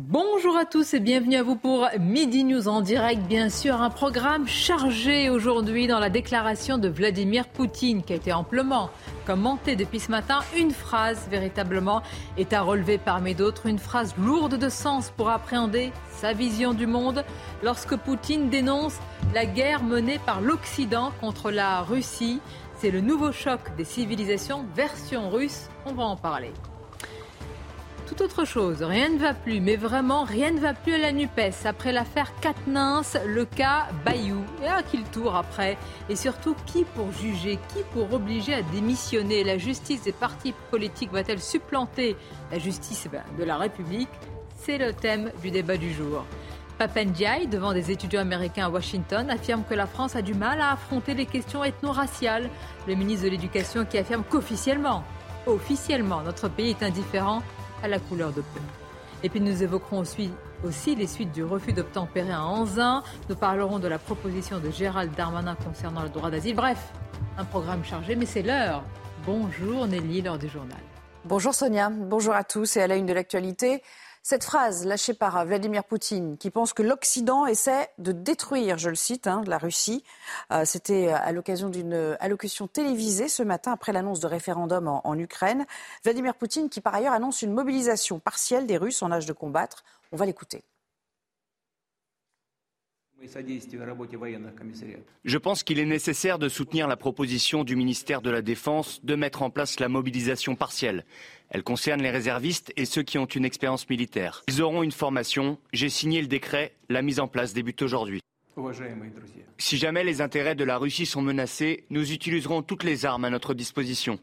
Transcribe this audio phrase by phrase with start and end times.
[0.00, 3.90] Bonjour à tous et bienvenue à vous pour Midi News en direct, bien sûr, un
[3.90, 8.90] programme chargé aujourd'hui dans la déclaration de Vladimir Poutine qui a été amplement
[9.26, 10.38] commenté depuis ce matin.
[10.56, 12.02] Une phrase véritablement
[12.36, 16.86] est à relever parmi d'autres, une phrase lourde de sens pour appréhender sa vision du
[16.86, 17.24] monde
[17.64, 18.98] lorsque Poutine dénonce
[19.34, 22.40] la guerre menée par l'Occident contre la Russie.
[22.76, 26.52] C'est le nouveau choc des civilisations version russe, on va en parler
[28.08, 28.82] tout autre chose.
[28.82, 31.66] Rien ne va plus, mais vraiment rien ne va plus à la NUPES.
[31.66, 34.42] Après l'affaire Katnins, le cas Bayou.
[34.62, 35.76] Et à qui le tour après?
[36.08, 37.58] Et surtout, qui pour juger?
[37.74, 39.44] Qui pour obliger à démissionner?
[39.44, 42.16] La justice des partis politiques va-t-elle supplanter
[42.50, 44.08] la justice eh ben, de la République?
[44.56, 46.24] C'est le thème du débat du jour.
[46.78, 50.72] Papendiaï, devant des étudiants américains à Washington, affirme que la France a du mal à
[50.72, 52.48] affronter les questions ethno-raciales.
[52.86, 55.02] Le ministre de l'Éducation qui affirme qu'officiellement,
[55.46, 57.42] officiellement, notre pays est indifférent
[57.82, 58.60] à la couleur de peau.
[59.22, 60.30] Et puis nous évoquerons aussi,
[60.64, 63.02] aussi les suites du refus d'obtempérer à Anzin.
[63.28, 66.54] Nous parlerons de la proposition de Gérald Darmanin concernant le droit d'asile.
[66.54, 66.92] Bref,
[67.36, 68.84] un programme chargé, mais c'est l'heure.
[69.26, 70.78] Bonjour Nelly, l'heure du journal.
[71.24, 73.82] Bonjour Sonia, bonjour à tous et à la une de l'actualité.
[74.30, 78.94] Cette phrase lâchée par Vladimir Poutine, qui pense que l'Occident essaie de détruire, je le
[78.94, 80.04] cite, hein, la Russie,
[80.52, 85.18] euh, c'était à l'occasion d'une allocution télévisée ce matin après l'annonce de référendum en, en
[85.18, 85.64] Ukraine.
[86.04, 89.82] Vladimir Poutine qui par ailleurs annonce une mobilisation partielle des Russes en âge de combattre.
[90.12, 90.62] On va l'écouter.
[95.24, 99.16] Je pense qu'il est nécessaire de soutenir la proposition du ministère de la Défense de
[99.16, 101.04] mettre en place la mobilisation partielle.
[101.50, 104.42] Elle concerne les réservistes et ceux qui ont une expérience militaire.
[104.48, 105.58] Ils auront une formation.
[105.72, 106.74] J'ai signé le décret.
[106.88, 108.20] La mise en place débute aujourd'hui.
[109.58, 113.30] Si jamais les intérêts de la Russie sont menacés, nous utiliserons toutes les armes à
[113.30, 114.18] notre disposition.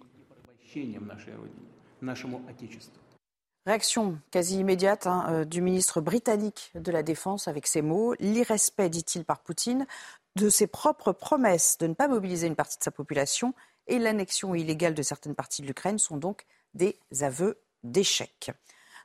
[3.65, 8.13] Réaction quasi immédiate hein, euh, du ministre britannique de la Défense avec ces mots.
[8.19, 9.87] L'irrespect, dit-il par Poutine,
[10.35, 13.55] de ses propres promesses de ne pas mobiliser une partie de sa population
[13.87, 18.51] et l'annexion illégale de certaines parties de l'Ukraine sont donc des aveux d'échec.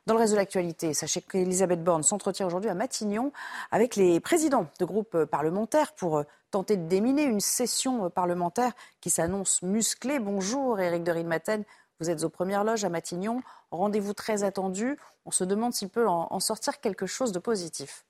[0.07, 3.31] Dans le reste de l'actualité, sachez qu'Elisabeth Borne s'entretient aujourd'hui à Matignon
[3.69, 8.73] avec les présidents de groupes parlementaires pour euh, tenter de déminer une session euh, parlementaire
[8.99, 10.19] qui s'annonce musclée.
[10.19, 11.63] Bonjour Éric de Ridmaten,
[12.01, 13.43] vous êtes aux premières loges à Matignon.
[13.69, 14.97] Rendez-vous très attendu.
[15.25, 18.05] On se demande s'il peut en, sortir quelque chose de positif.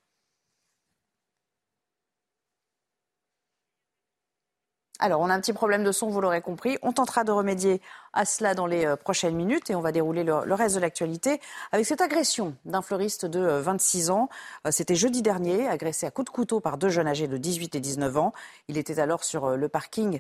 [5.04, 6.78] Alors, on a un petit problème de son, vous l'aurez compris.
[6.84, 7.82] On tentera de remédier
[8.14, 11.42] à cela dans les euh, prochaines minutes et on va dérouler le, reste de l'actualité
[11.72, 14.30] avec cette agression d'un fleuriste de 26 euh, ans.
[14.68, 17.74] Euh, c'était jeudi dernier, agressé à coups de couteau par deux jeunes âgés de 18
[17.74, 18.32] et 19 ans.
[18.68, 20.20] Il était alors sur le parking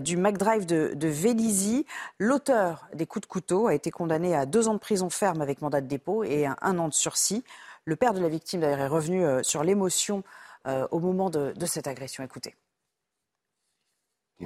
[0.00, 1.84] du McDrive de, de Vélizy.
[2.18, 5.60] L'auteur des coups de couteau a été condamné à deux ans de prison ferme avec
[5.60, 7.44] mandat de dépôt et un, an de sursis.
[7.84, 10.24] Le père de la victime, d'ailleurs, est revenu sur l'émotion
[10.66, 12.24] au moment de cette agression.
[12.24, 12.54] Écoutez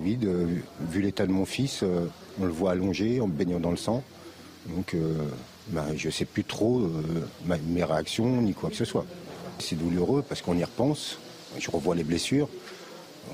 [0.00, 0.24] vide.
[0.24, 0.46] Euh,
[0.80, 4.02] vu l'état de mon fils, euh, on le voit allongé, en baignant dans le sang.
[4.66, 5.14] Donc euh,
[5.68, 6.90] ben, je ne sais plus trop
[7.66, 9.04] mes réactions ni quoi que ce soit.
[9.58, 11.18] C'est douloureux parce qu'on y repense.
[11.58, 12.48] Je revois les blessures.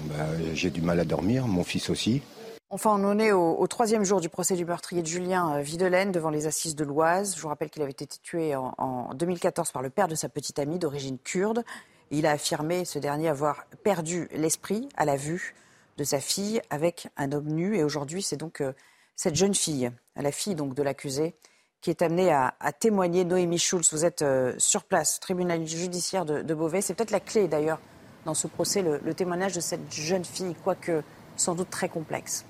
[0.05, 2.23] Ben, j'ai du mal à dormir, mon fils aussi.
[2.71, 6.31] Enfin, on en est au, troisième jour du procès du meurtrier de Julien Videlaine devant
[6.31, 7.35] les assises de l'Oise.
[7.37, 10.31] Je vous rappelle qu'il avait été tué en, en 2014 par le père de sa
[10.31, 11.65] petite amie d'origine kurde.
[12.11, 15.55] Il a affirmé, ce dernier, avoir perdu l'esprit à la vue
[15.97, 17.77] de sa fille avec un homme nu.
[17.77, 18.73] Et aujourd'hui, c'est donc euh,
[19.17, 21.35] cette jeune fille, la fille donc de l'accusé,
[21.81, 23.25] qui est amenée à, témoigner.
[23.25, 26.81] Noémie Schulz, vous êtes euh, sur place, tribunal judiciaire de, Beauvais.
[26.81, 27.81] C'est peut-être la clé d'ailleurs
[28.25, 31.03] dans ce procès, le, témoignage de cette jeune fille, quoique
[31.37, 32.45] sans doute très complexe.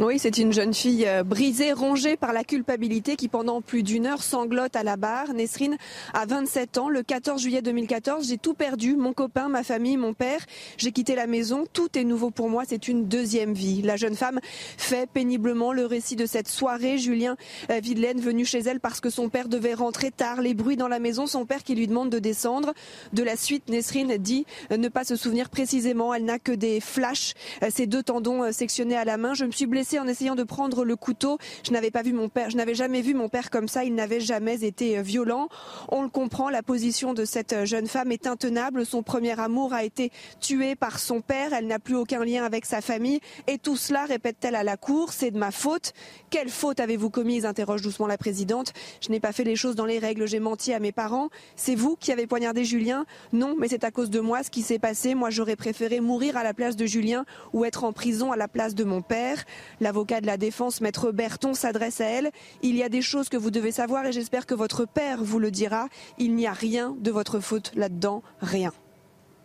[0.00, 4.06] Oui, c'est une jeune fille euh, brisée, rongée par la culpabilité qui pendant plus d'une
[4.06, 5.34] heure sanglote à la barre.
[5.34, 5.76] Nesrine
[6.14, 6.88] a 27 ans.
[6.88, 10.40] Le 14 juillet 2014, j'ai tout perdu, mon copain, ma famille, mon père.
[10.78, 11.66] J'ai quitté la maison.
[11.70, 12.62] Tout est nouveau pour moi.
[12.66, 13.82] C'est une deuxième vie.
[13.82, 14.40] La jeune femme
[14.78, 16.96] fait péniblement le récit de cette soirée.
[16.96, 17.36] Julien
[17.70, 20.40] euh, Videlaine venu chez elle parce que son père devait rentrer tard.
[20.40, 22.72] Les bruits dans la maison, son père qui lui demande de descendre.
[23.12, 26.14] De la suite, Nesrine dit euh, ne pas se souvenir précisément.
[26.14, 27.34] Elle n'a que des flashs,
[27.68, 29.34] ses deux tendons sectionnés à la main.
[29.34, 31.38] Je me suis blessée en essayant de prendre le couteau.
[31.64, 33.84] Je n'avais pas vu mon père, je n'avais jamais vu mon père comme ça.
[33.84, 35.48] Il n'avait jamais été euh, violent.
[35.88, 38.86] On le comprend, la position de cette euh, jeune femme est intenable.
[38.86, 41.52] Son premier amour a été tué par son père.
[41.52, 43.20] Elle n'a plus aucun lien avec sa famille.
[43.46, 45.92] Et tout cela, répète-t-elle à la cour, c'est de ma faute.
[46.30, 47.42] Quelle faute avez-vous commise?
[47.44, 48.72] interroge doucement la présidente.
[49.00, 50.26] Je n'ai pas fait les choses dans les règles.
[50.26, 51.28] J'ai menti à mes parents.
[51.56, 53.04] C'est vous qui avez poignardé Julien?
[53.32, 55.14] Non, mais c'est à cause de moi ce qui s'est passé.
[55.14, 58.48] Moi, j'aurais préféré mourir à la place de Julien ou être en prison à la
[58.48, 59.44] place de mon père.
[59.82, 62.30] L'avocat de la défense, maître Berton, s'adresse à elle.
[62.62, 65.40] Il y a des choses que vous devez savoir et j'espère que votre père vous
[65.40, 65.88] le dira.
[66.18, 68.72] Il n'y a rien de votre faute là-dedans, rien.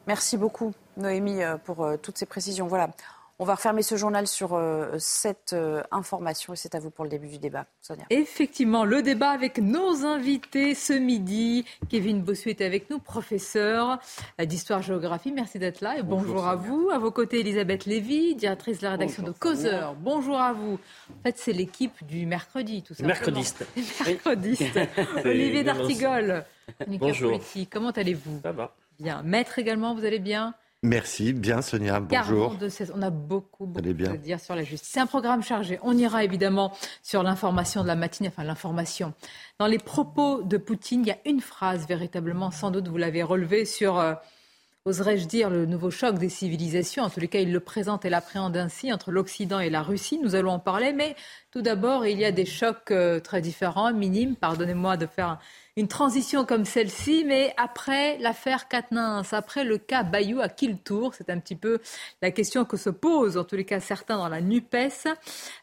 [0.05, 2.67] Merci beaucoup, Noémie, euh, pour euh, toutes ces précisions.
[2.67, 2.91] Voilà.
[3.39, 7.03] On va refermer ce journal sur euh, cette euh, information et c'est à vous pour
[7.03, 7.67] le début du débat.
[7.81, 8.03] Sonia.
[8.09, 11.63] Effectivement, le débat avec nos invités ce midi.
[11.87, 13.99] Kevin Bossuet est avec nous, professeur
[14.43, 15.31] d'histoire-géographie.
[15.31, 16.89] Merci d'être là et bonjour, à vous.
[16.91, 19.93] À vos côtés, Elisabeth Lévy, directrice de la rédaction de Causeur.
[19.93, 20.79] Bonjour à vous.
[21.11, 23.13] En fait, c'est l'équipe du mercredi, tout simplement.
[23.13, 23.67] Mercrediste.
[24.07, 24.79] Mercrediste.
[25.25, 26.43] Olivier D'Artigol,
[26.87, 27.39] Bonjour.
[27.71, 28.39] Comment allez-vous?
[28.41, 28.73] Ça va.
[28.99, 29.21] Bien.
[29.21, 30.55] Maître également, vous allez bien?
[30.83, 32.55] Merci, bien Sonia, bonjour.
[32.93, 34.91] On a beaucoup, beaucoup à dire sur la justice.
[34.93, 35.79] C'est un programme chargé.
[35.81, 36.71] On ira évidemment
[37.01, 39.13] sur l'information de la matinée, enfin l'information.
[39.57, 43.23] Dans les propos de Poutine, il y a une phrase véritablement, sans doute vous l'avez
[43.23, 44.13] relevée, sur, euh,
[44.85, 47.03] oserais-je dire, le nouveau choc des civilisations.
[47.03, 50.19] En tous les cas, il le présente et l'appréhende ainsi entre l'Occident et la Russie.
[50.21, 51.15] Nous allons en parler, mais
[51.49, 54.35] tout d'abord, il y a des chocs euh, très différents, minimes.
[54.35, 55.39] Pardonnez-moi de faire
[55.77, 60.75] une transition comme celle-ci, mais après l'affaire Katnins, après le cas Bayou, à qui le
[60.75, 61.79] tour C'est un petit peu
[62.23, 65.07] la question que se posent, en tous les cas certains dans la NUPES.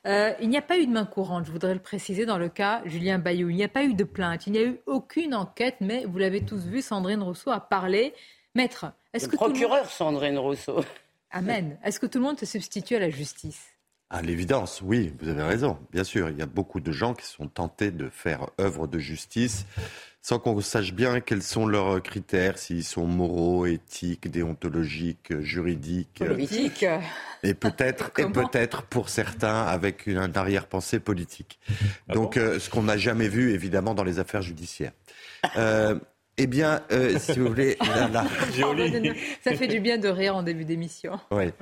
[0.06, 2.49] Euh, il n'y a pas eu de main courante, je voudrais le préciser, dans le
[2.49, 3.50] cas Julien Bayou.
[3.50, 6.19] Il n'y a pas eu de plainte, il n'y a eu aucune enquête, mais vous
[6.19, 8.14] l'avez tous vu, Sandrine Rousseau a parlé.
[8.55, 9.34] Maître, est-ce que...
[9.34, 10.84] Procureur Sandrine Rousseau.
[11.32, 11.76] Amen.
[11.82, 13.74] Est-ce que tout le monde se substitue à la justice?
[14.11, 15.79] À l'évidence, oui, vous avez raison.
[15.93, 18.99] Bien sûr, il y a beaucoup de gens qui sont tentés de faire œuvre de
[18.99, 19.67] justice
[20.25, 26.25] sans qu'on sache bien quels sont leurs critères, s'ils sont moraux, éthiques, déontologiques, juridiques.
[26.27, 26.87] Politiques.
[27.43, 31.59] Et peut-être, et peut-être pour certains avec une arrière-pensée politique.
[32.09, 34.93] Ah Donc, euh, ce qu'on n'a jamais vu, évidemment, dans les affaires judiciaires.
[35.59, 35.99] Euh,
[36.39, 37.77] eh bien, euh, si vous voulez,
[39.45, 41.21] ça fait du bien de rire en début d'émission.
[41.31, 41.53] Oui.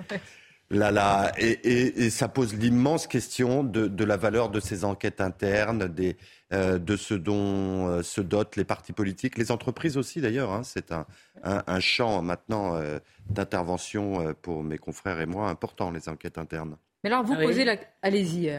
[0.73, 6.17] Là, là, et, ça pose l'immense question de, la valeur de ces enquêtes internes, des,
[6.55, 10.51] euh, de ce dont euh, se dotent les partis politiques, les entreprises aussi d'ailleurs.
[10.51, 10.63] Hein.
[10.65, 11.07] c'est un,
[11.43, 12.99] un, champ maintenant euh,
[13.29, 16.79] d'intervention pour mes confrères et moi important, les enquêtes internes.
[17.05, 17.77] Mais alors vous ah posez la...
[18.01, 18.51] Allez-y.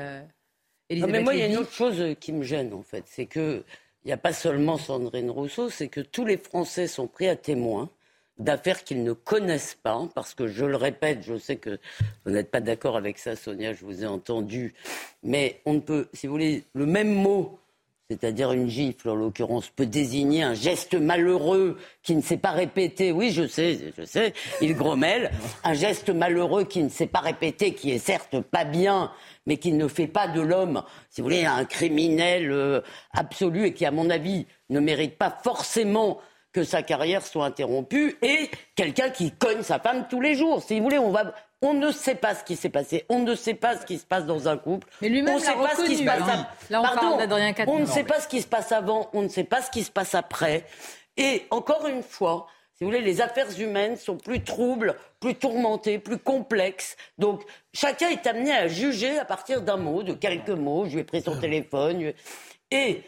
[0.92, 3.64] mais moi, il y a une autre chose qui me gêne en fait, c'est que
[4.06, 7.36] il n'y a pas seulement Sandrine Rousseau, c'est que tous les Français sont pris à
[7.38, 7.90] témoin
[8.38, 11.80] d'affaires qu'ils ne connaissent pas, parce que je le répète, je sais que
[12.26, 14.74] vous n'êtes pas d'accord avec ça, Sonia, je vous ai entendu,
[15.22, 17.60] mais on ne peut, si vous voulez, le même mot,
[18.10, 23.12] c'est-à-dire une gifle en l'occurrence, peut désigner un geste malheureux qui ne s'est pas répété.
[23.12, 25.32] Oui, je sais, je sais, il grommelle.
[25.64, 29.12] Un geste malheureux qui ne s'est pas répété, qui est certes pas bien,
[29.46, 32.82] mais qui ne fait pas de l'homme, si vous voulez, un criminel euh,
[33.14, 36.20] absolu et qui, à mon avis, ne mérite pas forcément
[36.54, 40.64] que sa carrière soit interrompue et quelqu'un qui cogne sa femme tous les jours.
[40.64, 41.34] Si vous voulez, on va.
[41.62, 43.06] On ne sait pas ce qui s'est passé.
[43.08, 44.88] On ne sait pas ce qui se passe dans un couple.
[45.02, 46.22] Mais lui-même on ne sait pas ce qui se passe.
[46.22, 46.48] Hein.
[46.70, 47.18] Là, on Pardon,
[47.68, 49.10] On ne sait pas ce qui se passe avant.
[49.14, 50.66] On ne sait pas ce qui se passe après.
[51.16, 56.00] Et encore une fois, si vous voulez, les affaires humaines sont plus troubles, plus tourmentées,
[56.00, 56.98] plus complexes.
[57.18, 60.86] Donc, chacun est amené à juger à partir d'un mot, de quelques mots.
[60.86, 62.12] Je lui ai pris son téléphone.
[62.72, 63.04] Et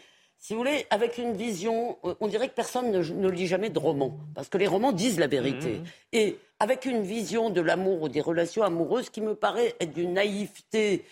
[0.46, 3.80] si vous voulez, avec une vision, euh, on dirait que personne ne, lit jamais de
[3.80, 5.70] romans, parce que les romans disent la vérité.
[5.70, 5.84] Mmh.
[6.12, 10.12] Et avec une vision de l'amour ou des relations amoureuses qui me paraît être d'une
[10.12, 11.04] naïveté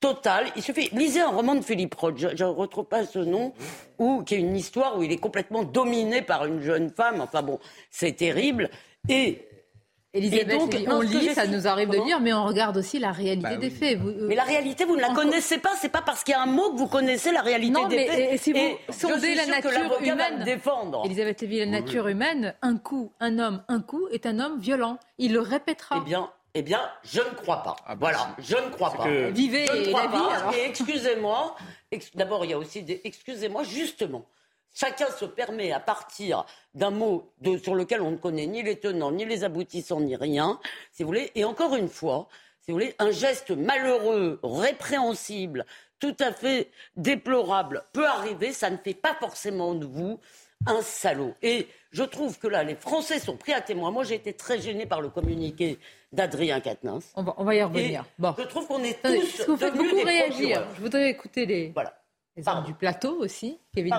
[0.00, 0.46] totale.
[0.56, 3.52] Il suffit, lisez un roman de Philippe Roth, je ne retrouve pas ce nom,
[3.98, 7.20] où, qui est une histoire où il est complètement dominé par une jeune femme.
[7.20, 7.58] Enfin bon,
[7.90, 8.70] c'est terrible.
[9.10, 9.47] Et
[10.18, 13.50] Elisabeth, donc, on lit, ça nous arrive de lire, mais on regarde aussi la réalité
[13.50, 13.98] bah des faits.
[13.98, 15.70] Euh, mais la réalité, vous ne la connaissez pas.
[15.80, 18.32] C'est pas parce qu'il y a un mot que vous connaissez la réalité des faits.
[18.32, 21.02] Et si vous sondez la nature humaine, défendre.
[21.04, 24.98] Elisabeth Lévy, la nature humaine, un coup, un homme, un coup est un homme violent.
[25.18, 25.96] Il le répétera.
[25.98, 27.76] Eh bien, eh bien, je ne crois pas.
[27.86, 29.08] Ah, bah, voilà, je ne crois pas.
[29.30, 30.50] Vivez je ne crois pas.
[30.56, 31.56] Et excusez-moi,
[32.14, 33.00] d'abord, il y a aussi des.
[33.04, 34.26] Excusez-moi, justement.
[34.74, 36.44] Chacun se permet, à partir
[36.74, 37.32] d'un mot
[37.62, 40.60] sur lequel on ne connaît ni les tenants, ni les aboutissants, ni rien,
[40.92, 42.28] si vous voulez, et encore une fois,
[42.60, 45.66] si vous voulez, un geste malheureux, répréhensible,
[45.98, 50.20] tout à fait déplorable peut arriver, ça ne fait pas forcément de vous
[50.66, 51.34] un salaud.
[51.42, 53.90] Et je trouve que là, les Français sont pris à témoin.
[53.90, 55.78] Moi, j'ai été très gêné par le communiqué
[56.12, 57.12] d'Adrien Quatennens.
[57.16, 58.04] On va, y revenir.
[58.18, 58.34] bon.
[58.38, 60.66] Je trouve qu'on est tous vous faites beaucoup réagir.
[60.76, 61.70] Je voudrais écouter les...
[61.70, 61.98] Voilà
[62.64, 63.94] du plateau aussi, Kevin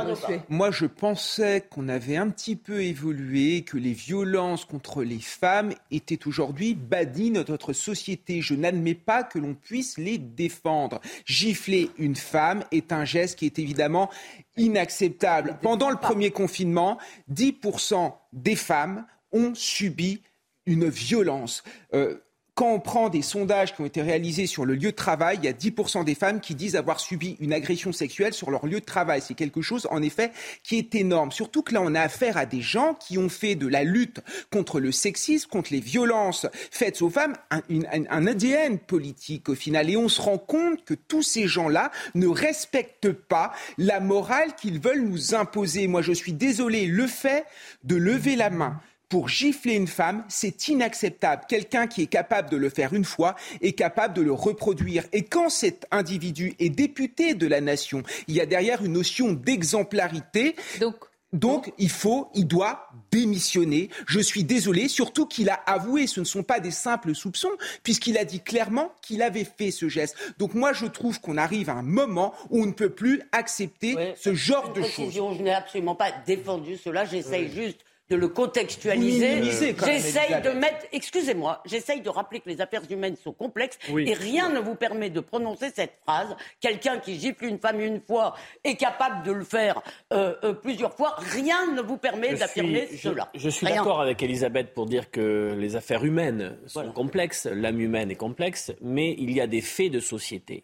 [0.48, 5.74] Moi, je pensais qu'on avait un petit peu évolué, que les violences contre les femmes
[5.92, 8.42] étaient aujourd'hui bannies de notre société.
[8.42, 11.02] Je n'admets pas que l'on puisse les défendre.
[11.26, 14.10] Gifler une femme est un geste qui est évidemment
[14.56, 15.58] inacceptable.
[15.62, 16.98] Pendant le premier confinement,
[17.34, 20.22] 10% des femmes ont subi
[20.66, 21.64] une violence.
[21.94, 22.20] Euh,
[22.60, 25.46] quand on prend des sondages qui ont été réalisés sur le lieu de travail, il
[25.46, 28.82] y a 10% des femmes qui disent avoir subi une agression sexuelle sur leur lieu
[28.82, 29.22] de travail.
[29.26, 31.32] C'est quelque chose, en effet, qui est énorme.
[31.32, 34.20] Surtout que là, on a affaire à des gens qui ont fait de la lutte
[34.52, 37.62] contre le sexisme, contre les violences faites aux femmes, un,
[38.10, 39.90] un ADN politique au final.
[39.90, 44.82] Et on se rend compte que tous ces gens-là ne respectent pas la morale qu'ils
[44.82, 45.88] veulent nous imposer.
[45.88, 47.46] Moi, je suis désolé, le fait
[47.86, 51.44] de lever la main pour gifler une femme, c'est inacceptable.
[51.50, 55.04] Quelqu'un qui est capable de le faire une fois est capable de le reproduire.
[55.12, 59.34] Et quand cet individu est député de la nation, il y a derrière une notion
[59.34, 60.56] d'exemplarité.
[60.80, 60.96] Donc,
[61.32, 63.90] donc, il faut, il doit démissionner.
[64.08, 67.52] Je suis désolé, surtout qu'il a avoué, ce ne sont pas des simples soupçons,
[67.84, 70.16] puisqu'il a dit clairement qu'il avait fait ce geste.
[70.40, 74.16] Donc moi, je trouve qu'on arrive à un moment où on ne peut plus accepter
[74.16, 75.14] ce genre de choses.
[75.14, 77.06] Je n'ai absolument pas défendu cela.
[77.06, 79.44] J'essaye juste de le contextualiser.
[79.44, 84.50] J'essaye de mettre, excusez-moi, j'essaye de rappeler que les affaires humaines sont complexes et rien
[84.50, 86.36] ne vous permet de prononcer cette phrase.
[86.60, 90.96] Quelqu'un qui gifle une femme une fois est capable de le faire euh, euh, plusieurs
[90.96, 91.16] fois.
[91.18, 93.30] Rien ne vous permet d'affirmer cela.
[93.36, 98.12] Je, suis d'accord avec Elisabeth pour dire que les affaires humaines sont complexes, l'âme humaine
[98.12, 100.64] est complexe, mais il y a des faits de société.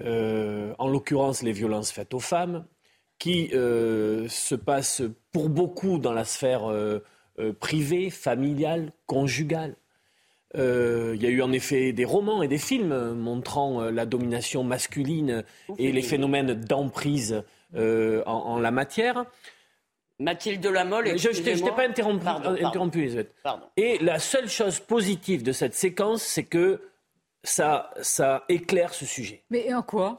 [0.00, 2.66] Euh, en l'occurrence, les violences faites aux femmes,
[3.18, 7.02] qui euh, se passe pour beaucoup dans la sphère euh,
[7.38, 9.76] euh, privée, familiale, conjugale.
[10.54, 15.44] Il y a eu en effet des romans et des films montrant la domination masculine
[15.76, 17.42] et les phénomènes d'emprise
[17.74, 19.26] en, la matière.
[20.18, 23.10] Mathilde Lamolle, je ne t'ai pas interrompu, interrompu
[23.76, 26.80] Et la seule chose positive de cette séquence, c'est que
[27.42, 29.44] ça, ça éclaire ce sujet.
[29.50, 30.16] Mais en quoi?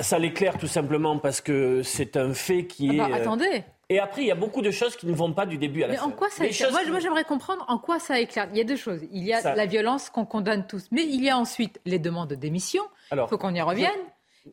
[0.00, 3.20] Ça l'éclaire tout simplement parce que c'est un fait qui ah bah, est.
[3.20, 3.64] attendez.
[3.90, 5.86] Et après, il y a beaucoup de choses qui ne vont pas du début à
[5.86, 8.48] la mais En quoi ça éclaire Moi, j'aimerais comprendre en quoi ça éclaire.
[8.52, 9.00] Il y a deux choses.
[9.12, 12.28] Il y a la violence qu'on condamne tous, mais il y a ensuite les demandes
[12.28, 12.82] de démission.
[13.12, 13.90] Il faut qu'on y revienne.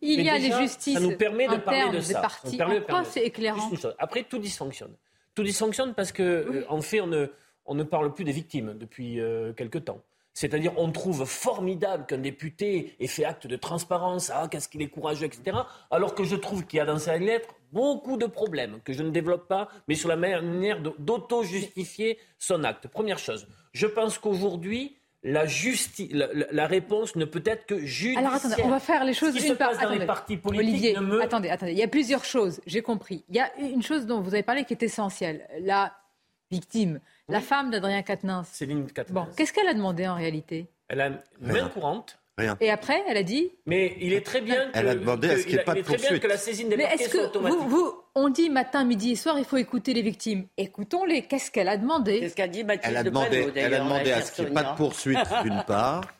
[0.01, 0.93] Il y a les justices.
[0.93, 2.21] Ça nous permet de parler de ça.
[2.21, 2.61] Partis.
[2.61, 4.95] En quoi c'est éclairant Après, tout dysfonctionne.
[5.35, 7.27] Tout dysfonctionne parce que, euh, en fait, on ne,
[7.65, 9.99] on ne parle plus des victimes depuis euh, quelque temps.
[10.35, 14.89] C'est-à-dire, on trouve formidable qu'un député ait fait acte de transparence, ah, qu'est-ce qu'il est
[14.89, 15.57] courageux, etc.
[15.89, 19.01] Alors que je trouve qu'il y a dans sa lettre beaucoup de problèmes que je
[19.01, 22.89] ne développe pas, mais sur la manière d'auto-justifier son acte.
[22.89, 25.45] Première chose, je pense qu'aujourd'hui, la,
[26.51, 28.19] la, réponse ne peut être que judiciaire.
[28.19, 31.49] Alors attendez, on va faire les choses une par dans les partis politiques Olivier, attendez,
[31.49, 31.71] attendez.
[31.71, 33.23] Il y a plusieurs choses, j'ai compris.
[33.29, 35.47] Il y a une chose dont vous avez parlé qui est essentielle.
[35.61, 35.93] La
[36.51, 38.48] victime la femme d'Adrien Quatennens.
[38.51, 39.25] Céline Quatennens.
[39.25, 40.67] Bon, qu'est-ce qu'elle a demandé en réalité?
[40.88, 42.20] Elle a une main courante.
[42.38, 42.58] Rien.
[42.60, 43.50] Et après, elle a dit.
[43.65, 45.74] Mais il est très bien que, elle a demandé à ce qu'il n'y ait pas
[45.74, 46.20] de poursuite.
[46.20, 47.60] que la saisine des parquets soit automatique.
[47.60, 50.46] Vous, vous, on dit matin, midi et soir, il faut écouter les victimes.
[50.58, 51.22] Écoutons-les.
[51.24, 52.20] Qu'est-ce qu'elle a demandé?
[52.20, 54.53] Qu'est-ce qu'a dit Mathilde Elle a demandé, elle a demandé à ce qu'il n'y ait
[54.53, 56.13] pas de poursuite d'une part,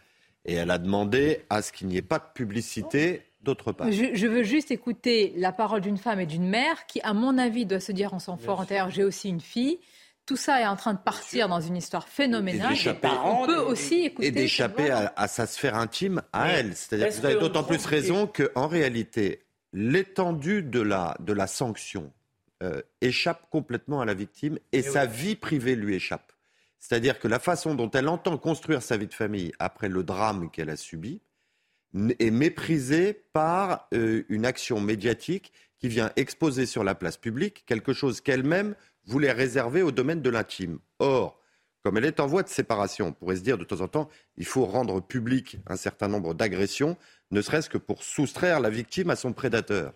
[0.46, 3.92] et elle a demandé à ce qu'il n'y ait pas de publicité d'autre part.
[3.92, 7.66] Je, veux juste écouter la parole d'une femme et d'une mère qui, à mon avis,
[7.66, 9.80] doit se dire en son fort intérieur j'ai aussi une fille.
[10.26, 12.74] Tout ça est en train de partir dans une histoire phénoménale.
[12.74, 14.28] Et on peut aussi écouter.
[14.28, 16.76] Et d'échapper à, sa sphère intime à elle.
[16.76, 22.12] C'est-à-dire que vous avez d'autant plus raison qu'en réalité, l'étendue de la, de la sanction
[22.64, 26.32] euh, échappe complètement à la victime et, sa vie privée lui échappe.
[26.80, 30.50] C'est-à-dire que la façon dont elle entend construire sa vie de famille après le drame
[30.50, 31.20] qu'elle a subi
[32.20, 37.94] est méprisée par euh, une action médiatique qui vient exposer sur la place publique quelque
[37.94, 38.76] chose qu'elle-même
[39.06, 40.80] voulait réserver au domaine de l'intime.
[41.00, 41.40] Or,
[41.84, 44.10] comme elle est en voie de séparation, on pourrait se dire de temps en temps,
[44.38, 46.98] il faut rendre public un certain nombre d'agressions,
[47.32, 49.94] ne serait-ce que pour soustraire la victime à son prédateur.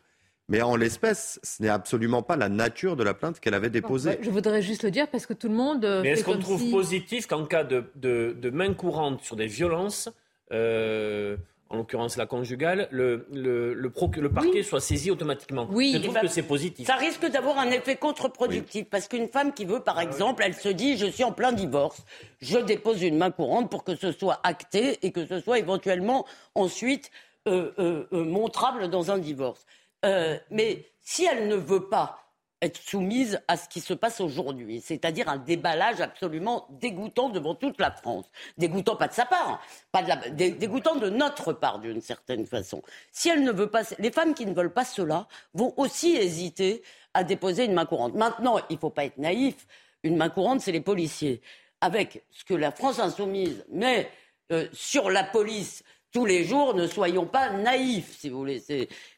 [0.50, 4.18] Mais en l'espèce, ce n'est absolument pas la nature de la plainte qu'elle avait déposée.
[4.22, 5.86] je voudrais juste le dire parce que tout le monde.
[5.86, 10.10] Euh, Mais est-ce qu'on trouve positif qu'en cas de, de, main courante sur des violences,
[10.52, 11.38] euh,
[11.70, 15.68] en l'occurrence la conjugale, le, le, le, le parquet soit saisi automatiquement.
[15.72, 16.88] Oui, je trouve que c'est positif.
[16.88, 20.56] Ça risque d'avoir un effet contre-productif parce qu'une femme qui veut, par ah exemple, elle
[20.56, 22.04] se dit je suis en plein divorce,
[22.42, 26.26] je dépose une main courante pour que ce soit acté et que ce soit éventuellement
[26.56, 27.12] ensuite
[27.48, 29.66] euh, euh, euh montrable dans un divorce.
[30.04, 32.29] Mais si elle ne veut pas
[32.62, 37.80] être soumise à ce qui se passe aujourd'hui, c'est-à-dire un déballage absolument dégoûtant devant toute
[37.80, 38.26] la France.
[38.58, 39.62] Dégoûtant pas de sa part,
[39.92, 40.18] pas de la,
[40.52, 42.82] dégoûtant de notre part d'une certaine façon.
[43.12, 46.84] Si elle ne veut pas, les femmes qui ne veulent pas cela vont aussi hésiter
[47.14, 48.14] à déposer une main courante.
[48.16, 49.68] Maintenant, il ne faut pas être naïf.
[50.04, 51.42] Une main courante, c'est les policiers.
[51.82, 54.10] Avec ce que la France insoumise met
[54.52, 58.64] euh, sur la police tous les jours, ne soyons pas naïfs, si vous voulez.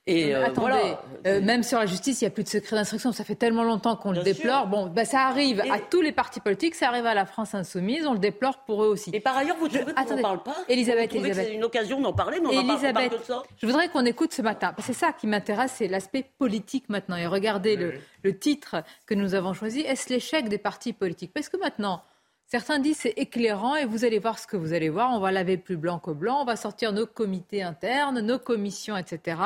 [0.07, 0.95] Et euh, attendez,
[1.25, 3.11] euh, même sur la justice, il n'y a plus de secret d'instruction.
[3.13, 4.67] Ça fait tellement longtemps qu'on le déplore.
[4.67, 8.05] Bon, bah, ça arrive à tous les partis politiques, ça arrive à la France insoumise,
[8.05, 9.09] on le déplore pour eux aussi.
[9.13, 10.55] Et par ailleurs, vous trouvez qu'on n'en parle pas?
[10.67, 11.47] Elisabeth, vous Elisabeth.
[11.47, 13.43] c'est une occasion d'en parler, mais on Elisabeth, parle pas de ça?
[13.57, 14.73] Je voudrais qu'on écoute ce matin.
[14.79, 17.15] C'est ça qui m'intéresse, c'est l'aspect politique maintenant.
[17.15, 17.93] Et regardez le,
[18.23, 19.79] le titre que nous avons choisi.
[19.81, 21.31] Est-ce l'échec des partis politiques?
[21.33, 22.03] Parce que maintenant,
[22.51, 25.13] Certains disent c'est éclairant et vous allez voir ce que vous allez voir.
[25.13, 28.97] On va laver plus blanc que blanc, on va sortir nos comités internes, nos commissions,
[28.97, 29.41] etc.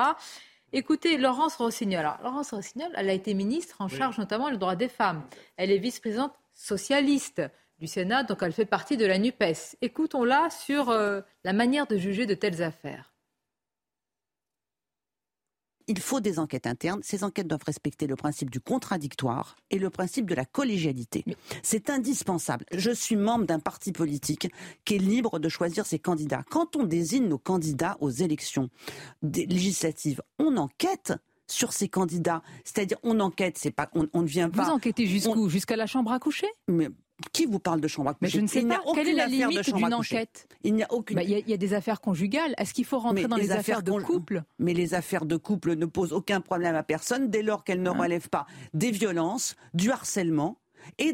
[0.73, 1.99] Écoutez, Laurence Rossignol.
[1.99, 5.21] Alors, Laurence Rossignol, elle a été ministre en charge notamment du droit des femmes.
[5.55, 7.43] Elle est vice-présidente socialiste
[7.77, 9.77] du Sénat, donc elle fait partie de la NUPES.
[9.83, 13.14] Écoutons-la sur euh, la manière de juger de telles affaires
[15.87, 17.01] il faut des enquêtes internes.
[17.03, 21.23] Ces enquêtes doivent respecter le principe du contradictoire et le principe de la collégialité.
[21.63, 22.65] C'est indispensable.
[22.71, 24.49] Je suis membre d'un parti politique
[24.83, 26.43] qui est libre de choisir ses candidats.
[26.49, 28.69] Quand on désigne nos candidats aux élections
[29.21, 31.13] législatives, on enquête
[31.47, 32.41] sur ces candidats.
[32.63, 34.63] C'est-à-dire, on enquête, c'est pas, on, ne vient pas.
[34.63, 35.49] Vous enquêtez jusqu'où?
[35.49, 36.47] Jusqu'à la chambre à coucher?
[37.31, 38.81] Qui vous parle de chambre à coucher Mais je ne sais pas.
[38.93, 41.15] Quelle est la limite d'une enquête Il n'y a aucune.
[41.15, 42.53] Bah, il y, a des affaires conjugales.
[42.57, 44.43] Est-ce qu'il faut rentrer dans les, affaires, de couple?
[44.59, 47.89] Mais les affaires de couple ne posent aucun problème à personne dès lors qu'elles ne
[47.89, 50.57] hein relèvent pas des violences, du harcèlement
[50.97, 51.13] et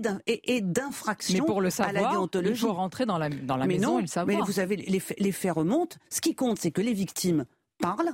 [0.62, 1.46] d'infractions
[1.79, 2.53] à la déontologie.
[2.53, 4.38] Il faut rentrer dans la, dans la maison et le savoir.
[4.38, 5.98] Mais vous savez, les, les faits remontent.
[6.10, 7.46] Ce qui compte, c'est que les victimes
[7.79, 8.13] parlent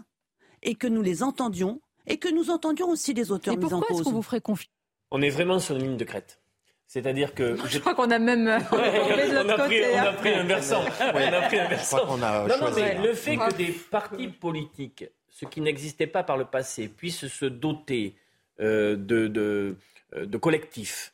[0.62, 3.80] et que nous les entendions et que nous entendions aussi les auteurs mis en cause.
[3.80, 4.72] Pourquoi est-ce qu'on vous ferait confiance
[5.12, 6.40] On est vraiment sur une ligne de crête.
[6.88, 7.58] C'est-à-dire que.
[7.68, 8.48] Je crois qu'on a même.
[8.78, 10.82] Euh, on, a pris, on a pris un versant.
[11.02, 12.18] On a pris un versant.
[12.18, 16.46] non, non, mais le fait que des partis politiques, ce qui n'existait pas par le
[16.46, 18.16] passé, puissent se doter
[18.62, 19.76] euh, de, de,
[20.16, 21.14] euh, de, collectifs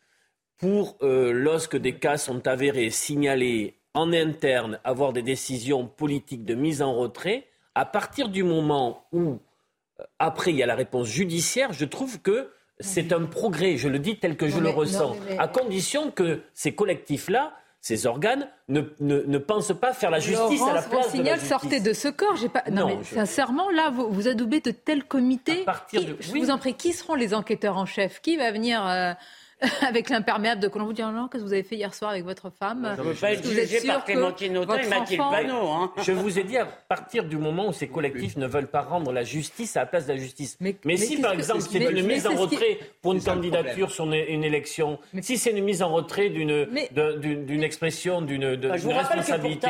[0.58, 6.82] pour, lorsque des cas sont avérés, signalés en interne, avoir des décisions politiques de mise
[6.82, 9.40] en retrait, à partir du moment où,
[10.20, 14.00] après, il y a la réponse judiciaire, je trouve que c'est un progrès, je le
[14.00, 19.38] dis tel que je le ressens, à condition que ces collectifs-là ces organes ne, ne,
[19.38, 21.50] pensent pas faire la justice à la place de la justice.
[21.50, 22.38] sortez de ce corps.
[22.54, 22.64] Pas...
[22.72, 25.66] Non, mais sincèrement, là, vous, vous adoubez de tels comités.
[25.92, 28.22] Je vous en prie, qui seront les enquêteurs en chef?
[28.22, 29.12] Qui va venir euh,
[29.88, 32.26] avec l'imperméable de Colombo, vous dire non, qu'est-ce que vous avez fait hier soir avec
[32.26, 32.94] votre femme?
[32.98, 35.70] Je ne veux pas être jugé par Clémentine Autain et Mathilde Panot.
[35.70, 35.92] Hein.
[36.04, 39.12] Je vous ai dit, à partir du moment où ces collectifs ne veulent pas rendre
[39.12, 40.58] la justice à la place de la justice.
[40.60, 45.00] Mais, si par exemple c'est une mise en retrait pour une candidature sur une, élection,
[45.22, 49.68] si c'est une mise en retrait d'une expression, d'une bah, responsabilité.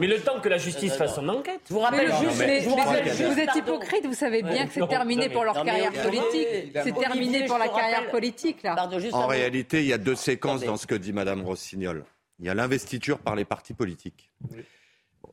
[0.00, 1.60] Mais le temps que la justice fasse son enquête.
[1.68, 2.42] Je vous rappelle juste.
[2.68, 6.72] Vous êtes hypocrite, vous savez bien que c'est terminé pour leur carrière politique.
[6.72, 8.76] C'est terminé pour la carrière politique, là
[9.12, 12.04] en réalité, il y a deux séquences dans ce que dit Mme Rossignol.
[12.38, 14.30] Il y a l'investiture par les partis politiques.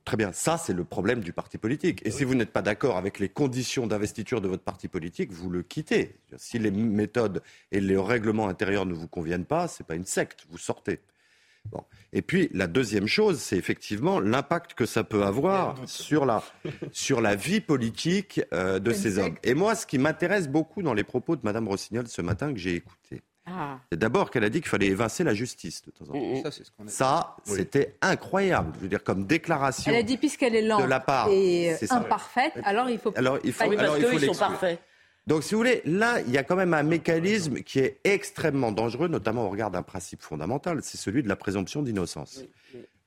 [0.04, 2.02] très bien, ça c'est le problème du parti politique.
[2.06, 5.50] Et si vous n'êtes pas d'accord avec les conditions d'investiture de votre parti politique, vous
[5.50, 6.16] le quittez.
[6.38, 10.06] Si les méthodes et les règlements intérieurs ne vous conviennent pas, ce n'est pas une
[10.06, 11.00] secte, vous sortez.
[12.14, 16.44] Et puis la deuxième chose, c'est effectivement l'impact que ça peut avoir sur la,
[16.92, 19.36] sur la vie politique euh, de ces hommes.
[19.44, 22.60] Et moi, ce qui m'intéresse beaucoup dans les propos de Mme Rossignol ce matin que
[22.60, 23.80] j'ai écouté, ah.
[23.92, 26.50] C'est d'abord qu'elle a dit qu'il fallait évincer la justice de temps en temps.
[26.88, 28.72] Ça, c'était incroyable.
[28.76, 29.92] Je veux dire, comme déclaration.
[29.92, 33.14] Elle a dit puisqu'elle est lente de la part, et imparfaite, alors il faut.
[33.16, 33.64] Alors il faut.
[33.64, 34.80] Alors, il faut sont parfaits.
[35.28, 38.72] Donc, si vous voulez, là, il y a quand même un mécanisme qui est extrêmement
[38.72, 42.44] dangereux, notamment au regard d'un principe fondamental, c'est celui de la présomption d'innocence.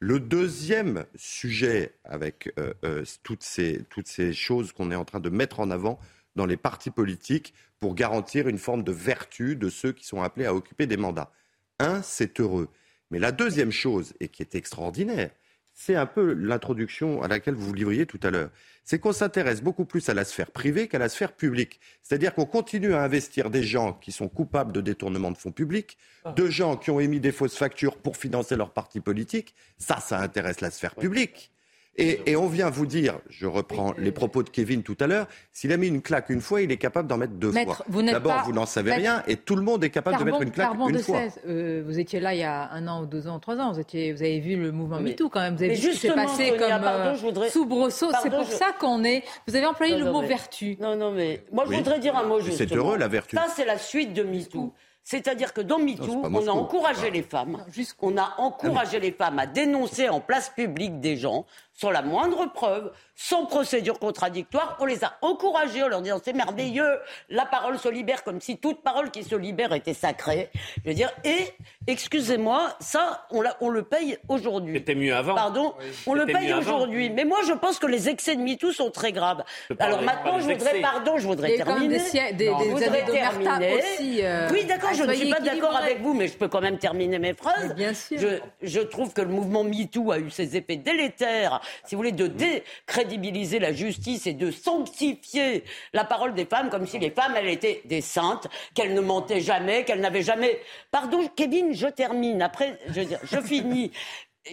[0.01, 5.21] Le deuxième sujet avec euh, euh, toutes, ces, toutes ces choses qu'on est en train
[5.21, 5.99] de mettre en avant
[6.39, 10.47] dans les partis politiques pour garantir une forme de vertu de ceux qui sont appelés
[10.47, 11.33] à occuper des mandats.
[11.81, 12.69] Un, c'est heureux.
[13.11, 15.31] Mais la deuxième chose, et qui est extraordinaire,
[15.75, 18.51] c'est un peu l'introduction à laquelle vous vous livriez tout à l'heure.
[18.85, 21.81] C'est qu'on s'intéresse beaucoup plus à la sphère privée qu'à la sphère publique.
[22.03, 25.99] C'est-à-dire qu'on continue à investir des gens qui sont coupables de détournement de fonds publics,
[26.25, 26.33] ah.
[26.33, 29.55] de gens qui ont émis des fausses factures pour financer leur parti politique.
[29.77, 31.53] Ça, ça intéresse la sphère publique.
[31.99, 35.73] Et, on vient vous dire, je reprends les propos de Kevin tout à l'heure, s'il
[35.73, 37.79] a mis une claque une fois, il est capable d'en mettre deux fois.
[37.89, 40.73] D'abord, vous n'en savez rien et tout le monde est capable de mettre une claque
[40.89, 41.21] une fois.
[41.47, 43.73] Euh, vous étiez là il y a un an ou deux ans, trois ans.
[43.73, 45.57] Vous, étiez, vous avez vu le mouvement MeToo quand même.
[45.57, 47.51] Vous avez vu ce qui s'est passé comme pardon, euh, voudrais...
[47.51, 48.11] soubresaut.
[48.23, 49.25] C'est pour ça qu'on est.
[49.47, 50.77] Vous avez employé le mot vertu.
[50.81, 52.59] Non, non, mais moi je voudrais dire un mot juste.
[52.59, 53.37] C'est heureux la vertu.
[53.37, 54.73] Ça, c'est la suite de MeToo.
[55.11, 57.65] C'est-à-dire que dans MeToo, on a encouragé les femmes,
[58.03, 61.47] on a encouragé les femmes à dénoncer en place publique des gens
[61.81, 64.77] sans la moindre preuve, sans procédure contradictoire.
[64.81, 68.59] On les a encouragés en leur disant c'est merveilleux, la parole se libère comme si
[68.59, 70.51] toute parole qui se libère était sacrée.
[70.85, 71.39] Je veux dire, et
[71.87, 74.79] excusez-moi, ça, on, on le paye aujourd'hui.
[74.79, 75.37] C'était mieux avant.
[75.37, 75.75] Pardon,
[76.07, 77.11] on le paye aujourd'hui.
[77.11, 79.45] Mais moi, je pense que les excès de MeToo sont très graves.
[79.79, 81.99] Alors maintenant, je voudrais, pardon, je voudrais terminer.
[81.99, 83.75] Des, des, je voudrais terminer.
[83.77, 86.61] Aussi, euh, oui, d'accord, je ne suis pas d'accord avec vous, mais je peux quand
[86.61, 87.75] même terminer mes phrases.
[87.77, 88.19] bien sûr.
[88.19, 88.29] Je,
[88.63, 92.27] je trouve que le mouvement MeToo a eu ses effets délétères si vous voulez, de
[92.27, 97.49] décrédibiliser la justice et de sanctifier la parole des femmes comme si les femmes, elles
[97.49, 100.61] étaient des saintes, qu'elles ne mentaient jamais, qu'elles n'avaient jamais.
[100.91, 102.43] Pardon, Kevin, je termine.
[102.43, 103.93] Après, je, je finis.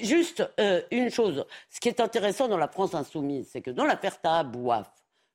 [0.01, 1.45] Juste euh, une chose.
[1.69, 4.91] Ce qui est intéressant dans la France insoumise, c'est que dans l'affaire Tahabouaf,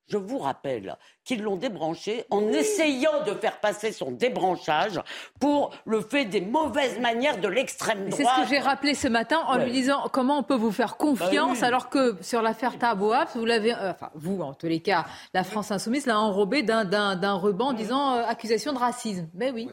[0.07, 5.01] je vous rappelle qu'ils l'ont débranché en essayant de faire passer son débranchage
[5.39, 8.15] pour le fait des mauvaises manières de l'extrême droite.
[8.17, 10.97] C'est ce que j'ai rappelé ce matin en lui disant comment on peut vous faire
[10.97, 14.81] confiance bah alors que sur l'affaire Tabouaf, vous l'avez, euh, enfin vous en tous les
[14.81, 19.29] cas, la France insoumise l'a enrobé d'un ruban en disant euh, accusation de racisme.
[19.35, 19.69] Mais oui.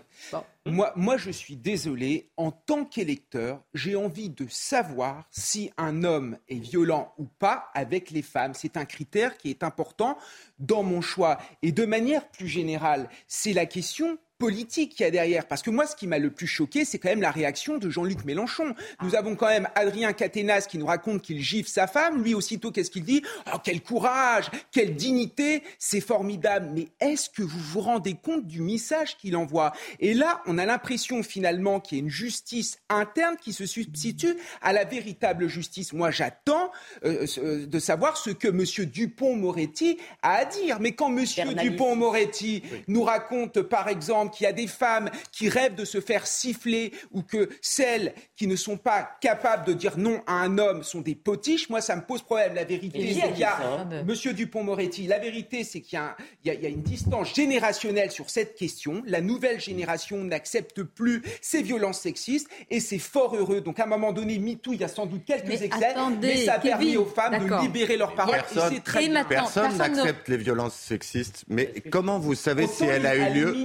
[0.67, 6.37] Moi, moi, je suis désolé, en tant qu'électeur, j'ai envie de savoir si un homme
[6.49, 8.53] est violent ou pas avec les femmes.
[8.53, 10.17] C'est un critère qui est important
[10.59, 11.36] dans mon choix.
[11.61, 15.47] Et de manière plus générale, c'est la question politique qu'il y a derrière.
[15.47, 17.89] Parce que moi, ce qui m'a le plus choqué, c'est quand même la réaction de
[17.89, 18.75] Jean-Luc Mélenchon.
[19.01, 22.23] Nous avons quand même Adrien Caténas qui nous raconte qu'il gifle sa femme.
[22.23, 23.23] Lui, aussitôt, qu'est-ce qu'il dit?
[23.53, 26.69] Oh, quel courage, quelle dignité, c'est formidable.
[26.73, 29.73] Mais est-ce que vous vous rendez compte du message qu'il envoie?
[29.99, 34.35] Et là, on a l'impression finalement qu'il y a une justice interne qui se substitue
[34.61, 35.93] à la véritable justice.
[35.93, 36.71] Moi, j'attends
[37.05, 38.85] euh, euh, de savoir ce que M.
[38.85, 40.79] Dupont-Moretti a à dire.
[40.79, 41.25] Mais quand M.
[41.55, 46.27] Dupont-Moretti nous raconte, par exemple, qu'il y a des femmes qui rêvent de se faire
[46.27, 50.83] siffler ou que celles qui ne sont pas capables de dire non à un homme
[50.83, 52.53] sont des potiches, moi ça me pose problème.
[52.55, 55.99] La vérité, c'est qu'il y a, Monsieur Dupont-Moretti, la vérité, c'est qu'il
[56.45, 59.03] y, a une distance générationnelle sur cette question.
[59.05, 63.61] La nouvelle génération n'accepte plus ces violences sexistes et c'est fort heureux.
[63.61, 66.45] Donc à un moment donné, MeToo, il y a sans doute quelques mais excès, mais
[66.45, 68.35] ça a permis aux femmes de libérer leur parole.
[68.35, 71.43] Personne, très personne n'accepte les violences sexistes.
[71.47, 73.55] Mais comment vous savez si elle a eu lieu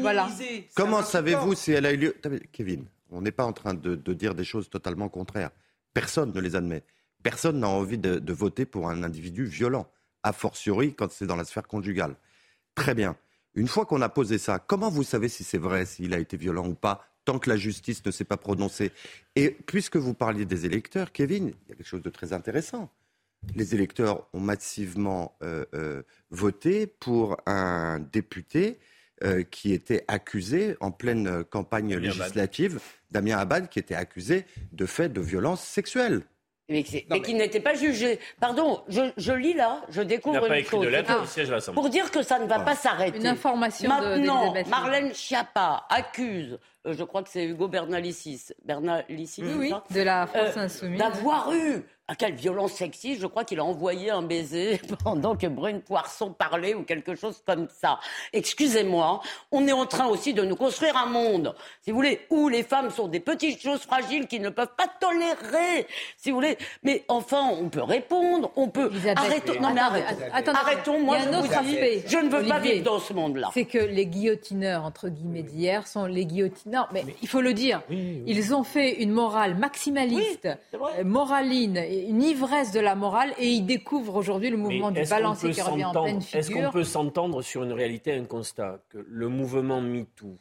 [0.74, 2.16] Comment savez-vous si elle a eu lieu
[2.52, 5.50] Kevin, on n'est pas en train de, dire des choses totalement contraires.
[5.94, 6.82] Personne ne les admet.
[7.22, 9.86] Personne n'a envie de, voter pour un individu violent,
[10.22, 12.16] a fortiori quand c'est dans la sphère conjugale.
[12.74, 13.16] Très bien.
[13.54, 16.38] Une fois qu'on a posé ça, comment vous savez si c'est vrai, s'il a été
[16.38, 18.92] violent ou pas, tant que la justice ne s'est pas prononcée?
[19.36, 22.90] Et puisque vous parliez des électeurs, Kevin, il y a quelque chose de très intéressant.
[23.54, 28.78] Les électeurs ont massivement euh, euh, voté pour un député
[29.24, 32.80] euh, qui était accusé en pleine euh, campagne législative,
[33.10, 36.22] Damien Abad, qui était accusé de faits de violence sexuelle.
[36.68, 38.18] Mais, qui n'était pas jugé.
[38.40, 40.86] Pardon, je, lis là, je découvre une chose.
[40.86, 43.18] De pour dire que ça ne va pas s'arrêter.
[43.18, 49.72] Une information Maintenant, Marlène Schiappa accuse, euh, je crois que c'est Hugo Bernalicis, Bernalicis oui,
[49.90, 54.10] de la France Insoumise, d'avoir eu ah, quelle violence sexiste, je crois qu'il a envoyé
[54.10, 58.00] un baiser pendant que Brune Poisson parlait ou quelque chose comme ça.
[58.34, 62.50] Excusez-moi, on est en train aussi de nous construire un monde, si vous voulez, où
[62.50, 65.86] les femmes sont des petites choses fragiles qui ne peuvent pas tolérer,
[66.18, 66.58] si vous voulez.
[66.82, 68.90] Mais enfin, on peut répondre, on peut...
[69.16, 73.14] arrêtons, non mais arrêtons, moi je, vous aspect, je ne veux pas vivre dans ce
[73.14, 73.48] monde-là.
[73.54, 77.80] C'est que les guillotineurs, entre guillemets, d'hier sont les guillotineurs, mais il faut le dire,
[77.88, 83.66] ils ont fait une morale maximaliste, euh, moraline, une ivresse de la morale et il
[83.66, 86.38] découvre aujourd'hui le mouvement du balancier qui revient en pleine figure.
[86.38, 90.38] Est-ce qu'on peut s'entendre sur une réalité, un constat, que le mouvement MeToo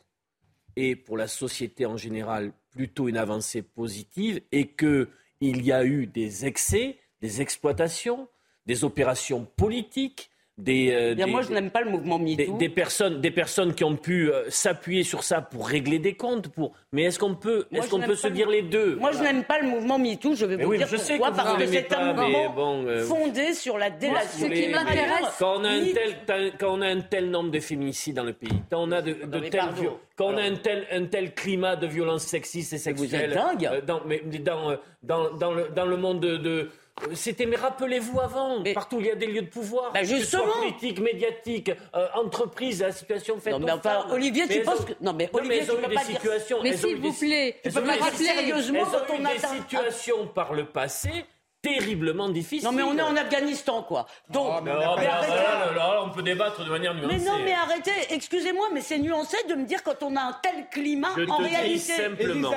[0.76, 5.08] est pour la société en général plutôt une avancée positive et qu'il
[5.42, 8.28] y a eu des excès, des exploitations,
[8.66, 10.31] des opérations politiques,
[10.62, 12.58] des, euh, moi, je n'aime pas le mouvement MeToo.
[12.58, 16.50] Des, personnes, des personnes qui ont pu euh, s'appuyer sur ça pour régler des comptes.
[16.50, 16.74] Pour...
[16.92, 18.96] Mais est-ce qu'on peut, est-ce qu'on peut se dire les deux?
[18.98, 20.36] Moi, je n'aime pas le mouvement MeToo.
[20.36, 21.32] Je vais vous dire pourquoi.
[21.32, 24.48] parce que c'est un mouvement euh, fondé sur la délation.
[24.48, 25.36] Ce qui m'intéresse.
[25.40, 28.34] Quand on a un tel, quand on a un tel nombre de féminicides dans le
[28.34, 29.62] pays, quand on a de, de tels,
[30.16, 33.34] quand on a un tel, un tel climat de violence sexiste et sexuelle, vous êtes
[33.34, 33.86] dingue.
[33.86, 36.70] dans, mais dans, dans, dans, le, dans le monde de
[37.14, 40.60] c'était, mais rappelez-vous avant, partout il y a des lieux de pouvoir, bah justement, que
[40.60, 45.14] politique, médiatique, euh, entreprise, la situation faite non, mais enfin, Olivier, tu penses que non
[45.14, 46.20] mais Olivier, tu peux pas dire.
[46.64, 50.54] Mais s'il vous plaît, tu peux pas dire sérieusement quand on a des situations par
[50.54, 51.26] le passé
[51.62, 52.68] terriblement difficile.
[52.68, 54.08] Non, mais on est en Afghanistan, quoi.
[54.30, 57.18] Donc, oh, mais, mais là, là, on peut débattre de manière nuancée.
[57.18, 60.34] Mais non, mais arrêtez, excusez-moi, mais c'est nuancé de me dire quand on a un
[60.42, 61.74] tel climat, je en te réalité.
[61.74, 62.52] Dis simplement,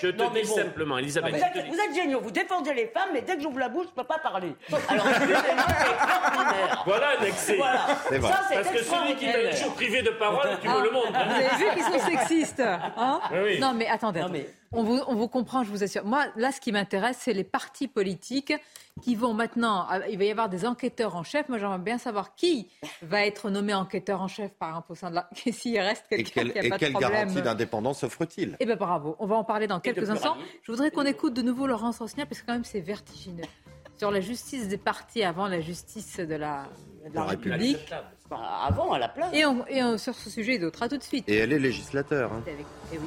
[0.00, 1.34] Je te dis simplement, Elisabeth.
[1.34, 3.86] Vous êtes, vous êtes géniaux, vous défendez les femmes, mais dès que j'ouvre la bouche,
[3.90, 4.54] je peux pas parler.
[4.88, 6.82] Alors, excusez-moi, c'est extraordinaire.
[6.86, 7.56] Voilà un excès.
[7.56, 7.86] Voilà.
[8.08, 11.12] Ça, Parce que celui qui est toujours privé de parole, tu me le montres.
[11.12, 13.58] Vous avez vu qu'ils sont sexistes hein oui.
[13.60, 14.20] Non, mais attendez.
[14.20, 14.46] Non, mais...
[14.72, 16.04] On vous, on vous, comprend, je vous assure.
[16.04, 18.52] Moi, là, ce qui m'intéresse, c'est les partis politiques
[19.00, 19.86] qui vont maintenant.
[19.88, 21.48] Ah, il va y avoir des enquêteurs en chef.
[21.48, 22.68] Moi, j'aimerais bien savoir qui
[23.00, 25.28] va être nommé enquêteur en chef, par au sein de la.
[25.34, 27.12] S'il reste quelqu'un qui a et pas quelle de problème.
[27.12, 28.56] garantie d'indépendance offre-t-il?
[28.60, 29.16] Eh bien, bravo.
[29.18, 30.36] On va en parler dans quelques instants.
[30.62, 33.44] Je voudrais qu'on écoute de nouveau Laurence Rossignol, parce que quand même, c'est vertigineux.
[33.96, 36.68] Sur la justice des partis avant la justice de la,
[37.08, 37.92] de la, République.
[38.30, 38.36] Bon.
[38.36, 39.32] Avant, à la place.
[39.32, 40.82] Et, on, et on, sur ce sujet et d'autres.
[40.82, 41.28] À tout de suite.
[41.28, 42.32] Et elle est législateur.
[42.32, 42.42] Hein.
[42.46, 42.66] Avec...
[42.92, 43.06] Eh oui.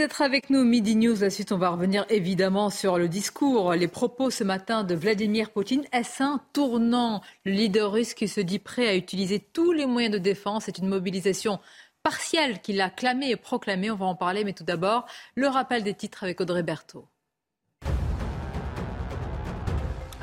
[0.00, 1.20] D'être avec nous, Midi News.
[1.20, 5.50] La suite, on va revenir évidemment sur le discours, les propos ce matin de Vladimir
[5.50, 5.84] Poutine.
[5.92, 7.20] Est-ce un tournant?
[7.44, 10.64] Le leader russe qui se dit prêt à utiliser tous les moyens de défense.
[10.64, 11.60] C'est une mobilisation
[12.02, 13.90] partielle qu'il a clamée et proclamée.
[13.90, 17.06] On va en parler, mais tout d'abord, le rappel des titres avec Audrey Berthaud.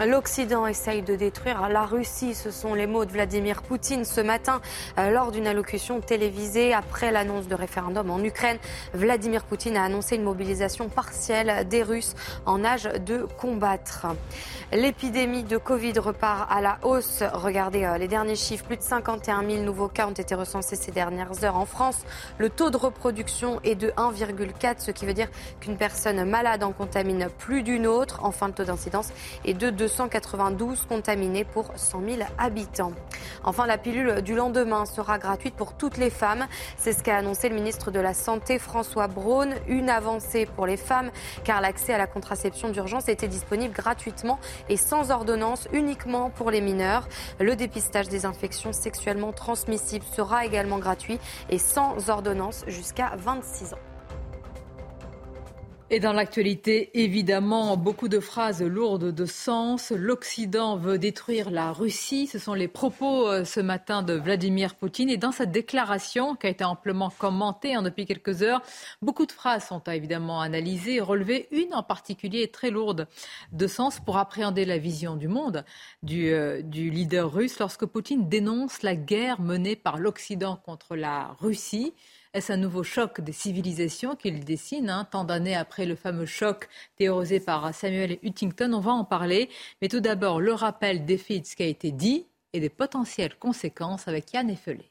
[0.06, 2.36] L'Occident essaye de détruire la Russie.
[2.36, 4.62] Ce sont les mots de Vladimir Poutine ce matin
[5.00, 8.60] euh, lors d'une allocution télévisée après l'annonce de référendum en Ukraine.
[8.94, 12.14] Vladimir Poutine a annoncé une mobilisation partielle des Russes
[12.46, 14.06] en âge de combattre.
[14.72, 17.24] L'épidémie de Covid repart à la hausse.
[17.34, 18.66] Regardez euh, les derniers chiffres.
[18.66, 21.98] Plus de 51 000 nouveaux cas ont été recensés ces dernières heures en France.
[22.38, 25.30] Le taux de reproduction est de 1,4, ce qui veut dire
[25.60, 28.20] qu'une personne malade en contamine plus d'une autre.
[28.22, 29.10] Enfin, le taux d'incidence
[29.44, 32.92] est de 2 292 contaminés pour 100 000 habitants.
[33.46, 36.46] Enfin, la pilule du lendemain sera gratuite pour toutes les femmes.
[36.76, 39.56] C'est ce qu'a annoncé le ministre de la Santé François Braun.
[39.68, 41.10] Une avancée pour les femmes
[41.46, 46.60] car l'accès à la contraception d'urgence était disponible gratuitement et sans ordonnance uniquement pour les
[46.60, 47.08] mineurs.
[47.40, 51.20] Le dépistage des infections sexuellement transmissibles sera également gratuit
[51.50, 53.87] et sans ordonnance jusqu'à 26 ans.
[55.90, 59.92] Et dans l'actualité, évidemment, beaucoup de phrases lourdes de sens.
[59.92, 62.28] L'Occident veut détruire la Russie.
[62.28, 65.10] Ce sont les propos euh, ce matin de Vladimir Poutine.
[65.10, 68.62] Et dans cette déclaration, qui a été amplement commentée hein, depuis quelques heures,
[69.02, 71.48] beaucoup de phrases sont évidemment analysées et relevées.
[71.52, 73.08] Une en particulier est très lourde
[73.54, 75.64] de sens pour appréhender la vision du monde
[76.04, 81.34] du, euh, du leader russe lorsque Poutine dénonce la guerre menée par l'Occident contre la
[81.40, 81.94] Russie.
[82.34, 86.68] Est-ce un nouveau choc des civilisations qu'il dessine, hein, tant d'années après le fameux choc
[86.98, 89.50] théorisé par Samuel Huntington On va en parler.
[89.82, 92.70] Mais tout d'abord, le rappel des faits de ce qui a été dit et des
[92.70, 94.90] potentielles conséquences avec Yann Effelé.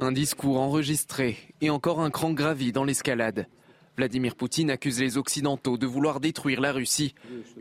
[0.00, 3.46] Un discours enregistré et encore un cran gravi dans l'escalade.
[3.96, 7.14] Vladimir Poutine accuse les Occidentaux de vouloir détruire la Russie.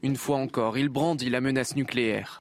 [0.04, 2.40] Une fois encore, il brandit la menace nucléaire.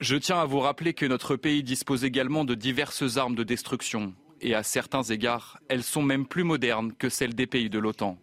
[0.00, 4.14] Je tiens à vous rappeler que notre pays dispose également de diverses armes de destruction,
[4.40, 8.18] et à certains égards, elles sont même plus modernes que celles des pays de l'OTAN.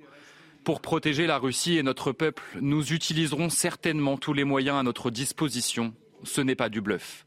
[0.63, 5.11] Pour protéger la Russie et notre peuple, nous utiliserons certainement tous les moyens à notre
[5.11, 5.93] disposition.
[6.23, 7.25] Ce n'est pas du bluff.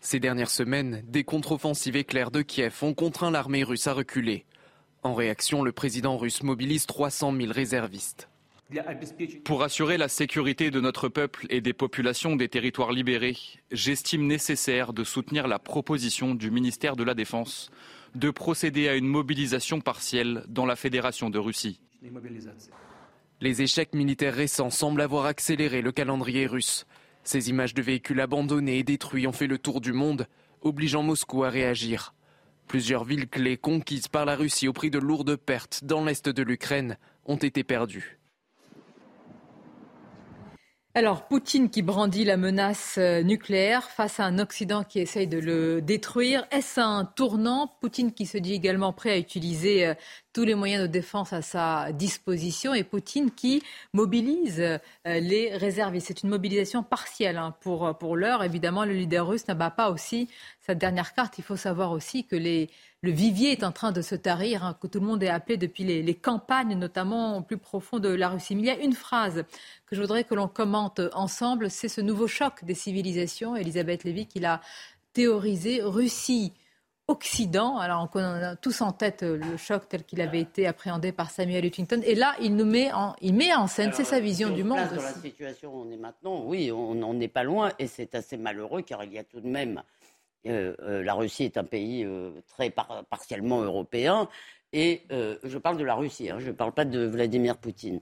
[0.00, 4.44] Ces dernières semaines, des contre-offensives éclairs de Kiev ont contraint l'armée russe à reculer.
[5.02, 8.27] En réaction, le président russe mobilise 300 000 réservistes.
[9.44, 13.36] Pour assurer la sécurité de notre peuple et des populations des territoires libérés,
[13.72, 17.70] j'estime nécessaire de soutenir la proposition du ministère de la Défense
[18.14, 21.80] de procéder à une mobilisation partielle dans la Fédération de Russie.
[23.40, 26.86] Les échecs militaires récents semblent avoir accéléré le calendrier russe.
[27.24, 30.26] Ces images de véhicules abandonnés et détruits ont fait le tour du monde,
[30.60, 32.14] obligeant Moscou à réagir.
[32.66, 36.42] Plusieurs villes clés conquises par la Russie au prix de lourdes pertes dans l'est de
[36.42, 38.17] l'Ukraine ont été perdues.
[40.98, 45.38] Alors, Poutine qui brandit la menace euh, nucléaire face à un Occident qui essaye de
[45.38, 46.44] le détruire.
[46.50, 47.72] Est-ce un tournant?
[47.80, 49.94] Poutine qui se dit également prêt à utiliser euh,
[50.32, 56.08] tous les moyens de défense à sa disposition et Poutine qui mobilise euh, les réservistes.
[56.08, 58.42] C'est une mobilisation partielle hein, pour, pour l'heure.
[58.42, 60.28] Évidemment, le leader russe n'abat pas aussi
[60.66, 61.38] sa dernière carte.
[61.38, 62.70] Il faut savoir aussi que les,
[63.02, 65.56] le vivier est en train de se tarir, hein, que tout le monde est appelé
[65.56, 68.56] depuis les, les, campagnes, notamment au plus profond de la Russie.
[68.56, 69.44] Mais il y a une phrase
[69.86, 73.54] que je voudrais que l'on commente ensemble, c'est ce nouveau choc des civilisations.
[73.56, 74.60] Elisabeth Lévy qui l'a
[75.12, 75.80] théorisé.
[75.82, 76.52] Russie
[77.10, 77.78] Occident.
[77.78, 81.30] Alors, on a tous en tête euh, le choc tel qu'il avait été appréhendé par
[81.30, 82.02] Samuel Huntington.
[82.04, 84.86] Et là, il nous met en, il met en scène, c'est sa vision du monde.
[84.94, 88.14] Dans la situation où on est maintenant, oui, on n'en est pas loin et c'est
[88.14, 89.82] assez malheureux car il y a tout de même.
[90.46, 92.06] Euh, euh, la Russie est un pays
[92.46, 94.28] très partiellement européen
[94.72, 98.00] et je parle de la Russie, hein, je ne parle pas de Vladimir Poutine.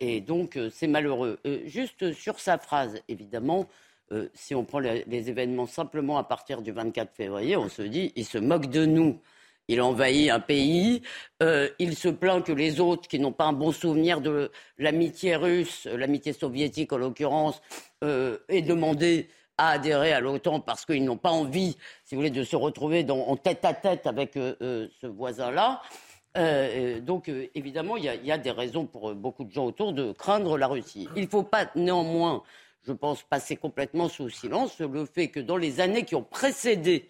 [0.00, 1.38] et donc, c'est malheureux.
[1.64, 3.68] juste sur sa phrase, évidemment,
[4.12, 8.12] euh, si on prend les, événements simplement à partir du 24 février, on se dit,
[8.16, 9.20] il se moque de nous.
[9.68, 11.02] Il envahit un pays,
[11.42, 15.36] euh, il se plaint que les autres qui n'ont pas un bon souvenir de l'amitié
[15.36, 17.62] russe, l'amitié soviétique en l'occurrence,
[18.04, 19.28] euh, aient demandé
[19.62, 23.06] à adhérer à l'OTAN parce qu'ils n'ont pas envie, si vous voulez, de se retrouver
[23.08, 25.82] en tête à tête avec ce voisin-là.
[27.00, 30.66] donc, évidemment, il y, a des raisons pour beaucoup de gens autour de craindre la
[30.66, 31.08] Russie.
[31.16, 32.42] Il ne faut pas néanmoins
[32.84, 37.08] je pense, passer complètement sous silence le fait que dans les années qui ont précédé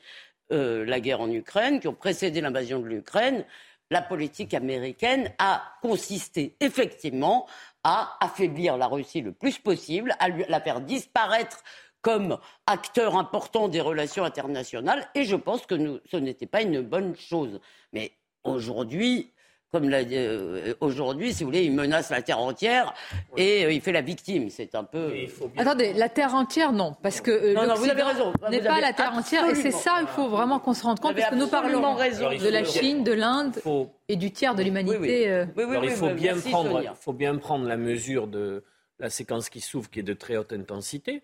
[0.52, 3.44] euh, la guerre en Ukraine, qui ont précédé l'invasion de l'Ukraine,
[3.90, 7.46] la politique américaine a consisté effectivement
[7.84, 11.62] à affaiblir la Russie le plus possible, à la faire disparaître
[12.02, 17.16] comme acteur important des relations internationales, et je pense que ce n'était pas une bonne
[17.16, 17.60] chose.
[17.92, 18.12] Mais
[18.44, 19.32] aujourd'hui,
[19.72, 22.92] comme euh, aujourd'hui, si vous voulez, il menace la terre entière
[23.38, 24.50] et euh, il fait la victime.
[24.50, 25.14] C'est un peu.
[25.56, 28.34] Attendez, la terre entière, non, parce que euh, non, non, vous avez raison.
[28.50, 31.16] N'est pas la terre entière, et c'est ça, il faut vraiment qu'on se rende compte,
[31.16, 32.28] parce que nous parlons raison.
[32.28, 33.60] de la Chine, de l'Inde
[34.08, 35.46] et du tiers de l'humanité.
[35.56, 38.64] Oui, il faut bien prendre, faut bien prendre la mesure de
[38.98, 41.22] la séquence qui s'ouvre, qui est de très haute intensité.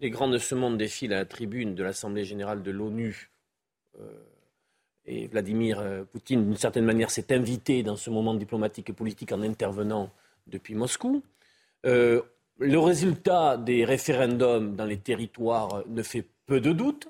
[0.00, 3.30] Les grands de défilent à la tribune de l'Assemblée générale de l'ONU.
[5.06, 9.32] Et Vladimir euh, Poutine, d'une certaine manière, s'est invité dans ce moment diplomatique et politique
[9.32, 10.10] en intervenant
[10.46, 11.22] depuis Moscou.
[11.86, 12.22] Euh,
[12.58, 17.08] le résultat des référendums dans les territoires ne fait peu de doute.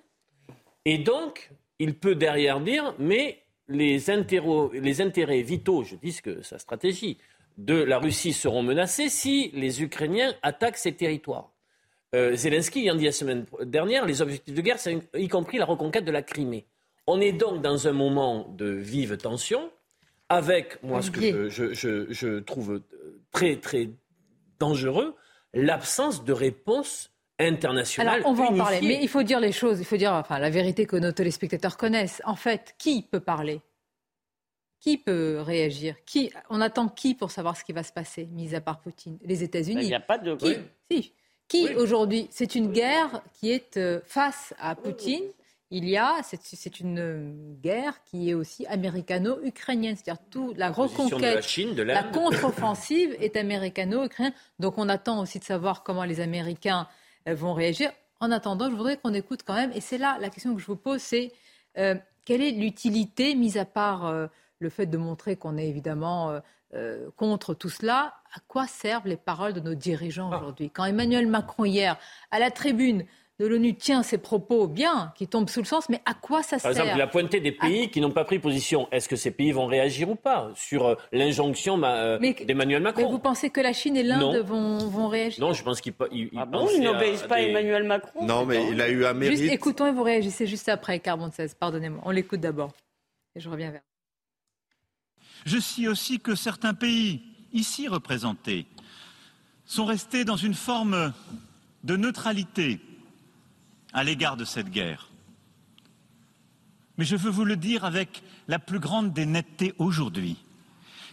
[0.85, 3.99] Et donc, il peut derrière dire, mais les,
[4.73, 7.19] les intérêts vitaux, je dis que sa stratégie,
[7.59, 11.53] de la Russie seront menacés si les Ukrainiens attaquent ces territoires.
[12.15, 15.65] Euh, Zelensky ayant dit la semaine dernière, les objectifs de guerre, c'est y compris la
[15.65, 16.67] reconquête de la Crimée.
[17.07, 19.71] On est donc dans un moment de vive tension,
[20.29, 23.91] avec, moi, ce que je, trouve euh, très, très
[24.59, 25.15] dangereux,
[25.55, 28.17] l'absence de réponse internationale.
[28.17, 30.39] Alors, on va en parler, mais il faut dire les choses, il faut dire enfin,
[30.39, 32.23] la vérité que nos téléspectateurs connaissent.
[32.25, 33.61] En fait, qui peut parler?
[34.79, 35.97] Qui peut réagir?
[36.07, 39.19] Qui, On attend qui pour savoir ce qui va se passer, mis à part Poutine?
[39.23, 39.83] Les États-Unis.
[39.83, 40.35] Il n'y a pas de.
[40.37, 40.57] Qui,
[40.91, 41.13] si.
[41.51, 45.25] Qui aujourd'hui C'est une guerre qui est euh, face à Poutine
[45.73, 52.03] il y a, c'est une guerre qui est aussi américano-ukrainienne, c'est-à-dire tout la reconquête, la,
[52.13, 54.35] contre-offensive est américano-ukrainienne.
[54.59, 56.89] Donc on attend aussi de savoir comment les Américains
[57.29, 57.93] euh, vont réagir.
[58.19, 60.67] En attendant, je voudrais qu'on écoute quand même, et c'est là la question que je
[60.67, 61.33] vous pose, c'est
[61.79, 64.27] euh, quelle est l'utilité, mis à part euh,
[64.59, 66.41] le fait de montrer qu'on est évidemment
[67.17, 70.71] contre tout cela, à quoi servent les paroles de nos dirigeants aujourd'hui?
[70.71, 71.97] Quand Emmanuel Macron hier,
[72.31, 73.05] à la tribune,
[73.41, 76.59] de l'ONU tient ses propos bien, qui tombent sous le sens, mais à quoi ça
[76.59, 78.87] sert Par exemple, la pointée des pays qui n'ont pas pris position.
[78.93, 83.03] Est-ce que ces pays vont réagir ou pas sur euh, l'injonction euh, d'Emmanuel Macron?
[83.03, 85.43] Mais vous pensez que la Chine et l'Inde vont, réagir?
[85.43, 85.95] Non, je pense qu'ils
[86.37, 89.39] ah bon, n'obéissent pas à Emmanuel Macron Non, mais il a eu un mérite.
[89.39, 91.55] Juste écoutons et vous réagissez juste après, Carbon 16.
[91.55, 92.03] Pardonnez-moi.
[92.05, 92.73] On l'écoute d'abord.
[93.35, 93.81] Et je reviens vers
[95.47, 97.23] Je sais aussi que certains pays,
[97.53, 98.67] ici représentés,
[99.65, 101.13] sont restés dans une forme
[101.85, 102.81] de neutralité
[103.93, 105.09] à l'égard de cette guerre.
[106.99, 110.37] Mais je veux vous le dire avec la plus grande des nettetés aujourd'hui.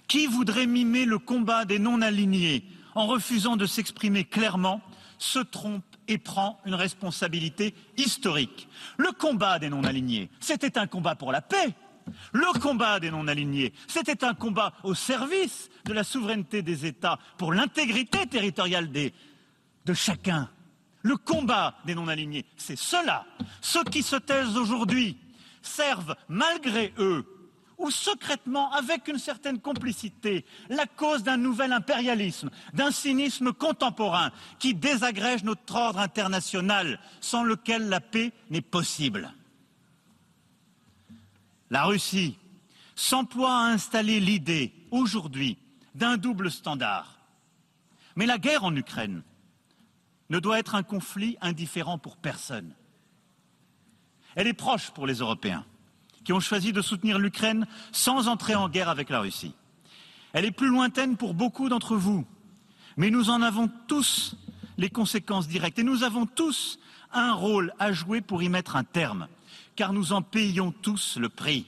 [0.07, 2.63] Qui voudrait mimer le combat des non-alignés
[2.95, 4.81] en refusant de s'exprimer clairement
[5.17, 8.67] se trompe et prend une responsabilité historique.
[8.97, 11.73] Le combat des non-alignés, c'était un combat pour la paix.
[12.33, 17.53] Le combat des non-alignés, c'était un combat au service de la souveraineté des États, pour
[17.53, 20.49] l'intégrité territoriale de chacun
[21.07, 22.45] le combat des non-alignés.
[22.57, 23.25] C'est cela.
[23.61, 25.17] Ceux qui se taisent aujourd'hui
[25.61, 27.25] servent, malgré eux,
[27.77, 34.73] ou secrètement, avec une certaine complicité, la cause d'un nouvel impérialisme, d'un cynisme contemporain qui
[34.73, 39.31] désagrège notre ordre international, sans lequel la paix n'est possible.
[41.69, 42.37] La Russie
[42.95, 45.57] s'emploie à installer l'idée, aujourd'hui,
[45.95, 47.19] d'un double standard.
[48.15, 49.21] Mais la guerre en Ukraine
[50.29, 52.73] ne doit être un conflit indifférent pour personne.
[54.35, 55.65] Elle est proche pour les Européens,
[56.23, 59.53] qui ont choisi de soutenir l'Ukraine sans entrer en guerre avec la Russie.
[60.33, 62.25] Elle est plus lointaine pour beaucoup d'entre vous,
[62.97, 64.35] mais nous en avons tous
[64.77, 66.79] les conséquences directes et nous avons tous
[67.13, 69.27] un rôle à jouer pour y mettre un terme,
[69.77, 71.67] car nous en payons tous le prix.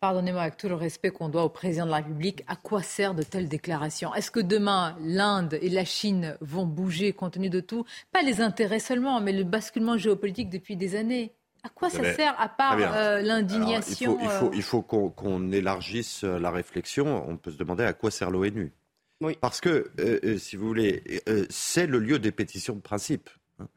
[0.00, 3.14] Pardonnez-moi, avec tout le respect qu'on doit au président de la République, à quoi sert
[3.14, 4.14] de telles déclarations?
[4.14, 7.84] Est-ce que demain, l'Inde et la Chine vont bouger compte tenu de tout?
[8.12, 11.32] Pas les intérêts seulement, mais le basculement géopolitique depuis des années.
[11.64, 16.50] À quoi ça sert, à part euh, l'indignation Il faut, il faut, qu'on élargisse la
[16.50, 17.28] réflexion.
[17.28, 18.72] On peut se demander à quoi sert l'ONU.
[19.20, 19.38] Oui.
[19.40, 23.30] Parce que, euh, euh, si vous voulez, c'est le lieu des pétitions de principe.
[23.60, 23.68] Hein.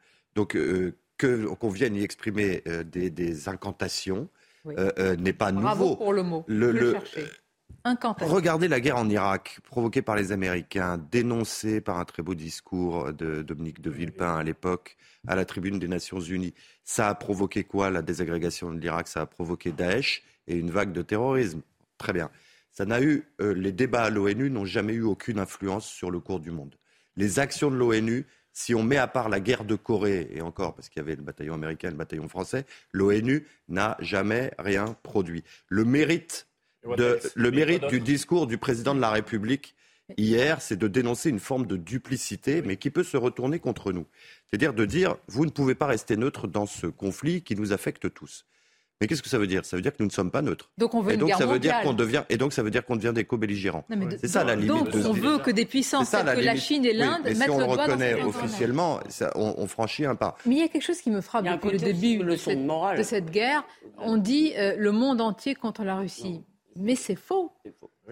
[1.18, 4.28] Qu'on vienne y exprimer des incantations,
[4.66, 5.96] euh, euh, n'est pas Bravo nouveau.
[5.96, 6.44] pour le mot.
[8.20, 13.12] Regardez la guerre en Irak, provoquée par les Américains, dénoncée par un très beau discours
[13.12, 14.96] de Dominique de Villepin à l'époque
[15.28, 16.54] à la tribune des Nations Unies.
[16.82, 20.92] Ça a provoqué quoi La désagrégation de l'Irak, ça a provoqué Daesh et une vague
[20.92, 21.62] de terrorisme.
[21.96, 22.30] Très bien.
[22.72, 26.18] Ça n'a eu, euh, les débats à l'ONU n'ont jamais eu aucune influence sur le
[26.20, 26.74] cours du monde.
[27.16, 28.26] Les actions de l'ONU,
[28.56, 31.14] si on met à part la guerre de Corée, et encore parce qu'il y avait
[31.14, 35.44] le bataillon américain et le bataillon français, l'ONU n'a jamais rien produit.
[35.68, 36.48] Le mérite,
[36.82, 39.74] le mérite du discours du président de la République
[40.16, 44.06] hier, c'est de dénoncer une forme de duplicité, mais qui peut se retourner contre nous.
[44.46, 48.14] C'est-à-dire de dire, vous ne pouvez pas rester neutre dans ce conflit qui nous affecte
[48.14, 48.46] tous.
[49.00, 49.64] Mais qu'est-ce que ça veut dire?
[49.64, 50.70] Ça veut dire que nous ne sommes pas neutres.
[50.78, 52.84] Donc on veut et donc ça veut dire qu'on devient et donc ça veut dire
[52.84, 53.84] qu'on devient des co-belligérants.
[54.20, 54.70] C'est ça la limite.
[54.70, 57.50] Donc on veut que des puissances telles que la Chine et l'Inde oui, mettent si
[57.50, 60.36] on le le doigt reconnaît dans officiellement, ça, on, on, franchit un pas.
[60.46, 63.02] Mais il y a quelque chose qui me frappe depuis le début de cette, de
[63.02, 63.64] cette, guerre.
[63.98, 66.42] On dit euh, le monde entier contre la Russie.
[66.76, 67.52] Mais c'est faux.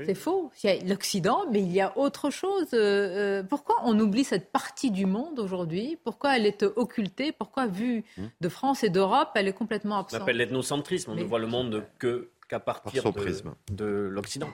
[0.06, 0.50] C'est faux.
[0.62, 2.66] Il y a l'Occident, mais il y a autre chose.
[2.72, 5.96] Euh, euh, pourquoi on oublie cette partie du monde aujourd'hui?
[6.02, 7.30] Pourquoi elle est occultée?
[7.32, 8.24] Pourquoi, vue Hmm.
[8.40, 10.20] de France et d'Europe, elle est complètement absente?
[10.20, 11.12] On appelle l'ethnocentrisme.
[11.12, 13.54] On Mais- ne voit le monde que qu'à partir son de, prisme.
[13.70, 14.50] de l'Occident.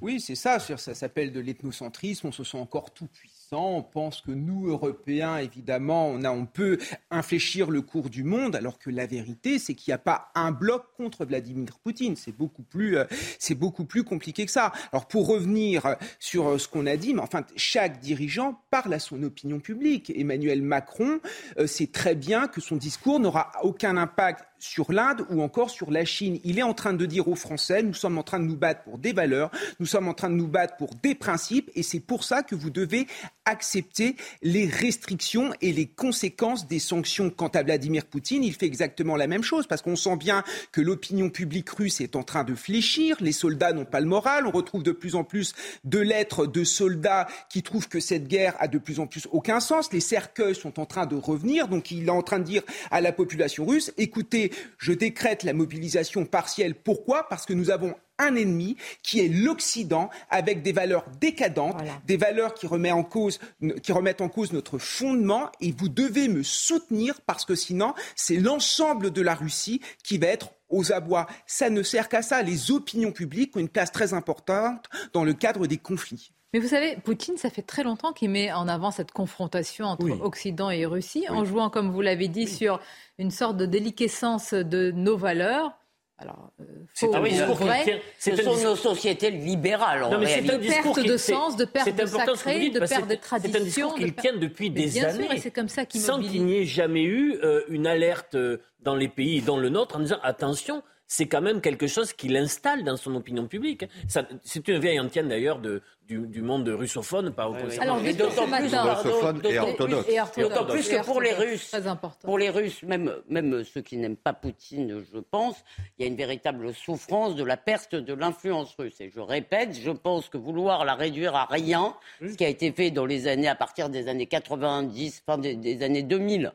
[0.00, 0.58] Oui, c'est ça.
[0.58, 2.28] Ça s'appelle de l'ethnocentrisme.
[2.28, 3.34] On se sent encore tout puissant.
[3.52, 6.76] On pense que nous, Européens, évidemment, on, a, on peut
[7.10, 10.52] infléchir le cours du monde, alors que la vérité, c'est qu'il n'y a pas un
[10.52, 12.14] bloc contre Vladimir Poutine.
[12.14, 13.04] C'est beaucoup plus, euh,
[13.52, 14.72] beaucoup plus compliqué que ça.
[14.92, 18.92] Alors, pour revenir euh, sur euh, ce qu'on a dit, mais enfin, chaque dirigeant parle
[18.92, 20.12] à son opinion publique.
[20.14, 21.20] Emmanuel Macron
[21.66, 26.04] sait très bien que son discours n'aura aucun impact sur l'Inde ou encore sur la
[26.04, 26.38] Chine.
[26.44, 28.82] Il est en train de dire aux Français, nous sommes en train de nous battre
[28.82, 32.00] pour des valeurs, nous sommes en train de nous battre pour des principes, et c'est
[32.00, 33.06] pour ça que vous devez
[33.48, 37.30] accepter les restrictions et les conséquences des sanctions.
[37.30, 40.80] Quant à Vladimir Poutine, il fait exactement la même chose, parce qu'on sent bien que
[40.80, 44.50] l'opinion publique russe est en train de fléchir, les soldats n'ont pas le moral, on
[44.50, 48.68] retrouve de plus en plus de lettres de soldats qui trouvent que cette guerre a
[48.68, 52.06] de plus en plus aucun sens, les cercueils sont en train de revenir, donc il
[52.06, 56.74] est en train de dire à la population russe, écoutez, je décrète la mobilisation partielle.
[56.74, 57.28] Pourquoi?
[57.28, 62.54] Parce que nous avons un ennemi qui est l'Occident avec des valeurs décadentes, des valeurs
[62.54, 63.38] qui, remet en cause,
[63.82, 68.36] qui remettent en cause notre fondement et vous devez me soutenir parce que sinon c'est
[68.36, 71.26] l'ensemble de la Russie qui va être aux abois.
[71.46, 72.42] Ça ne sert qu'à ça.
[72.42, 76.32] Les opinions publiques ont une place très importante dans le cadre des conflits.
[76.54, 80.04] Mais vous savez, Poutine, ça fait très longtemps qu'il met en avant cette confrontation entre
[80.04, 80.18] Oui.
[80.22, 82.80] Occident et Russie, en jouant, comme vous l'avez dit, sur
[83.18, 85.78] une sorte de déliquescence de nos valeurs.
[86.20, 86.64] Alors, euh,
[86.94, 87.84] faux Ah oui, ou ce vrai.
[87.84, 91.32] tient- ce sont nos sociétés libérales en Non, mais c'est un discours perte de c'est-
[91.32, 93.60] sens, de perte c'est de sacré, dites, de perte de c'est- C'est un tradition.
[93.64, 95.24] discours qu'ils per- tiennent depuis Mais des bien années.
[95.26, 98.34] sûr, et c'est comme ça qu'ils Sans qu'il n'y ait jamais eu euh, une alerte
[98.34, 102.12] euh, dans les pays, dont le nôtre, en disant attention, c'est quand même quelque chose
[102.12, 103.86] qu'il installe dans son opinion publique.
[104.06, 107.94] C'est une vieille antienne d'ailleurs de- du, du monde russophone, pas au concernant.
[107.96, 110.08] Alors, Et d'autant plus, Russophone et orthodoxe.
[110.08, 110.54] Et orthodoxe.
[110.54, 112.26] D'autant plus que pour les Russes, Très important.
[112.28, 115.56] Pour les Russes, même, même ceux qui n'aiment pas Poutine, je pense,
[115.98, 119.00] il y a une véritable souffrance de la perte de l'influence russe.
[119.00, 122.72] Et je répète, je pense que vouloir la réduire à rien, ce qui a été
[122.72, 126.52] fait dans les années, à partir des années 90, fin des, des années 2000,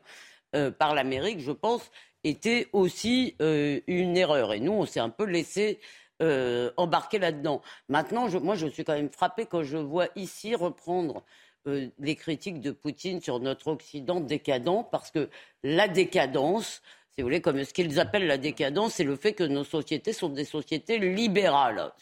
[0.56, 1.90] euh, par l'Amérique, je pense,
[2.24, 4.52] était aussi euh, une erreur.
[4.54, 5.78] Et nous, on s'est un peu laissé
[6.22, 7.60] euh, embarquer là-dedans.
[7.88, 11.22] Maintenant, je- moi, je suis quand même frappée quand je vois ici reprendre
[11.66, 15.28] euh, les critiques de Poutine sur notre Occident décadent, parce que
[15.62, 16.82] la décadence,
[17.14, 20.12] si vous voulez, comme ce qu'ils appellent la décadence, c'est le fait que nos sociétés
[20.12, 21.92] sont des sociétés libérales,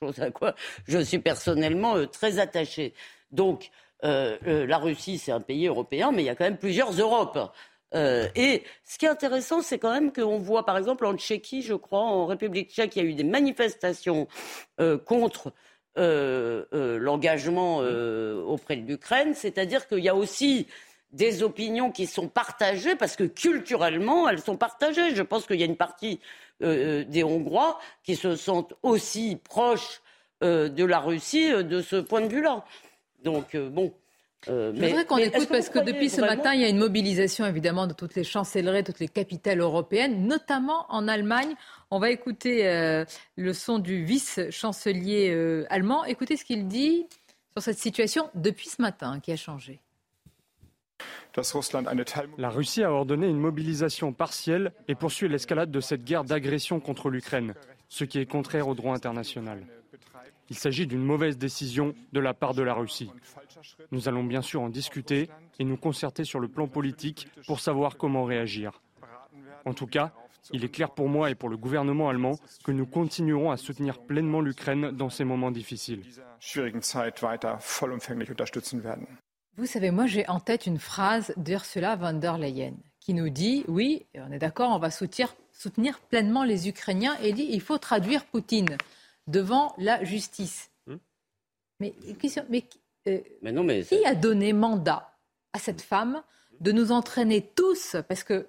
[0.00, 0.54] chose à quoi
[0.86, 2.94] je suis personnellement très attachée.
[3.30, 3.70] Donc,
[4.02, 7.38] la Russie, c'est un pays européen, mais il y a quand même plusieurs Europes.
[7.94, 11.62] Euh, et ce qui est intéressant, c'est quand même qu'on voit, par exemple, en Tchéquie,
[11.62, 14.28] je crois, en République tchèque, il y a eu des manifestations
[14.80, 15.52] euh, contre
[15.98, 16.64] euh,
[16.98, 19.34] l'engagement auprès de l'Ukraine.
[19.34, 20.66] C'est-à-dire qu'il y a aussi
[21.12, 25.14] des opinions qui sont partagées, parce que culturellement, elles sont partagées.
[25.14, 26.20] Je pense qu'il y a une partie
[26.60, 30.00] des Hongrois qui se sentent aussi proches
[30.40, 32.64] de la Russie de ce point de vue-là.
[33.24, 33.92] Donc, bon.
[34.48, 37.46] Euh, Je voudrais qu'on écoute parce que, depuis ce matin, il y a une mobilisation
[37.46, 41.54] évidemment de toutes les chancelleries, toutes les capitales européennes, notamment en Allemagne.
[41.90, 43.04] On va écouter euh,
[43.36, 46.04] le son du vice-chancelier euh, allemand.
[46.04, 47.06] Écoutez ce qu'il dit
[47.52, 49.80] sur cette situation depuis ce matin qui a changé.
[52.36, 57.08] La Russie a ordonné une mobilisation partielle et poursuit l'escalade de cette guerre d'agression contre
[57.08, 57.54] l'Ukraine,
[57.88, 59.64] ce qui est contraire au droit international.
[60.48, 63.10] Il s'agit d'une mauvaise décision de la part de la Russie.
[63.90, 65.28] Nous allons bien sûr en discuter
[65.58, 68.80] et nous concerter sur le plan politique pour savoir comment réagir.
[69.64, 70.12] En tout cas,
[70.50, 74.00] il est clair pour moi et pour le gouvernement allemand que nous continuerons à soutenir
[74.00, 76.02] pleinement l'Ukraine dans ces moments difficiles.
[79.56, 83.64] Vous savez, moi j'ai en tête une phrase d'Ursula von der Leyen qui nous dit,
[83.68, 87.78] oui, on est d'accord, on va soutenir, soutenir pleinement les Ukrainiens et dit, il faut
[87.78, 88.76] traduire Poutine
[89.26, 90.70] devant la justice.
[90.86, 90.96] Hmm.
[91.80, 91.94] Mais,
[92.48, 92.64] mais
[93.08, 95.16] euh, mais non, mais qui a donné mandat
[95.52, 96.22] à cette femme
[96.60, 97.96] de nous entraîner tous?
[98.08, 98.46] Parce que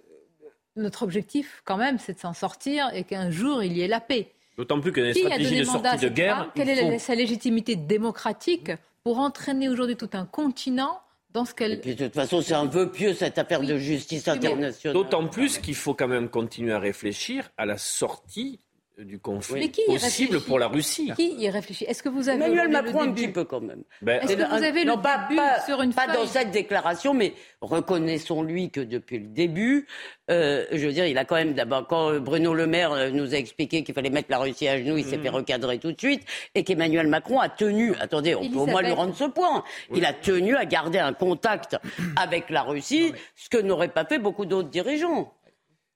[0.76, 4.00] notre objectif, quand même, c'est de s'en sortir et qu'un jour, il y ait la
[4.00, 4.32] paix.
[4.58, 6.52] D'autant plus que les stratégies de sortie de guerre.
[6.54, 8.72] Quelle est sa légitimité démocratique
[9.04, 11.02] pour entraîner aujourd'hui tout un continent
[11.32, 11.82] dans ce qu'elle.
[11.82, 14.94] De toute façon, c'est un vœu pieux cette affaire de justice internationale.
[14.94, 18.60] D'autant plus qu'il faut quand même continuer à réfléchir à la sortie
[19.00, 21.12] du conflit possible pour la Russie.
[21.16, 23.84] Qui y réfléchit Est-ce que vous avez Emmanuel Macron un petit peu quand même.
[24.02, 25.28] Ben, Est-ce que vous avez non, le pas,
[25.66, 29.88] sur une pas dans cette déclaration, mais reconnaissons-lui que depuis le début,
[30.30, 33.34] euh, je veux dire, il a quand même d'abord quand Bruno Le Maire euh, nous
[33.34, 35.24] a expliqué qu'il fallait mettre la Russie à genoux, il s'est mm.
[35.24, 36.24] fait recadrer tout de suite,
[36.54, 37.96] et qu'Emmanuel Macron a tenu.
[38.00, 39.64] Attendez, on peut au moins lui rendre ce point.
[39.94, 41.78] Il a tenu à garder un contact
[42.16, 45.34] avec la Russie, ce que n'auraient pas fait beaucoup d'autres dirigeants.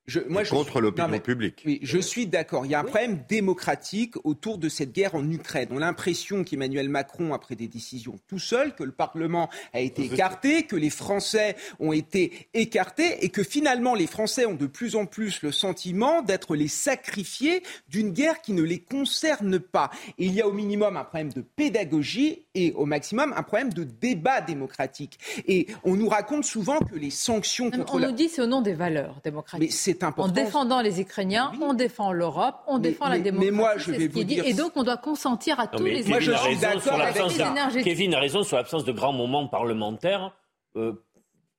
[0.08, 1.64] Je, moi, je contre l'opinion publique.
[1.66, 2.66] Oui, je suis d'accord.
[2.66, 5.68] Il y a un problème démocratique autour de cette guerre en Ukraine.
[5.72, 9.82] On a l'impression qu'Emmanuel Macron a pris des décisions tout seul, que le Parlement a
[9.82, 14.66] été écarté, que les Français ont été écartés et que finalement les Français ont de
[14.66, 19.92] plus en plus le sentiment d'être les sacrifiés d'une guerre qui ne les concerne pas.
[20.18, 23.84] il y a au minimum un problème de pédagogie et au maximum un problème de
[23.84, 25.20] débat démocratique.
[25.50, 28.62] Et on nous raconte souvent que les sanctions contre on nous dit c'est au nom
[28.62, 29.74] des valeurs démocratiques.
[30.18, 33.52] En défendant les Ukrainiens, on défend l'Europe, on défend la démocratie.
[33.52, 34.46] Mais moi, je vais vous dire...
[34.46, 38.20] Et donc, on doit consentir à tous les Moi, je suis d'accord avec Kevin a
[38.20, 40.32] raison sur l'absence de grands moments parlementaires.
[40.76, 40.94] Euh,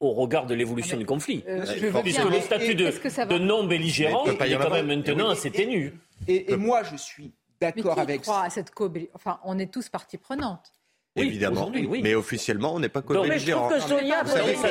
[0.01, 1.43] au regard de l'évolution du conflit.
[1.49, 1.64] Euh,
[2.03, 5.99] Puisque le statut de, non-belligérant est quand même maintenant assez ténu.
[6.28, 8.22] Et, moi, je suis d'accord avec...
[8.22, 8.72] Croit à cette
[9.14, 10.72] enfin, on est tous partie prenante
[11.16, 11.70] évidemment.
[12.02, 13.70] Mais officiellement, on n'est pas co-belligérant.
[13.70, 13.88] ça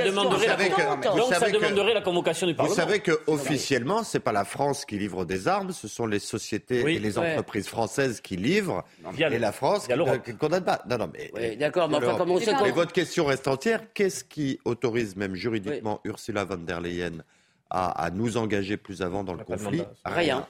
[0.02, 2.74] demanderait, la convocation du Parlement.
[2.74, 6.20] Vous savez qu'officiellement, ce n'est pas la France qui livre des armes, ce sont les
[6.20, 8.84] sociétés et les entreprises françaises qui livrent,
[9.18, 10.82] et la France qui ne condamne pas.
[10.90, 11.56] Non, non, mais.
[11.56, 13.94] D'accord, mais enfin, comment Mais votre question reste entière.
[13.94, 17.24] Qu'est-ce qui autorise même juridiquement Ursula von der Leyen
[17.70, 20.48] à, nous engager plus avant dans le conflit Rien.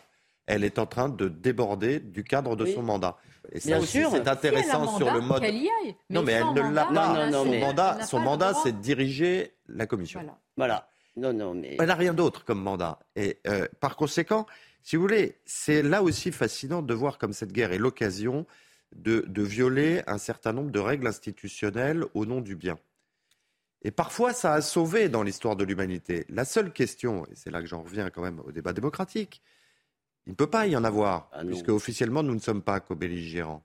[0.47, 3.17] Elle est en train de déborder du cadre de son mandat.
[3.51, 5.43] Et ça c'est intéressant sur le mode.
[6.09, 7.31] non, mais elle ne l'a pas.
[7.31, 10.21] son mandat, son mandat, c'est de diriger la commission.
[10.55, 10.89] Voilà.
[11.15, 11.77] Non, non, mais.
[11.79, 12.99] Elle n'a rien d'autre comme mandat.
[13.15, 14.45] Et euh, par conséquent,
[14.83, 18.45] si vous voulez, c'est là aussi fascinant de voir comme cette guerre est l'occasion
[18.95, 22.77] de, de, violer un certain nombre de règles institutionnelles au nom du bien.
[23.81, 26.25] Et parfois, ça a sauvé dans l'histoire de l'humanité.
[26.29, 29.41] La seule question, et c'est là que j'en reviens quand même au débat démocratique,
[30.27, 33.63] il ne peut pas y en avoir, ah puisque officiellement nous ne sommes pas co-belligérants.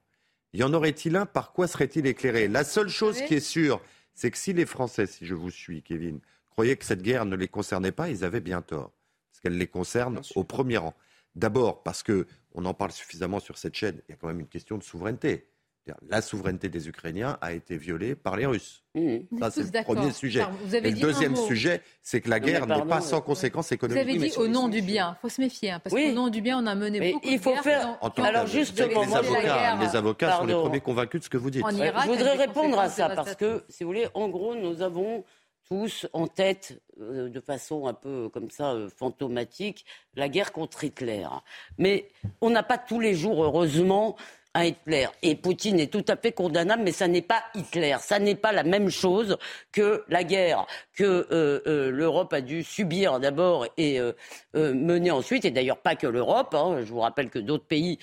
[0.53, 1.27] Y en aurait-il un?
[1.27, 2.47] Par quoi serait-il éclairé?
[2.47, 3.81] La seule chose qui est sûre,
[4.15, 7.35] c'est que si les Français, si je vous suis, Kevin, croyaient que cette guerre ne
[7.35, 8.93] les concernait pas, ils avaient bien tort,
[9.31, 10.95] parce qu'elle les concerne au premier rang.
[11.35, 14.01] D'abord parce que on en parle suffisamment sur cette chaîne.
[14.07, 15.49] Il y a quand même une question de souveraineté.
[16.09, 18.85] La souveraineté des Ukrainiens a été violée par les Russes.
[18.95, 19.17] Mmh.
[19.41, 20.45] Ça, c'est le premier sujet.
[20.73, 24.05] Et le deuxième sujet, c'est que la guerre n'est pas sans conséquences économiques.
[24.05, 25.17] Vous avez dit au nom du bien.
[25.19, 27.39] Il faut se méfier, hein, parce qu'au nom du bien, on a mené beaucoup il
[27.41, 27.99] faut de faire.
[28.17, 31.65] Alors justement, les avocats, les avocats sont les premiers convaincus de ce que vous dites.
[31.69, 35.25] je voudrais répondre à ça parce que, si vous voulez, en gros, nous avons
[35.69, 40.85] tous en tête, euh, de façon un peu comme ça, euh, fantomatique, la guerre contre
[40.85, 41.27] Hitler.
[41.79, 42.11] Mais
[42.41, 44.17] on n'a pas tous les jours, heureusement,
[44.55, 45.09] un Hitler.
[45.23, 47.97] Et Poutine est tout à fait condamnable, mais ça n'est pas Hitler.
[48.01, 49.39] Ça n'est pas la même chose
[49.73, 54.13] que la guerre que euh, euh, l'Europe a dû subir d'abord et euh,
[54.55, 55.45] mener ensuite.
[55.45, 56.55] Et d'ailleurs pas que l'Europe.
[56.55, 56.81] Hein.
[56.81, 57.99] Je vous rappelle que d'autres pays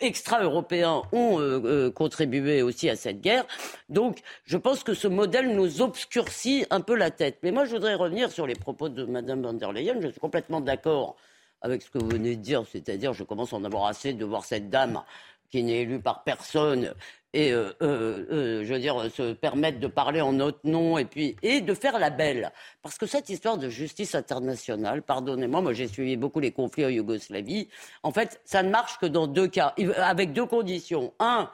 [0.00, 3.44] extra-européens ont contribué aussi à cette guerre.
[3.88, 7.38] Donc je pense que ce modèle nous obscurcit un peu la tête.
[7.42, 10.00] Mais moi je voudrais revenir sur les propos de Mme von der Leyen.
[10.00, 11.16] Je suis complètement d'accord
[11.62, 14.24] avec ce que vous venez de dire, c'est-à-dire je commence à en avoir assez de
[14.24, 15.02] voir cette dame
[15.50, 16.94] qui n'est élue par personne
[17.32, 21.04] et euh, euh, euh, je veux dire se permettre de parler en notre nom et
[21.04, 22.50] puis et de faire la belle.
[22.82, 26.88] Parce que cette histoire de justice internationale pardonnez-moi moi, j'ai suivi beaucoup les conflits en
[26.88, 27.68] Yougoslavie
[28.02, 29.74] en fait ça ne marche que dans deux cas.
[29.96, 31.12] Avec deux conditions.
[31.20, 31.50] Un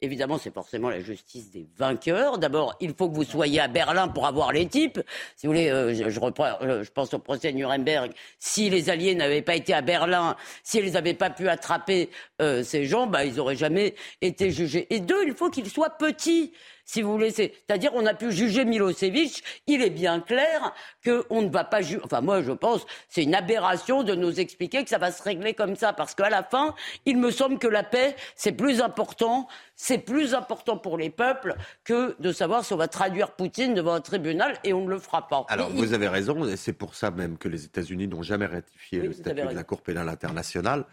[0.00, 2.38] Évidemment, c'est forcément la justice des vainqueurs.
[2.38, 5.00] D'abord, il faut que vous soyez à Berlin pour avoir les types.
[5.34, 8.12] Si vous voulez, euh, je, reprends, euh, je pense au procès de Nuremberg.
[8.38, 12.84] Si les Alliés n'avaient pas été à Berlin, s'ils n'avaient pas pu attraper euh, ces
[12.84, 14.86] gens, bah, ils n'auraient jamais été jugés.
[14.90, 16.52] Et deux, il faut qu'ils soient petits
[16.88, 17.30] si vous voulez.
[17.30, 19.44] C'est-à-dire, on a pu juger Milosevic.
[19.66, 20.72] Il est bien clair
[21.04, 22.00] qu'on ne va pas juger.
[22.02, 25.52] Enfin, moi, je pense, c'est une aberration de nous expliquer que ça va se régler
[25.52, 26.74] comme ça, parce qu'à la fin,
[27.04, 29.46] il me semble que la paix, c'est plus important.
[29.76, 33.92] C'est plus important pour les peuples que de savoir si on va traduire Poutine devant
[33.92, 35.44] un tribunal et on ne le fera pas.
[35.50, 39.00] Alors, vous avez raison, et c'est pour ça même que les États-Unis n'ont jamais ratifié
[39.00, 40.86] le statut de la Cour pénale internationale.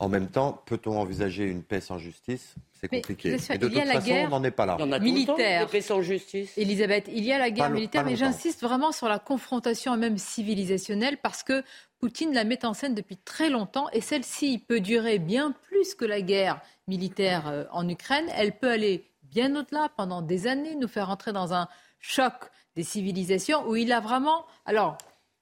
[0.00, 2.54] En même temps, peut-on envisager une paix sans justice?
[2.80, 3.36] C'est compliqué.
[3.50, 4.76] Et de toute façon, on n'en est pas là.
[4.78, 5.66] Il y en a militaire.
[5.66, 6.56] paix sans justice.
[6.56, 11.18] Elisabeth, il y a la guerre militaire, mais j'insiste vraiment sur la confrontation même civilisationnelle
[11.18, 11.64] parce que
[11.98, 16.04] Poutine la met en scène depuis très longtemps et celle-ci peut durer bien plus que
[16.04, 18.26] la guerre militaire euh, en Ukraine.
[18.36, 21.66] Elle peut aller bien au-delà pendant des années, nous faire entrer dans un
[21.98, 22.34] choc
[22.76, 24.96] des civilisations où il a vraiment, alors,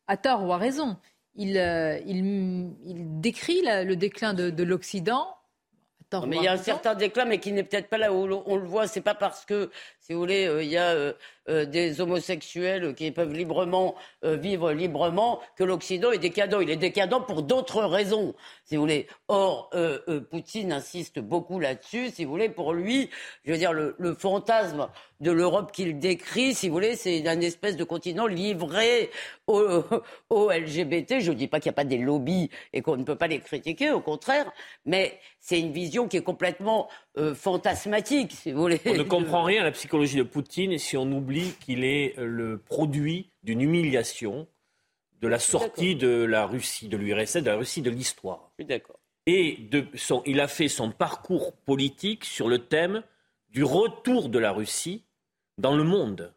[0.06, 0.96] à tort ou à raison,
[1.38, 5.36] euh, il, décrit le déclin de, l'Occident.
[6.26, 8.56] Mais il y a un certain déclin, mais qui n'est peut-être pas là où on
[8.56, 8.86] le voit.
[8.86, 9.70] C'est pas parce que,
[10.06, 10.94] si vous voulez, euh, il y a
[11.48, 16.58] euh, des homosexuels qui peuvent librement vivre librement que l'Occident est décadent.
[16.62, 18.34] Il est décadent pour d'autres raisons,
[18.64, 19.08] si vous voulez.
[19.28, 19.70] Or,
[20.30, 22.10] Poutine insiste beaucoup là-dessus.
[22.10, 23.10] Si vous voulez, pour lui,
[23.44, 24.88] je veux dire, le, le fantasme
[25.20, 29.10] de l'Europe qu'il décrit, si vous voulez, c'est un espèce de continent livré
[29.46, 31.20] aux, LGBT.
[31.20, 33.26] Je ne dis pas qu'il n'y a pas des lobbies et qu'on ne peut pas
[33.26, 34.50] les critiquer, au contraire,
[34.84, 36.88] mais c'est une vision qui est complètement
[37.18, 38.80] euh, fantasmatique, si vous voulez.
[38.84, 42.26] On ne comprend rien à la psychologie de Poutine si on oublie qu'il est euh,
[42.26, 44.46] le produit d'une humiliation
[45.20, 48.52] de la sortie de la Russie, de l'URSS, de la Russie de l'histoire.
[48.58, 49.00] d'accord.
[49.26, 53.02] Et de son, il a fait son parcours politique sur le thème
[53.48, 55.04] du retour de la Russie
[55.58, 56.32] dans le monde.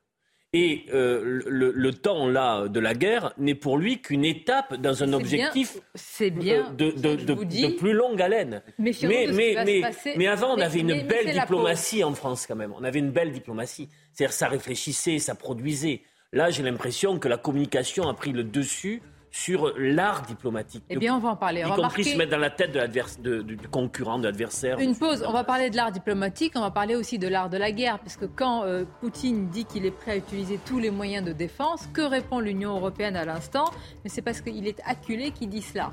[0.51, 5.13] Et euh, le, temps là de la guerre n'est pour lui qu'une étape dans un
[5.13, 5.77] objectif
[6.19, 8.63] bien, de, de, plus longue haleine.
[8.79, 9.83] Mais, mais,
[10.17, 12.73] mais, avant, on avait une belle diplomatie en France quand même.
[12.79, 13.89] On avait une belle diplomatie.
[14.11, 16.01] C'est-à-dire ça réfléchissait, ça produisait.
[16.33, 20.83] Là, j'ai l'impression que la communication a pris le dessus sur l'art diplomatique.
[20.89, 21.63] Eh bien, on va en parler.
[21.65, 24.79] On y compris se mettre dans la tête de du concurrent, de l'adversaire.
[24.79, 25.23] Une pause.
[25.27, 26.53] On va parler de l'art diplomatique.
[26.55, 29.85] On va parler aussi de l'art de la guerre, puisque quand euh, Poutine dit qu'il
[29.85, 33.65] est prêt à utiliser tous les moyens de défense, que répond l'Union européenne à l'instant?
[34.03, 35.91] Mais c'est parce qu'il est acculé qu'il dit cela.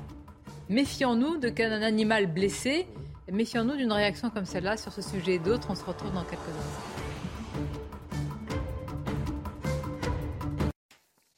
[0.69, 2.87] Méfions-nous de qu'un animal blessé.
[3.31, 5.67] Méfions-nous d'une réaction comme celle-là sur ce sujet et d'autres.
[5.69, 7.86] On se retrouve dans quelques instants.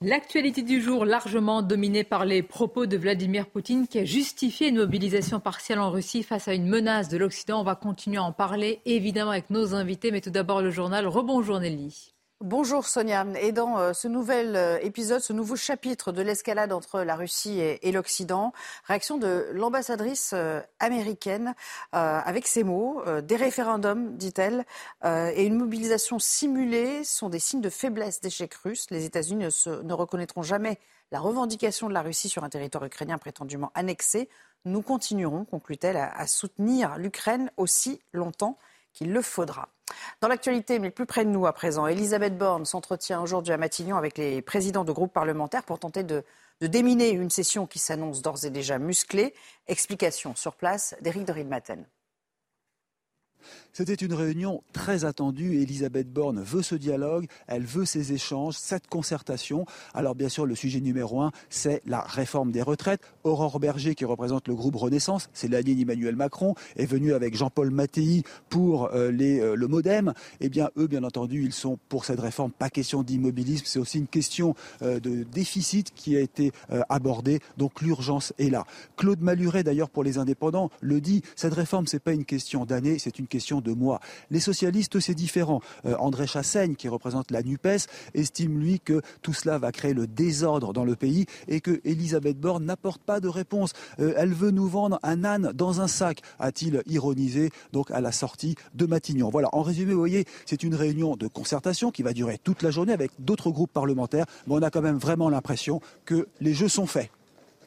[0.01, 4.77] L'actualité du jour largement dominée par les propos de Vladimir Poutine qui a justifié une
[4.77, 7.59] mobilisation partielle en Russie face à une menace de l'Occident.
[7.59, 11.05] On va continuer à en parler évidemment avec nos invités, mais tout d'abord le journal.
[11.05, 12.13] Rebonjour Nelly.
[12.41, 13.25] Bonjour Sonia.
[13.41, 17.59] Et dans euh, ce nouvel euh, épisode, ce nouveau chapitre de l'escalade entre la Russie
[17.59, 18.53] et, l'Occident,
[18.85, 21.53] réaction de l'ambassadrice euh, américaine
[21.91, 24.65] avec ces mots des référendums, dit-elle,
[25.03, 28.87] et une mobilisation simulée sont des signes de faiblesse d'échec russe.
[28.89, 30.79] Les États-Unis ne, ne reconnaîtront jamais
[31.11, 34.29] la revendication de la Russie sur un territoire ukrainien prétendument annexé.
[34.65, 38.57] Nous continuerons, conclut-elle, à soutenir l'Ukraine aussi longtemps
[38.93, 39.69] qu'il le faudra.
[40.21, 43.97] Dans l'actualité, mais plus près de nous à présent, Elisabeth Borne s'entretient aujourd'hui à Matignon
[43.97, 46.23] avec les présidents de groupes parlementaires pour tenter de,
[46.61, 49.33] déminer une session qui s'annonce d'ores et déjà musclée.
[49.67, 51.85] Explication sur place d'Éric de Maten.
[53.73, 55.61] C'était une réunion très attendue.
[55.61, 59.65] Elisabeth Borne veut ce dialogue, elle veut ces échanges, cette concertation.
[59.93, 63.01] Alors bien sûr, le sujet numéro un, c'est la réforme des retraites.
[63.23, 67.35] Aurore Berger, qui représente le groupe Renaissance, c'est la ligne Emmanuel Macron, est venue avec
[67.35, 70.13] Jean-Paul Mattei pour euh, les, euh, le MoDem.
[70.41, 72.51] Eh bien, eux, bien entendu, ils sont pour cette réforme.
[72.51, 76.51] Pas question d'immobilisme, c'est aussi une question euh, de déficit qui a été
[76.89, 77.39] abordée.
[77.57, 78.65] Donc l'urgence est là.
[78.95, 81.21] Claude Maluret, d'ailleurs, pour les indépendants, le dit.
[81.35, 83.99] Cette réforme, c'est pas une question d'année, c'est une question de mois.
[84.31, 85.61] Les socialistes, c'est différent.
[85.85, 90.07] Euh, André Chassaigne, qui représente la NUPES, estime, lui, que tout cela va créer le
[90.07, 93.73] désordre dans le pays et que Elisabeth Borne n'apporte pas de réponse.
[93.99, 98.11] Euh, elle veut nous vendre un âne dans un sac, a-t-il ironisé, donc à la
[98.11, 99.29] sortie de Matignon.
[99.29, 102.71] Voilà, en résumé, vous voyez, c'est une réunion de concertation qui va durer toute la
[102.71, 106.69] journée avec d'autres groupes parlementaires, mais on a quand même vraiment l'impression que les jeux
[106.69, 107.09] sont faits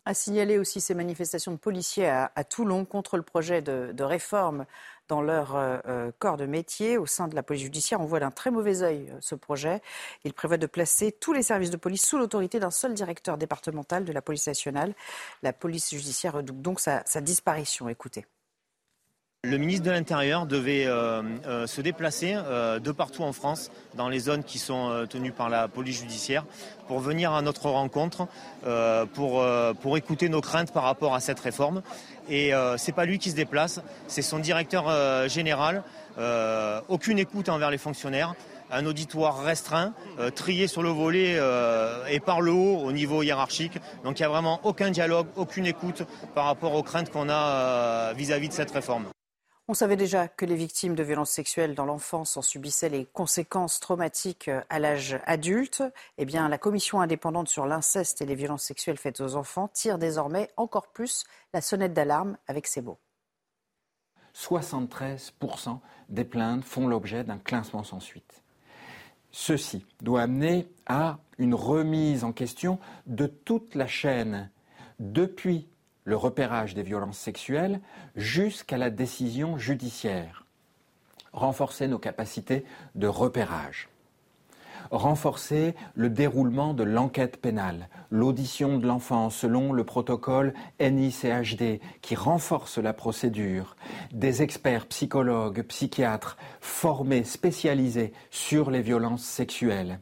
[0.04, 4.66] a signalé aussi ces manifestations de policiers à, Toulon contre le projet de, réforme
[5.08, 8.00] dans leur euh, euh, corps de métier au sein de la police judiciaire.
[8.00, 9.80] On voit d'un très mauvais œil euh, ce projet.
[10.24, 14.04] Il prévoit de placer tous les services de police sous l'autorité d'un seul directeur départemental
[14.04, 14.94] de la police nationale.
[15.42, 17.88] La police judiciaire redoute donc sa disparition.
[17.88, 18.24] Écoutez.
[19.44, 24.60] Le ministre de l'Intérieur devait se déplacer de partout en France, dans les zones qui
[24.60, 26.44] sont tenues par la police judiciaire,
[26.86, 28.28] pour venir à notre rencontre,
[29.14, 31.82] pour écouter nos craintes par rapport à cette réforme.
[32.28, 35.82] Et c'est pas lui qui se déplace, c'est son directeur général.
[36.88, 38.34] aucune écoute envers les fonctionnaires
[38.74, 39.92] un auditoire restreint,
[40.34, 41.38] trié sur le volet
[42.08, 43.78] et par le haut au niveau hiérarchique.
[44.02, 46.04] Donc il n'y a vraiment aucun dialogue, aucune écoute
[46.34, 49.04] par rapport aux craintes qu'on a vis à -vis de cette réforme.
[49.72, 53.80] On savait déjà que les victimes de violences sexuelles dans l'enfance en subissaient les conséquences
[53.80, 55.82] traumatiques à l'âge adulte.
[56.18, 59.96] Eh bien, la commission indépendante sur l'inceste et les violences sexuelles faites aux enfants tire
[59.96, 62.98] désormais encore plus la sonnette d'alarme avec ces mots.
[64.34, 65.78] 73%
[66.10, 68.42] des plaintes font l'objet d'un classement sans suite.
[69.30, 74.50] Ceci doit amener à une remise en question de toute la chaîne,
[74.98, 75.66] depuis
[76.04, 77.80] le repérage des violences sexuelles
[78.16, 80.44] jusqu'à la décision judiciaire.
[81.32, 83.88] Renforcer nos capacités de repérage.
[84.90, 92.76] Renforcer le déroulement de l'enquête pénale, l'audition de l'enfant selon le protocole NICHD qui renforce
[92.76, 93.76] la procédure,
[94.12, 99.98] des experts psychologues, psychiatres formés, spécialisés sur les violences sexuelles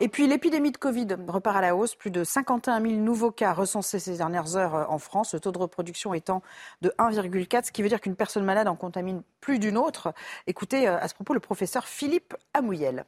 [0.00, 1.94] et puis l'épidémie de Covid repart à la hausse.
[1.94, 5.34] Plus de 51 000 nouveaux cas recensés ces dernières heures euh, en France.
[5.34, 6.42] Le taux de reproduction étant
[6.80, 10.12] de 1,4, ce qui veut dire qu'une personne malade en contamine plus d'une autre.
[10.46, 13.04] Écoutez euh, à ce propos le professeur Philippe Amouyel.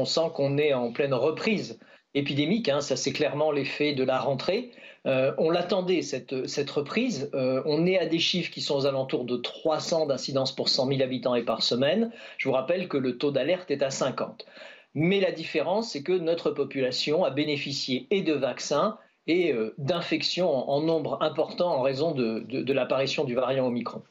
[0.00, 1.78] On sent qu'on est en pleine reprise
[2.14, 2.70] épidémique.
[2.70, 2.80] Hein.
[2.80, 4.70] ça, c'est clairement l'effet de la rentrée.
[5.06, 7.30] Euh, on l'attendait, cette, cette reprise.
[7.34, 11.02] on est à des chiffres qui sont aux alentours de 300 d'incidence pour 100 000
[11.02, 12.10] habitants et par semaine.
[12.38, 14.46] Je vous rappelle que le taux d'alerte est à 50.
[14.94, 20.50] Mais la différence, c'est que notre population a bénéficié et de vaccins et euh, d'infections
[20.50, 24.02] en, nombre important en raison de, l'apparition du variant Omicron.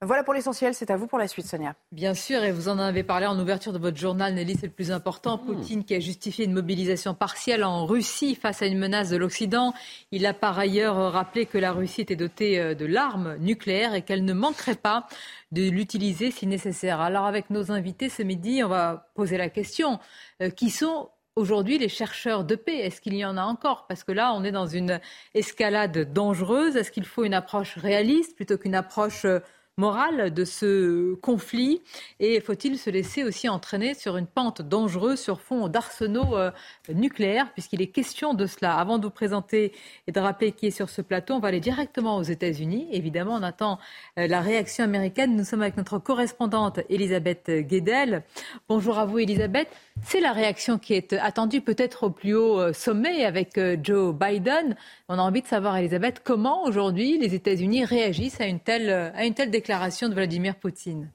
[0.00, 1.74] Voilà pour l'essentiel, c'est à vous pour la suite, Sonia.
[1.90, 4.72] Bien sûr, et vous en avez parlé en ouverture de votre journal, Nelly, c'est le
[4.72, 5.38] plus important.
[5.38, 5.46] Hmm.
[5.46, 9.74] Poutine qui a justifié une mobilisation partielle en Russie face à une menace de l'Occident.
[10.12, 14.02] Il a par ailleurs rappelé que la Russie était dotée euh, de l'arme nucléaire et
[14.02, 15.08] qu'elle ne manquerait pas
[15.50, 17.00] de l'utiliser si nécessaire.
[17.00, 19.98] Alors avec nos invités ce midi, on va poser la question.
[20.42, 22.78] Euh, qui sont aujourd'hui les chercheurs de paix?
[22.78, 23.86] Est-ce qu'il y en a encore?
[23.88, 25.00] Parce que là, on est dans une
[25.34, 26.76] escalade dangereuse.
[26.76, 29.40] Est-ce qu'il faut une approche réaliste plutôt qu'une approche euh,
[29.78, 31.80] morale de ce conflit
[32.20, 36.50] Et faut-il se laisser aussi entraîner sur une pente dangereuse sur fond d'arsenaux euh,
[36.92, 39.72] nucléaires, puisqu'il est question de cela Avant de vous présenter
[40.06, 42.88] et de rappeler qui est sur ce plateau, on va aller directement aux États-Unis.
[42.92, 43.78] Évidemment, on attend
[44.18, 45.36] euh, la réaction américaine.
[45.36, 48.24] Nous sommes avec notre correspondante Elisabeth Guedel.
[48.68, 49.68] Bonjour à vous, Elisabeth.
[50.04, 54.76] C'est la réaction qui est attendue peut-être au plus haut euh, sommet avec Joe Biden.
[55.08, 59.24] On a envie de savoir, Elisabeth, comment aujourd'hui les États-Unis réagissent à une telle, à
[59.24, 61.10] une telle déclaration de Vladimir Poutine?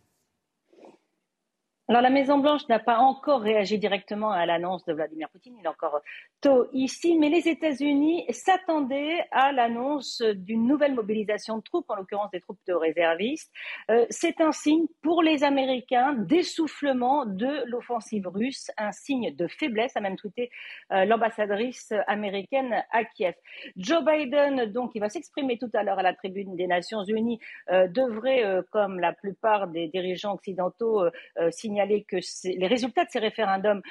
[1.90, 5.66] Alors la Maison Blanche n'a pas encore réagi directement à l'annonce de Vladimir Poutine, il
[5.66, 6.00] est encore
[6.40, 12.32] tôt ici, mais les États-Unis s'attendaient à l'annonce d'une nouvelle mobilisation de troupes, en l'occurrence
[12.32, 13.52] des troupes de réservistes.
[13.92, 19.98] Euh, c'est un signe pour les Américains d'essoufflement de l'offensive russe, un signe de faiblesse,
[19.98, 20.52] a même tweeté
[20.94, 23.36] euh, l'ambassadrice américaine à Kiev.
[23.76, 27.40] Joe Biden, donc, il va s'exprimer tout à l'heure à la tribune des Nations Unies,
[27.72, 31.04] euh, devrait, comme la plupart des dirigeants occidentaux,
[31.52, 33.82] signer signalé que les résultats de ces référendums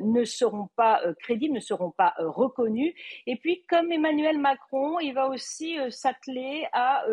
[0.00, 2.94] ne seront pas crédibles, ne seront pas reconnus.
[3.26, 7.04] Et puis, comme Emmanuel Macron, il va aussi s'atteler à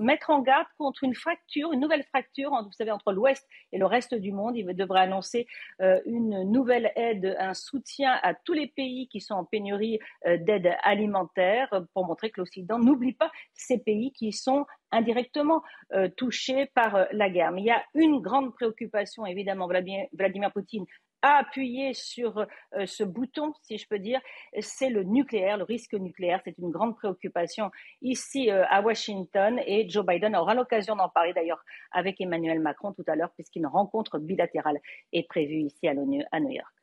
[0.00, 3.86] mettre en garde contre une fracture, une nouvelle fracture, vous savez, entre l'Ouest et le
[3.86, 4.56] reste du monde.
[4.56, 5.46] Il devrait annoncer
[5.78, 11.68] une nouvelle aide, un soutien à tous les pays qui sont en pénurie d'aide alimentaire
[11.94, 15.62] pour montrer que l'Occident n'oublie pas ces pays qui sont indirectement
[15.92, 17.52] euh, touchés par euh, la guerre.
[17.52, 20.84] Mais il y a une grande préoccupation, évidemment, Vladimir, Poutine
[21.22, 24.20] a appuyé sur euh, ce bouton, si je peux dire,
[24.60, 26.40] c'est le nucléaire, le risque nucléaire.
[26.44, 27.70] C'est une grande préoccupation
[28.00, 31.62] ici à Washington et Joe Biden aura l'occasion d'en parler d'ailleurs
[31.92, 34.78] avec Emmanuel Macron tout à l'heure puisqu'une rencontre bilatérale
[35.12, 36.79] est prévue ici à l'ONU à New York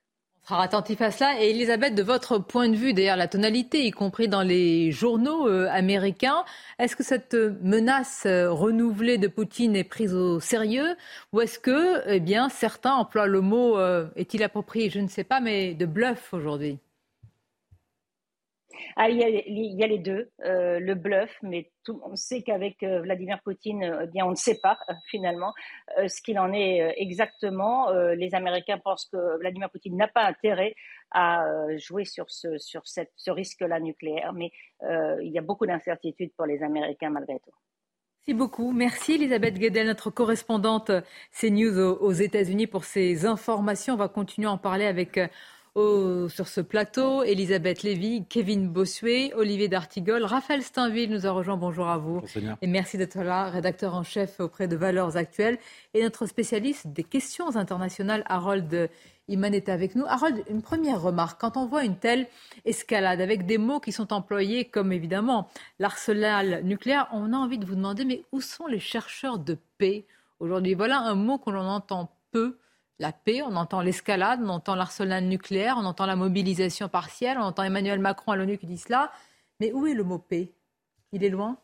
[0.48, 1.42] sera attentif à cela.
[1.42, 5.48] Et Elisabeth, de votre point de vue, d'ailleurs, la tonalité, y compris dans les journaux
[5.48, 6.46] euh, américains,
[6.80, 10.96] est-ce que cette menace euh, renouvelée de Poutine est prise au sérieux?
[11.34, 15.26] Ou est-ce que, eh bien, certains emploient le mot, euh, est-il approprié, je ne sais
[15.26, 16.80] pas, mais de bluff aujourd'hui
[18.96, 23.40] ah, il, y a, les deux, euh, le bluff, mais on sait qu'avec euh, Vladimir
[23.44, 24.78] Poutine, euh, eh bien, on ne sait pas
[25.10, 25.54] finalement
[26.08, 27.90] ce qu'il en est exactement.
[27.92, 30.74] les Américains pensent que Vladimir Poutine n'a pas intérêt
[31.12, 31.46] à
[31.78, 34.52] jouer sur ce, sur ce risque-là nucléaire, mais
[34.84, 37.52] il y a beaucoup d'incertitudes pour les Américains malgré tout.
[38.20, 38.72] Merci beaucoup.
[38.74, 40.92] Merci Elisabeth Guedel, notre correspondante
[41.32, 43.94] CNews aux États-Unis pour ces informations.
[43.94, 45.18] On va continuer à en parler avec
[45.78, 51.56] sur ce plateau, Elisabeth Lévy, Kevin Bossuet, Olivier D'Artigol, Raphaël Steinville nous a rejoint.
[51.56, 52.24] Bonjour à vous.
[52.64, 55.60] et merci d'être là, rédacteur en chef auprès de Valeurs Actuelles.
[55.94, 58.90] Et notre spécialiste des questions internationales, Harold
[59.28, 60.06] Iman, est avec nous.
[60.08, 61.40] Harold, une première remarque.
[61.40, 62.26] Quand on voit une telle
[62.66, 65.48] escalade avec des mots qui sont employés comme évidemment
[65.78, 70.06] l'arsenal nucléaire, on a envie de vous demander mais où sont les chercheurs de paix
[70.40, 70.74] aujourd'hui?
[70.74, 72.58] Voilà un mot qu'on entend peu
[73.00, 77.44] la paix, on entend l'escalade, on entend l'arsenal nucléaire, on entend la mobilisation partielle, on
[77.44, 79.12] entend Emmanuel Macron à l'ONU qui dit cela.
[79.60, 80.54] Mais où est le mot paix?
[81.12, 81.58] Il est loin?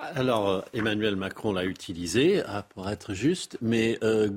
[0.00, 4.30] Alors, euh, Emmanuel Macron l'a utilisé, euh, pour être juste, mais euh,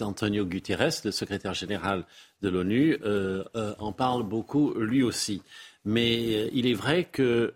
[0.00, 2.04] Antonio Gutiérrez, le secrétaire général
[2.40, 2.98] de l'ONU,
[3.78, 5.42] en parle beaucoup lui aussi.
[5.84, 7.52] Mais il est vrai que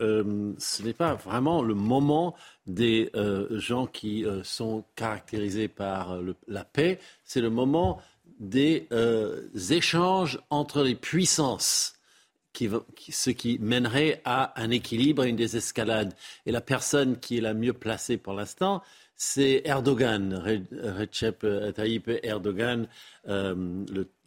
[0.59, 2.35] ce n'est pas vraiment le moment
[2.67, 6.19] des euh, gens qui euh, sont caractérisés par
[6.49, 8.01] la paix, c'est le moment
[8.39, 11.95] des euh, échanges entre les puissances,
[12.55, 16.15] ce qui mènerait à un équilibre et une désescalade.
[16.47, 18.83] Et la personne qui est la mieux placée pour l'instant,
[19.17, 20.43] c'est Erdogan,
[20.83, 22.89] Recep Tayyip Erdogan,
[23.27, 23.55] euh,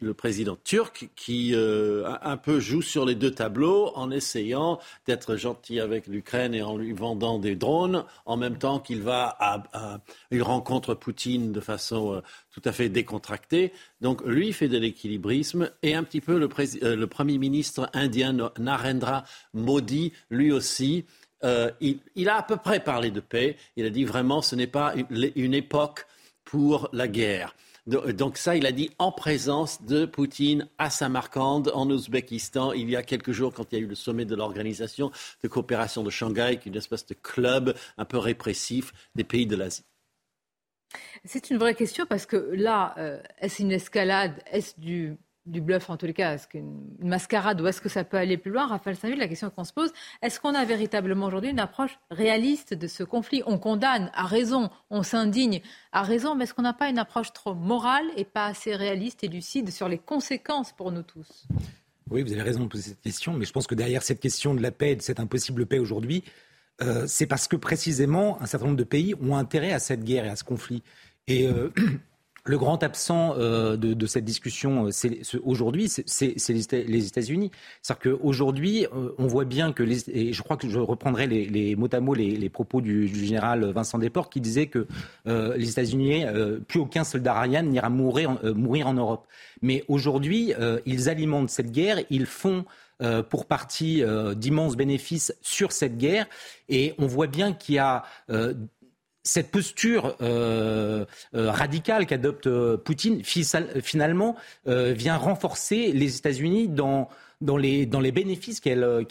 [0.00, 5.36] le, président turc, qui euh, un peu joue sur les deux tableaux en essayant d'être
[5.36, 10.00] gentil avec l'Ukraine et en lui vendant des drones, en même temps qu'il va à,
[10.40, 12.20] rencontre Poutine de façon euh,
[12.52, 13.72] tout à fait décontractée.
[14.00, 16.48] Donc lui fait de l'équilibrisme et un petit peu le,
[16.94, 21.04] le Premier ministre indien Narendra Modi, lui aussi,
[21.44, 23.56] euh, il, a à peu près parlé de paix.
[23.76, 24.94] Il a dit vraiment ce n'est pas
[25.36, 26.06] une, époque
[26.44, 27.54] pour la guerre.
[27.86, 32.96] Donc ça, il a dit en présence de Poutine à Samarkand, en Ouzbékistan, il y
[32.96, 35.10] a quelques jours, quand il y a eu le sommet de l'organisation
[35.42, 39.46] de coopération de Shanghai, qui est une espèce de club un peu répressif des pays
[39.46, 39.84] de l'Asie.
[41.24, 45.16] C'est une vraie question parce que là, euh, est-ce une escalade Est-ce du
[45.48, 48.36] du bluff en tous les cas, est-ce qu'une mascarade ou est-ce que ça peut aller
[48.36, 48.66] plus loin.
[48.66, 49.92] Raphaël saint la question qu'on se pose,
[50.22, 53.42] est-ce qu'on a véritablement aujourd'hui une approche réaliste de ce conflit?
[53.46, 55.60] On condamne à raison, on s'indigne
[55.92, 59.24] à raison, mais est-ce qu'on n'a pas une approche trop morale et pas assez réaliste
[59.24, 61.46] et lucide sur les conséquences pour nous tous?
[62.10, 64.54] Oui, vous avez raison de poser cette question, mais je pense que derrière cette question
[64.54, 66.24] de la paix, de cette impossible paix aujourd'hui,
[66.80, 70.24] euh, c'est parce que précisément un certain nombre de pays ont intérêt à cette guerre
[70.24, 70.82] et à ce conflit.
[71.26, 71.70] Et euh,
[72.48, 77.50] le grand absent euh, de, cette discussion euh, aujourd'hui, c'est les, États-Unis.
[77.82, 81.44] C'est-à-dire qu'aujourd'hui, euh, on voit bien que, les, et je crois que je reprendrai les,
[81.44, 84.86] les mots à mot les, propos du, général Vincent Desportes qui disait que
[85.26, 86.24] les États-Unis,
[86.66, 89.26] plus aucun soldat Ryan n'ira mourir, mourir en Europe.
[89.60, 90.54] Mais aujourd'hui,
[90.86, 92.64] ils alimentent cette guerre, ils font
[93.28, 94.02] pour partie
[94.36, 96.26] d'immenses bénéfices sur cette guerre.
[96.68, 98.04] Et on voit bien qu'il y a
[99.28, 101.04] cette posture euh,
[101.34, 107.08] euh, radicale qu'adopte euh, Poutine, finalement, vient renforcer les États-Unis dans,
[107.40, 109.06] dans, les, dans les bénéfices qu'elle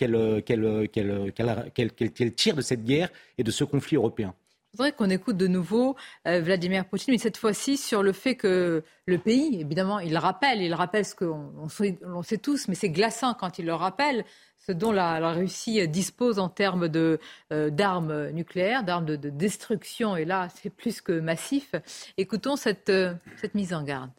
[2.36, 4.34] tire de cette guerre et de ce conflit européen.
[4.74, 5.96] Je voudrais qu'on écoute de nouveau
[6.26, 10.74] Vladimir Poutine, mais cette fois-ci sur le fait que le pays, évidemment, il rappelle, il
[10.74, 14.26] rappelle ce qu'on sait tous, mais c'est glaçant quand il le rappelle,
[14.68, 17.20] ce dont la, Russie dispose en termes de,
[17.54, 20.18] euh, d'armes nucléaires, d'armes de, destruction.
[20.18, 21.74] Et là, c'est plus que massif.
[22.18, 24.12] Écoutons cette, euh, cette mise en garde.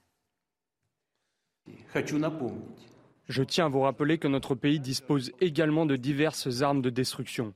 [3.28, 7.53] Je tiens à vous rappeler que notre pays dispose également de diverses armes de destruction.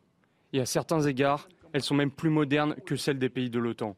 [0.53, 3.97] Et à certains égards, elles sont même plus modernes que celles des pays de l'OTAN.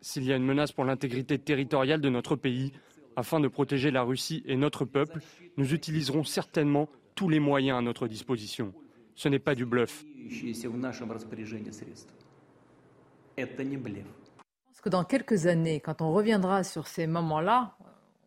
[0.00, 2.72] S'il y a une menace pour l'intégrité territoriale de notre pays,
[3.16, 5.20] afin de protéger la Russie et notre peuple,
[5.56, 8.72] nous utiliserons certainement tous les moyens à notre disposition.
[9.14, 10.04] Ce n'est pas du bluff.
[10.28, 10.52] Je
[14.66, 17.75] pense que dans quelques années, quand on reviendra sur ces moments-là,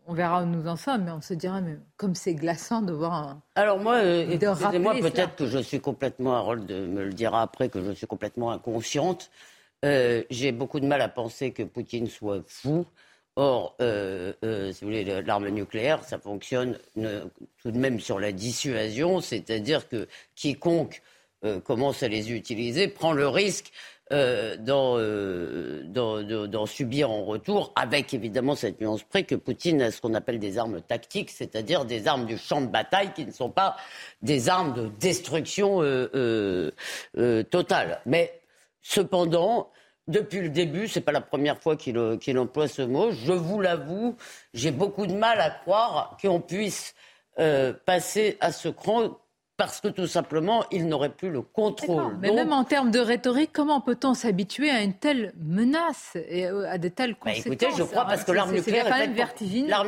[0.09, 2.91] on verra où nous en sommes, mais on se dira, mais comme c'est glaçant de
[2.91, 3.41] voir un.
[3.53, 4.25] Alors moi, euh,
[4.79, 8.51] moi peut-être que je suis complètement, Harold me le dira après, que je suis complètement
[8.51, 9.29] inconsciente.
[9.85, 12.87] Euh, j'ai beaucoup de mal à penser que Poutine soit fou.
[13.35, 16.77] Or, euh, euh, si vous voulez, l'arme nucléaire, ça fonctionne
[17.61, 21.03] tout de même sur la dissuasion, c'est-à-dire que quiconque
[21.63, 23.71] commence à les utiliser prend le risque
[24.11, 24.97] d'en,
[26.65, 30.57] subir en retour, avec évidemment cette nuance près que Poutine a ce qu'on appelle des
[30.57, 33.75] armes tactiques, c'est-à-dire des armes du champ de bataille qui ne sont pas
[34.21, 35.81] des armes de destruction
[37.49, 38.01] totale.
[38.05, 38.39] Mais
[38.81, 39.69] Cependant,
[40.07, 43.11] depuis le début, ce n'est pas la première fois qu'il emploie ce mot.
[43.11, 44.15] Je vous l'avoue,
[44.53, 46.95] j'ai beaucoup de mal à croire qu'on puisse
[47.39, 49.17] euh, passer à ce cran
[49.59, 52.17] parce que tout simplement, il n'aurait plus le contrôle.
[52.21, 56.71] Mais même en termes de rhétorique, comment peut-on s'habituer à une telle menace et euh,
[56.71, 58.85] à de telles bah, conséquences Écoutez, je crois parce que l'arme nucléaire,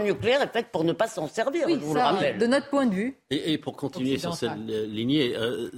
[0.03, 2.37] nucléaire, est faite pour ne pas s'en servir, je vous le rappelle.
[2.37, 3.15] De notre point de vue.
[3.29, 5.71] Et, pour continuer sur cette lignée, euh,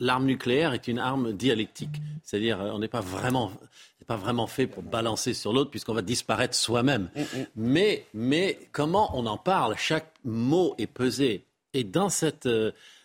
[0.00, 2.02] l'arme nucléaire est une arme dialectique.
[2.24, 3.52] C'est-à-dire, euh, on n'est pas vraiment
[4.08, 7.08] pas vraiment fait pour balancer sur l'autre puisqu'on va disparaître soi-même.
[7.16, 7.46] Mm, mm.
[7.56, 9.74] Mais, mais comment on en parle?
[9.76, 11.44] Chaque mot est pesé.
[11.74, 12.46] Et dans cette,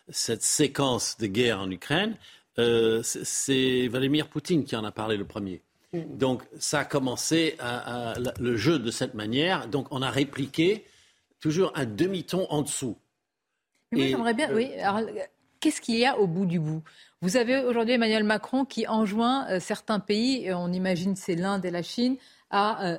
[0.10, 2.16] cette séquence de guerre en Ukraine,
[2.60, 5.62] euh, c'est Vladimir Poutine qui en a parlé le premier.
[5.94, 6.18] Mm.
[6.18, 7.58] Donc ça a commencé
[8.40, 9.68] le jeu de cette manière.
[9.68, 10.86] Donc on a répliqué
[11.40, 12.98] toujours un demi-ton en dessous.
[13.92, 14.72] moi j'aimerais bien, oui.
[15.60, 16.82] Qu'est-ce qu'il y a au bout du bout?
[17.22, 21.70] Vous avez aujourd'hui Emmanuel Macron qui enjoint euh, certains pays, on imagine c'est l'Inde et
[21.70, 22.18] la Chine,
[22.50, 22.98] à, euh,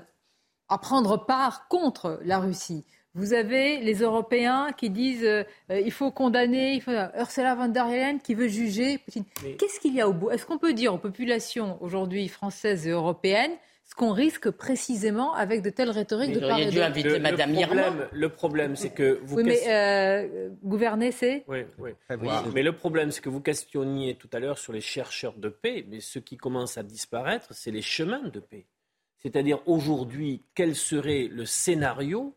[0.68, 2.84] à prendre part contre la Russie.
[3.14, 6.92] Vous avez les Européens qui disent euh, il faut condamner, il faut...
[7.18, 9.00] Ursula von der Leyen qui veut juger
[9.58, 10.30] Qu'est-ce qu'il y a au bout?
[10.30, 13.52] Est-ce qu'on peut dire aux populations aujourd'hui françaises et européennes
[13.84, 17.52] ce qu'on risque précisément avec de telles rhétoriques de part et dû inviter le, Madame
[17.52, 19.36] le problème, le problème, c'est que vous...
[19.36, 21.44] Oui, mais euh, gouverner, c'est...
[21.46, 21.90] Oui, oui.
[22.54, 25.84] Mais le problème, c'est que vous questionniez tout à l'heure sur les chercheurs de paix,
[25.88, 28.64] mais ce qui commence à disparaître, c'est les chemins de paix.
[29.18, 32.34] C'est-à-dire aujourd'hui, quel serait le scénario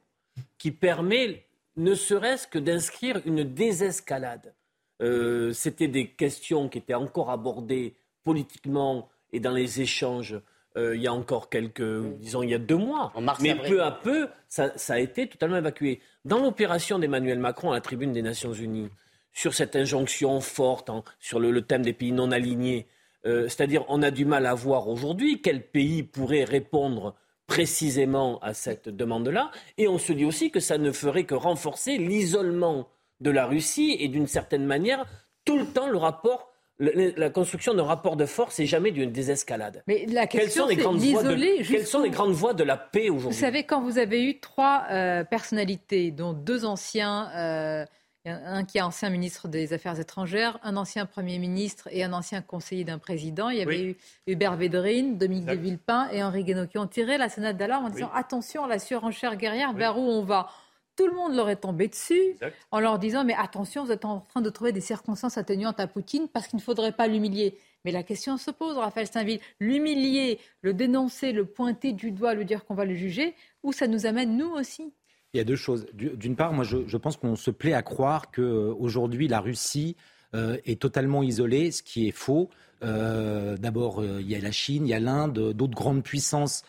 [0.58, 1.46] qui permet
[1.78, 4.54] ne serait-ce que d'inscrire une désescalade.
[5.02, 10.40] Euh, c'était des questions qui étaient encore abordées politiquement et dans les échanges
[10.78, 13.14] euh, il y a encore quelques, disons, il y a deux mois.
[13.40, 16.02] Mais peu à peu, ça, a été totalement évacué.
[16.26, 18.90] Dans l'opération d'Emmanuel Macron à la tribune des Nations Unies,
[19.32, 22.88] sur cette injonction forte sur le, thème des pays non alignés,
[23.26, 27.16] euh, c'est-à-dire on a du mal à voir aujourd'hui quel pays pourrait répondre
[27.48, 29.52] précisément à cette demande-là.
[29.78, 32.88] Et on se dit aussi que ça ne ferait que renforcer l'isolement
[33.22, 35.06] de la Russie et d'une certaine manière,
[35.46, 39.84] tout le temps, le rapport la construction d'un rapport de force et jamais d'une désescalade.
[39.88, 41.64] Mais la question, c'est d'isoler.
[41.66, 43.32] Quelles sont les grandes voies de la paix aujourd'hui?
[43.32, 47.86] Vous savez, quand vous avez eu trois euh, personnalités, dont deux anciens euh,
[48.26, 52.42] un qui est ancien ministre des Affaires étrangères, un ancien Premier ministre et un ancien
[52.42, 53.50] conseiller d'un président.
[53.50, 53.98] Il y avait eu
[54.28, 57.90] Hubert Védrine, Dominique de Villepin et Henri Guénaud qui ont tiré la sonnette d'alarme en
[57.90, 60.50] disant attention, la surenchère guerrière, vers où on va.
[60.96, 62.38] Tout le monde leur est tombé dessus
[62.72, 65.88] en leur disant mais attention, vous êtes en train de trouver des circonstances atténuantes à
[65.88, 67.58] Poutine parce qu'il ne faudrait pas l'humilier.
[67.84, 72.46] Mais la question se pose, Raphaël Steinville, l'humilier, le dénoncer, le pointer du doigt, le
[72.46, 74.94] dire qu'on va le juger, où ça nous amène nous aussi
[75.36, 75.86] il y a deux choses.
[75.94, 79.98] D'une part, moi, je, pense qu'on se plaît à croire qu'aujourd'hui, la Russie
[80.34, 82.50] euh, est totalement isolée, ce qui est faux.
[82.84, 86.64] Euh, d'abord, euh, il y a la Chine, il y a l'Inde, d'autres grandes puissances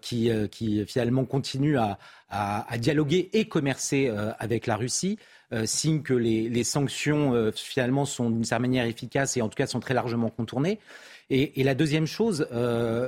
[0.00, 0.30] qui,
[0.86, 5.18] finalement continuent à, dialoguer et commercer avec la Russie.
[5.66, 9.80] signe que les, sanctions finalement sont d'une certaine manière efficaces et en tout cas sont
[9.80, 10.78] très largement contournées.
[11.28, 12.46] Et la deuxième chose,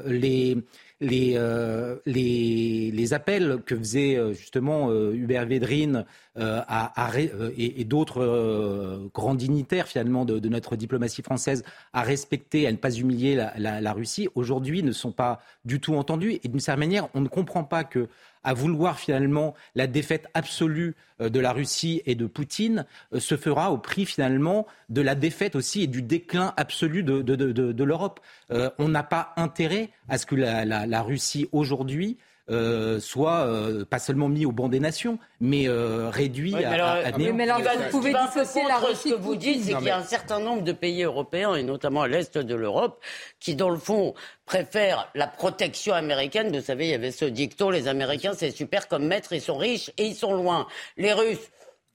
[0.04, 0.58] les,
[1.02, 6.06] euh, les, les, appels que faisait euh, justement euh, Hubert Védrine
[6.38, 7.10] à,
[7.56, 13.34] et, d'autres grands dignitaires finalement de, notre diplomatie française à respecter, à ne pas humilier
[13.34, 16.38] la, la Russie, aujourd'hui ne sont pas du tout entendus.
[16.44, 18.08] Et d'une certaine manière, on ne comprend pas que
[18.46, 23.36] à vouloir finalement la défaite absolue euh, de la Russie et de Poutine euh, se
[23.36, 27.84] fera au prix finalement de la défaite aussi et du déclin absolu de, de, de,
[27.84, 28.20] l'Europe.
[28.52, 32.16] Euh, on n'a pas intérêt à ce que la, la Russie aujourd'hui
[32.48, 37.06] euh, soit euh, pas seulement mis au banc des nations, mais euh, réduit à, à,
[37.08, 39.10] à, Mais alors, vous pouvez dissocier la Russie.
[39.10, 41.64] Ce que vous dites, c'est qu'il y a un certain nombre de pays européens, et
[41.64, 43.02] notamment à l'est de l'Europe,
[43.40, 46.56] qui, dans le fond, préfèrent la protection américaine.
[46.56, 49.56] Vous savez, il y avait ce dicton les Américains, c'est super comme maître, ils sont
[49.56, 50.68] riches et ils sont loin.
[50.96, 51.50] Les Russes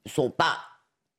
[0.05, 0.57] ne sont pas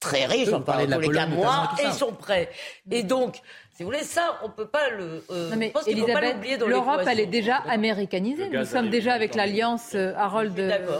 [0.02, 2.50] très riches, enfin, en tous les cas moins, et ils sont prêts.
[2.90, 3.40] Et donc,
[3.74, 5.24] si vous voulez, ça, on ne peut pas le.
[5.30, 8.50] Euh, non mais Elisabeth, l'Europe, elle est déjà américanisée.
[8.50, 10.54] Nous sommes déjà avec l'alliance euh, Harold.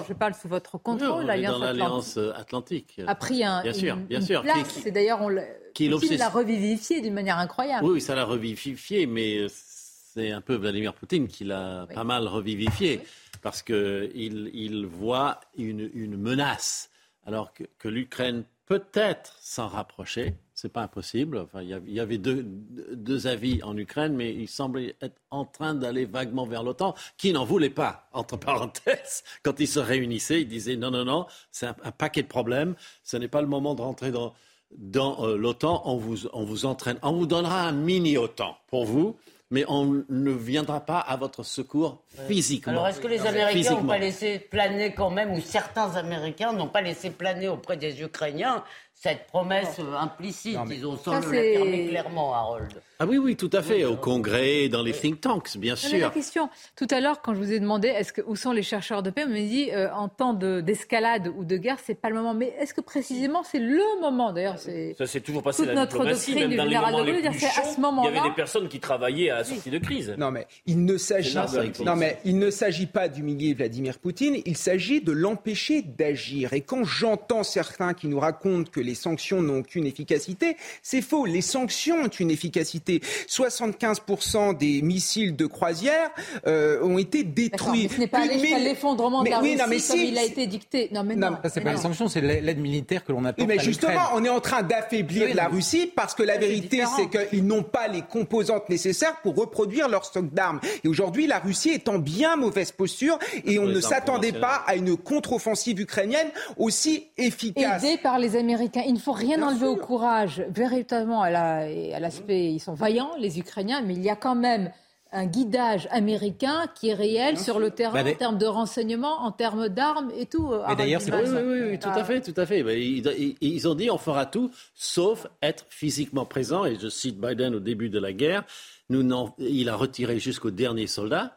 [0.08, 1.24] Je parle sous votre contrôle.
[1.26, 3.00] l'alliance Atlantique.
[3.06, 4.42] A pris un, bien sûr, bien sûr.
[4.42, 4.68] place.
[4.82, 5.30] C'est d'ailleurs on
[5.74, 7.84] qui l'a revivifié d'une manière incroyable.
[7.84, 13.00] Oui, ça l'a revivifié, mais c'est un peu Vladimir Poutine qui l'a pas mal revivifié
[13.42, 16.90] parce qu'il il voit une, une menace
[17.26, 21.38] alors que, que l'Ukraine peut-être s'en rapprocher c'est pas impossible.
[21.38, 25.74] Enfin, il y avait deux, deux, avis en Ukraine, mais il semblait être en train
[25.74, 29.24] d'aller vaguement vers l'OTAN, qui n'en voulait pas, entre parenthèses.
[29.42, 32.76] Quand ils se réunissaient, ils disaient non, non, non, c'est un, paquet de problèmes.
[33.02, 34.34] Ce n'est pas le moment de rentrer dans,
[34.76, 35.82] dans euh, l'OTAN.
[35.84, 36.98] On vous, on vous entraîne.
[37.02, 39.16] On vous donnera un mini-OTAN pour vous
[39.52, 42.72] mais on ne viendra pas à votre secours physiquement.
[42.72, 46.68] Alors, est-ce que les Américains n'ont pas laissé planer quand même, ou certains Américains n'ont
[46.68, 48.64] pas laissé planer auprès des Ukrainiens
[49.02, 52.72] cette promesse implicite, ils ont sans le clairement, Harold.
[53.00, 55.98] Ah oui, oui, tout à fait, au Congrès, dans les think tanks, bien sûr.
[55.98, 58.62] la question, tout à l'heure, quand je vous ai demandé est-ce que, où sont les
[58.62, 62.10] chercheurs de paix, on m'a dit euh, en temps d'escalade ou de guerre, c'est pas
[62.10, 62.32] le moment.
[62.32, 65.74] Mais est-ce que précisément c'est le moment D'ailleurs, c'est ça s'est toujours passé toute la
[65.74, 68.28] notre diplomatie, même dans les moments les plus chauds, à ce moment il y avait
[68.28, 70.14] des personnes qui travaillaient à la sortie de crise.
[70.16, 71.36] Non mais il ne s'agit
[71.84, 76.52] non mais il ne s'agit pas d'humilier Vladimir Poutine, il s'agit de l'empêcher d'agir.
[76.52, 81.26] Et quand j'entends certains qui nous racontent que les sanctions n'ont aucune efficacité, c'est faux.
[81.26, 83.00] Les sanctions ont une efficacité.
[83.28, 86.10] 75% des missiles de croisière
[86.46, 87.88] euh, ont été détruits.
[87.88, 90.88] ce n'est pas l'effondrement de la Russie mais comme il a été dicté.
[90.92, 91.36] Non, mais non.
[91.52, 93.48] c'est pas les sanctions, c'est l'aide militaire que l'on apporte.
[93.48, 97.46] Mais justement, on est en train d'affaiblir la Russie parce que la vérité, c'est qu'ils
[97.46, 100.60] n'ont pas les composantes nécessaires pour reproduire leur stock d'armes.
[100.84, 104.74] Et aujourd'hui, la Russie est en bien mauvaise posture et on ne s'attendait pas à
[104.74, 107.82] une contre-offensive ukrainienne aussi efficace.
[107.82, 108.81] Aidée par les Américains.
[108.86, 112.52] Il ne faut rien enlever au courage, véritablement à l'aspect.
[112.52, 114.70] Ils sont vaillants, les Ukrainiens, mais il y a quand même
[115.12, 119.30] un guidage américain qui est réel sur le terrain bah, en termes de renseignements, en
[119.30, 120.50] termes d'armes et tout.
[120.50, 122.60] Euh, mais d'ailleurs, c'est oui, oui, oui, tout à fait, tout à fait.
[122.60, 126.64] Ils, ils, ont dit on fera tout sauf être physiquement présent.
[126.64, 128.44] Et je cite Biden au début de la guerre.
[128.88, 129.02] Nous
[129.38, 131.36] il a retiré jusqu'au dernier soldat.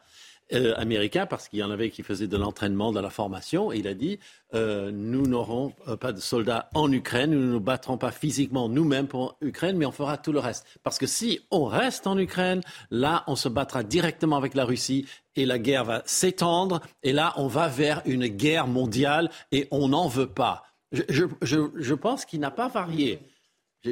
[0.52, 3.78] Euh, américain, parce qu'il y en avait qui faisaient de l'entraînement, de la formation, et
[3.78, 4.20] il a dit
[4.54, 8.68] euh, nous n'aurons euh, pas de soldats en Ukraine, nous ne nous battrons pas physiquement
[8.68, 10.64] nous-mêmes pour l'Ukraine, mais on fera tout le reste.
[10.84, 12.60] Parce que si on reste en Ukraine,
[12.92, 17.34] là, on se battra directement avec la Russie et la guerre va s'étendre, et là,
[17.38, 20.62] on va vers une guerre mondiale et on n'en veut pas.
[20.92, 23.18] Je, je, je pense qu'il n'a pas varié.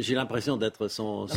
[0.00, 1.36] J'ai l'impression d'être son, son,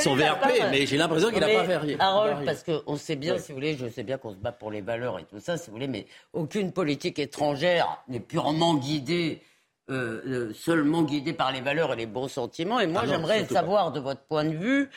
[0.00, 1.96] son VRP, mais j'ai l'impression qu'il n'a pas varié.
[1.98, 4.70] Harold, parce qu'on sait bien, si vous voulez, je sais bien qu'on se bat pour
[4.70, 9.42] les valeurs et tout ça, si vous voulez, mais aucune politique étrangère n'est purement guidée,
[9.90, 12.80] euh, euh, seulement guidée par les valeurs et les bons sentiments.
[12.80, 14.88] Et moi, ah j'aimerais savoir, de votre point de vue,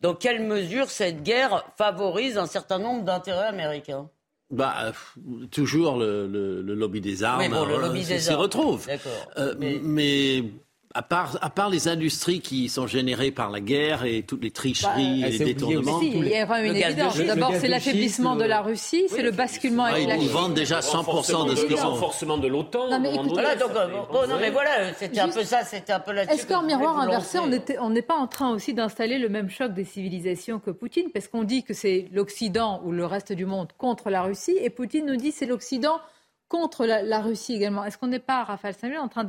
[0.00, 4.08] dans quelle mesure cette guerre favorise un certain nombre d'intérêts américains?
[4.50, 4.92] Bah,
[5.50, 7.40] toujours le, le, lobby des armes.
[7.40, 8.20] Mais bon, le lobby des armes.
[8.20, 8.88] s'y retrouve.
[9.36, 9.80] Euh, mais...
[9.82, 10.44] mais
[10.98, 14.50] à part, à part, les industries qui sont générées par la guerre et toutes les
[14.50, 16.00] tricheries bah, et les détournements.
[16.02, 17.16] il y a quand même une évidence.
[17.18, 20.24] D'abord, c'est l'affaiblissement de la Russie, c'est le basculement avec la Chine.
[20.24, 21.82] Ils vendent déjà 100% de ce qu'ils ont.
[21.82, 22.90] Le renforcement de l'OTAN.
[22.90, 26.10] Non, mais voilà, donc, euh, non, mais voilà, c'était un peu ça, c'était un peu
[26.10, 26.34] là-dessus.
[26.34, 29.84] Est-ce qu'en miroir inversé, on n'est pas en train aussi d'installer le même choc des
[29.84, 31.10] civilisations que Poutine?
[31.14, 34.68] Parce qu'on dit que c'est l'Occident ou le reste du monde contre la Russie, et
[34.68, 36.00] Poutine nous dit c'est l'Occident
[36.48, 37.84] contre la, Russie également.
[37.84, 39.22] Est-ce qu'on n'est pas, Raphaël Samuel, en train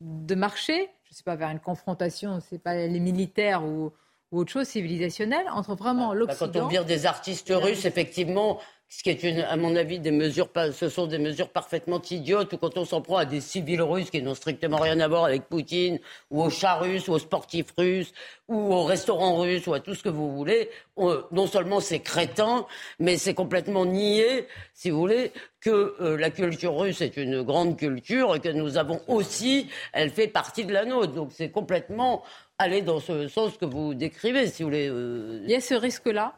[0.00, 3.92] de marcher, je ne sais pas, vers une confrontation, c'est pas les militaires ou,
[4.32, 6.52] autre chose civilisationnelle, entre vraiment bah, l'Occident.
[6.52, 8.58] quand on vire des artistes russes, effectivement,
[8.88, 12.56] ce qui est, à mon avis, des mesures, ce sont des mesures parfaitement idiotes, ou
[12.56, 15.48] quand on s'en prend à des civils russes qui n'ont strictement rien à voir avec
[15.48, 15.98] Poutine,
[16.30, 18.12] ou aux chats russes, ou aux sportifs russes,
[18.46, 22.64] ou aux restaurants russes, ou à tout ce que vous voulez, non seulement c'est crétin,
[23.00, 27.76] mais c'est complètement nié, si vous voulez, que euh, la culture russe est une grande
[27.76, 31.12] culture et que nous avons aussi, elle fait partie de la nôtre.
[31.12, 32.22] Donc c'est complètement
[32.58, 34.88] aller dans ce sens que vous décrivez, si vous voulez.
[34.88, 35.40] Euh.
[35.42, 36.34] Il y a ce risque-là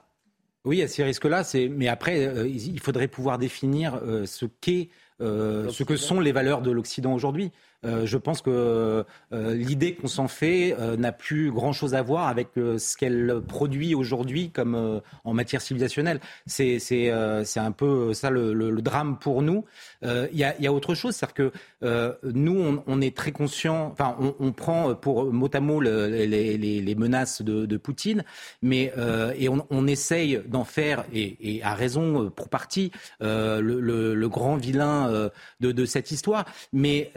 [0.68, 5.96] oui, a ces risques-là, mais après, euh, il faudrait pouvoir définir ce qu'est, ce que
[5.96, 7.50] sont les valeurs de l'Occident aujourd'hui.
[7.84, 12.26] Euh, je pense que euh, l'idée qu'on s'en fait euh, n'a plus grand-chose à voir
[12.26, 16.20] avec ce qu'elle produit aujourd'hui comme en matière civilisationnelle.
[16.46, 19.64] C'est un peu ça le, drame pour nous.
[20.02, 21.52] Il y a, autre chose, c'est-à-dire
[21.82, 27.42] que nous on, est très conscient, enfin on, prend pour mot à mot les, menaces
[27.42, 28.24] de, Poutine,
[28.62, 28.92] mais
[29.38, 32.90] et on, essaye d'en faire et, à raison pour partie
[33.20, 35.30] le, grand vilain
[35.60, 36.44] de, cette histoire.
[36.72, 37.12] Mais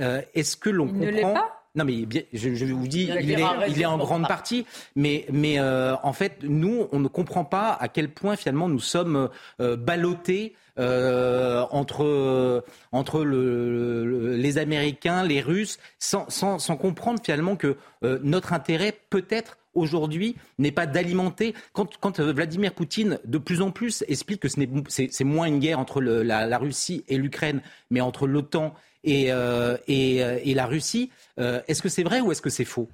[0.52, 1.36] est-ce que l'on comprend
[1.74, 4.66] non, mais je, je vous dis, il, est, il est, en grande partie,
[4.98, 8.82] mais, mais euh, en fait, nous, on ne comprend pas à quel point finalement nous
[8.82, 9.30] sommes
[9.62, 17.56] euh, ballottés euh, entre, entre le, les Américains, les Russes, sans, sans, sans comprendre finalement
[17.56, 21.54] que euh, notre intérêt peut-être aujourd'hui n'est pas d'alimenter.
[21.72, 24.60] Quand, quand, Vladimir Poutine, de plus en plus, explique que ce
[24.90, 28.74] c'est moins une guerre entre le, la, la, Russie et l'Ukraine, mais entre l'OTAN
[29.04, 31.12] et, euh, et, euh, et, la Russie.
[31.40, 32.90] Euh, est-ce que c'est vrai ou est-ce que c'est faux?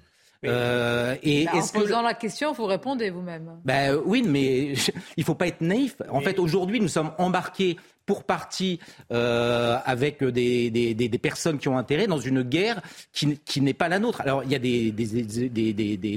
[0.46, 3.60] Euh, et bah, en posant la question, vous répondez vous-même.
[3.66, 4.74] Ben oui, mais
[5.18, 5.96] il faut pas être naïf.
[6.10, 8.80] En fait, aujourd'hui, nous sommes embarqués pour partie
[9.12, 12.82] euh, avec des, des, des, des, personnes qui ont intérêt dans une guerre
[13.12, 14.22] qui, qui n'est pas la nôtre.
[14.22, 14.94] Alors il y a des,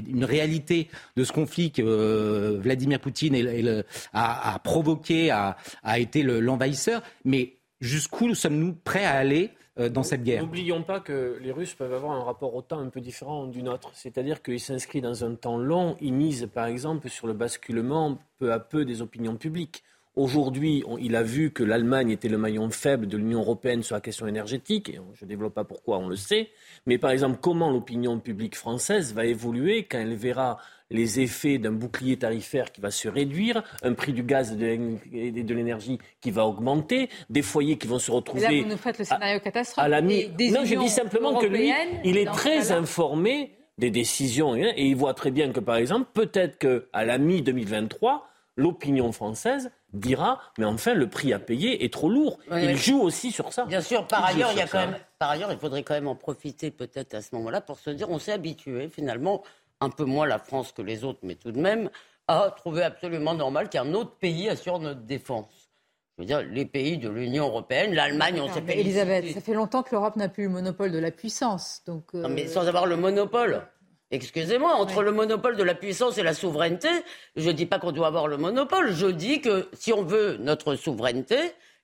[0.09, 0.87] une réalité
[1.17, 8.33] de ce conflit que Vladimir Poutine a, a, provoqué, a, a été l'envahisseur, mais jusqu'où
[8.35, 10.43] sommes-nous prêts à aller euh, dans cette guerre.
[10.43, 13.63] N'oublions pas que les Russes peuvent avoir un rapport au temps un peu différent du
[13.63, 13.89] nôtre.
[13.93, 15.97] C'est-à-dire qu'ils s'inscrivent dans un temps long.
[16.01, 19.83] Ils misent, par exemple, sur le basculement peu à peu des opinions publiques.
[20.15, 24.01] Aujourd'hui, il a vu que l'Allemagne était le maillon faible de l'Union européenne sur la
[24.01, 26.49] question énergétique, et je ne développe pas pourquoi, on le sait.
[26.85, 30.57] Mais par exemple, comment l'opinion publique française va évoluer quand elle verra
[30.91, 35.55] les effets d'un bouclier tarifaire qui va se réduire, un prix du gaz et de
[35.55, 38.41] l'énergie qui va augmenter, des foyers qui vont se retrouver.
[38.43, 39.83] là, vous nous faites le scénario catastrophe.
[39.83, 40.27] À la mi...
[40.51, 41.71] Non, je dis simplement que lui,
[42.03, 46.59] il est très informé des décisions et il voit très bien que, par exemple, peut-être
[46.59, 48.21] qu'à la mi-2023,
[48.57, 52.39] l'opinion française dira mais enfin le prix à payer est trop lourd.
[52.51, 53.65] il joue aussi sur ça.
[53.65, 56.07] Bien sûr, par ailleurs, il y a quand même par ailleurs, il faudrait quand même
[56.07, 59.43] en profiter peut-être à ce moment-là pour se dire on s'est habitué finalement
[59.81, 61.89] un peu moins la France que les autres, mais tout de même,
[62.27, 65.69] a trouvé absolument normal qu'un autre pays assure notre défense.
[66.17, 69.81] Je veux dire, les pays de l'Union européenne, l'Allemagne, on s'est Elisabeth, ça fait longtemps
[69.81, 71.81] que l'Europe n'a plus le monopole de la puissance.
[71.85, 73.63] Donc non, mais sans avoir le monopole.
[74.11, 76.89] Excusez-moi, entre le monopole de la puissance et la souveraineté,
[77.37, 78.91] je ne dis pas qu'on doit avoir le monopole.
[78.91, 81.37] Je dis que si on veut notre souveraineté,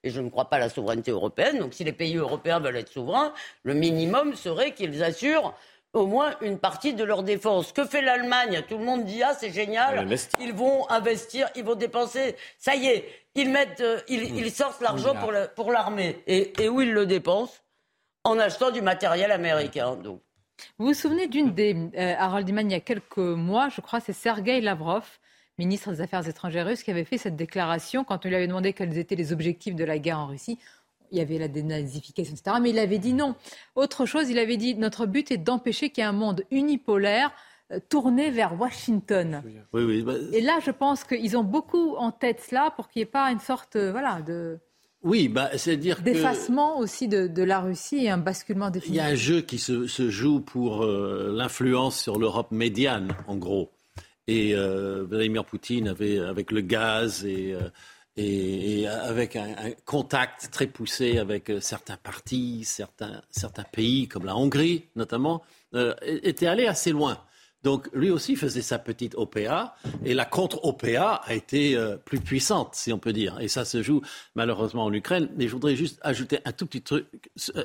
[0.03, 2.76] et je ne crois pas à la souveraineté européenne, donc si les pays européens veulent
[2.76, 3.34] être souverains,
[3.64, 5.53] le minimum serait qu'ils assurent
[5.94, 7.72] au moins une partie de leur défense.
[7.72, 8.64] Que fait l'Allemagne?
[8.68, 10.08] Tout le monde dit ah c'est génial,
[10.40, 12.36] ils vont investir, ils vont dépenser.
[12.58, 15.16] Ça y est, ils mettent, euh, ils, sortent l'argent
[15.56, 16.24] pour l'armée.
[16.28, 17.62] et, où ils le dépensent?
[18.24, 19.96] En achetant du matériel américain.
[19.96, 20.22] Donc.
[20.78, 24.00] Vous vous souvenez d'une des euh, Harold Iman il y a quelques mois, je crois,
[24.00, 25.06] c'est Sergei Lavrov,
[25.58, 28.74] ministre des Affaires étrangères russe, qui avait fait cette déclaration quand on lui avait demandé
[28.74, 30.60] quels étaient les objectifs de la guerre en Russie
[31.12, 32.58] il y avait la dénazification, etc.
[32.62, 33.36] Mais il avait dit non.
[33.76, 37.32] Autre chose, il avait dit notre but est d'empêcher qu'il y ait un monde unipolaire
[37.74, 39.44] euh, tourné vers Washington.
[39.74, 43.02] Oui, oui, bah, Et là, je pense qu'ils ont beaucoup en tête cela pour qu'il
[43.02, 44.58] n'y ait pas une sorte euh, voilà, de...
[45.04, 48.96] Oui, bah, c'est dire d'effacement aussi de, la Russie et un basculement définitif.
[48.96, 53.36] Il y a un jeu qui se, joue pour euh, l'influence sur l'Europe médiane, en
[53.36, 53.72] gros.
[54.30, 57.56] Et Vladimir Poutine avait, avec le gaz et
[58.18, 64.35] et, avec un, contact très poussé avec euh, certains partis, certains, certains pays, comme la
[64.35, 65.44] Hongrie notamment,
[65.76, 67.19] euh, était allé assez loin.
[67.64, 69.76] Donc lui aussi faisait sa petite OPA
[70.06, 73.38] et la contre-OPA a été euh, plus puissante, si on peut dire.
[73.39, 74.02] Et ça se joue
[74.35, 75.30] malheureusement en Ukraine.
[75.35, 77.06] Mais je voudrais juste ajouter un tout petit truc,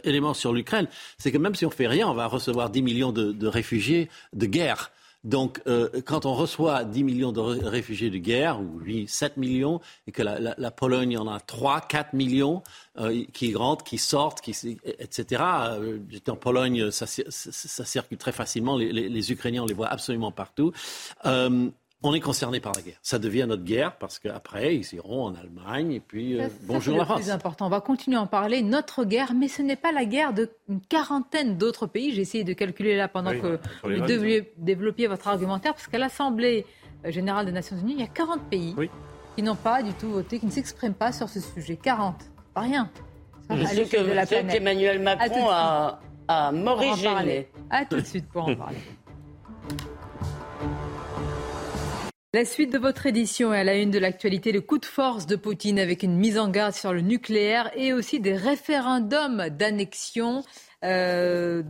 [0.04, 0.88] élément sur l'Ukraine,
[1.18, 4.08] c'est que même si on fait rien, on va recevoir 10 millions de, de réfugiés
[4.32, 4.90] de guerre.
[5.24, 9.80] Donc, euh, quand on reçoit 10 millions de réfugiés de guerre, ou 8, 7 millions,
[10.08, 12.62] et que la, la, Pologne en a 3, 4 millions
[12.98, 14.50] euh, qui rentrent, qui sortent, qui,
[14.98, 15.42] etc.
[15.44, 18.76] Euh, en Pologne, ça, ça, circule très facilement.
[18.76, 20.72] Les, les, les, Ukrainiens, on les voit absolument partout.
[21.24, 21.70] Euh,
[22.02, 22.98] on est concerné par la guerre.
[23.02, 27.04] Ça devient notre guerre parce qu'après, ils iront en Allemagne et puis euh, bonjour la
[27.04, 27.22] France.
[27.22, 27.66] C'est important.
[27.66, 28.62] On va continuer à en parler.
[28.62, 32.12] Notre guerre, mais ce n'est pas la guerre d'une quarantaine d'autres pays.
[32.12, 36.66] J'ai essayé de calculer là pendant que vous développiez votre argumentaire parce qu'à l'Assemblée
[37.04, 38.74] euh, générale des Nations Unies, il y a 40 pays
[39.36, 41.76] qui n'ont pas du tout voté, qui ne s'expriment pas sur ce sujet.
[41.76, 42.16] 40,
[42.54, 42.90] pas rien.
[43.66, 47.48] Sais que, qu'Emmanuel Macron a, a morigéné.
[47.70, 48.78] À tout de suite pour en parler.
[52.34, 55.26] La suite de votre édition est à la une de l'actualité, le coup de force
[55.26, 60.42] de Poutine avec une mise en garde sur le nucléaire et aussi des référendums d'annexion.
[60.82, 61.62] euh,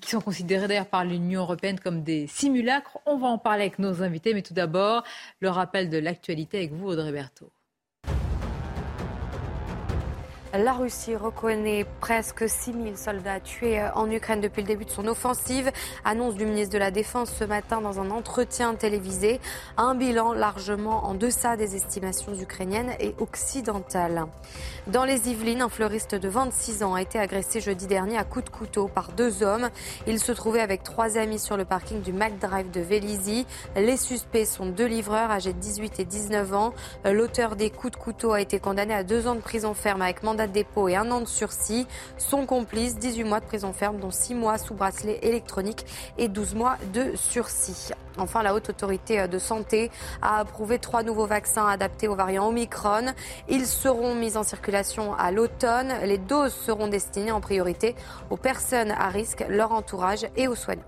[0.00, 2.98] qui sont considérés d'ailleurs par l'Union européenne comme des simulacres.
[3.06, 5.04] On va en parler avec nos invités, mais tout d'abord,
[5.38, 7.52] le rappel de l'actualité avec vous, Audrey Berthaud.
[10.58, 14.90] La Russie reconnaît presque 6 000 soldats tués euh, en Ukraine depuis le début de
[14.90, 15.70] son offensive.
[16.04, 19.38] Annonce du ministre de la Défense ce matin dans un entretien télévisé.
[19.76, 24.24] Un bilan largement en deçà des estimations ukrainiennes et occidentales.
[24.88, 28.46] Dans les Yvelines, un fleuriste de 26 ans a été agressé jeudi dernier à coups
[28.46, 29.68] de couteau par deux hommes.
[30.08, 33.46] Il se trouvait avec trois amis sur le parking du McDrive de Vélizy.
[33.76, 36.74] Les suspects sont deux livreurs âgés de 18 et 19 ans.
[37.04, 40.24] L'auteur des coups de couteau a été condamné à deux ans de prison ferme avec
[40.24, 41.86] mandat dépôt et un an de sursis.
[42.16, 45.86] Son complice, 18 mois de prison ferme, dont 6 mois sous bracelet électronique
[46.18, 47.90] et 12 mois de sursis.
[48.18, 49.90] Enfin, la haute autorité de santé
[50.22, 53.12] a approuvé trois nouveaux vaccins adaptés aux variants Omicron.
[53.48, 55.92] Ils seront mis en circulation à l'automne.
[56.04, 57.94] Les doses seront destinées en priorité
[58.30, 60.82] aux personnes à risque, leur entourage et aux soignants.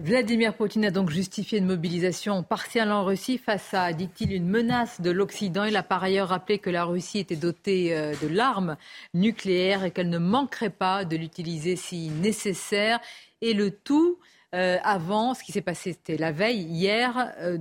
[0.00, 5.00] Vladimir Poutine a donc justifié une mobilisation partielle en Russie face à, dit-il, une menace
[5.00, 5.64] de l'Occident.
[5.64, 8.76] Il a par ailleurs rappelé que la Russie était dotée euh, de l'arme
[9.12, 13.00] nucléaire et qu'elle ne manquerait pas de l'utiliser si nécessaire.
[13.42, 14.18] Et le tout
[14.54, 17.58] euh, avant, ce qui s'est passé, c'était la veille, hier, euh,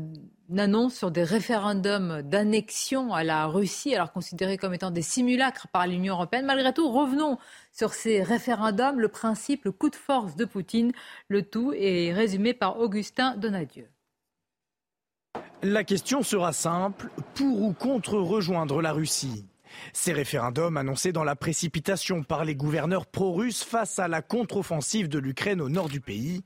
[0.49, 5.67] une annonce sur des référendums d'annexion à la Russie, alors considérés comme étant des simulacres
[5.69, 6.45] par l'Union européenne.
[6.45, 7.39] Malgré tout, revenons
[7.73, 10.93] sur ces référendums, le principe, coup de force de Poutine.
[11.27, 13.89] Le tout est résumé par Augustin Donadieu.
[15.63, 19.47] La question sera simple, pour ou contre rejoindre la Russie?
[19.91, 25.17] Ces référendums annoncés dans la précipitation par les gouverneurs pro-russes face à la contre-offensive de
[25.17, 26.43] l'Ukraine au nord du pays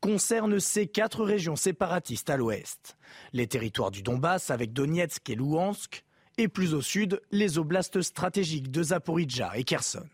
[0.00, 2.96] concerne ces quatre régions séparatistes à l'ouest.
[3.34, 6.04] Les territoires du Donbass avec Donetsk et Louhansk,
[6.38, 10.06] et plus au sud, les oblasts stratégiques de Zaporizhzhia et Kherson.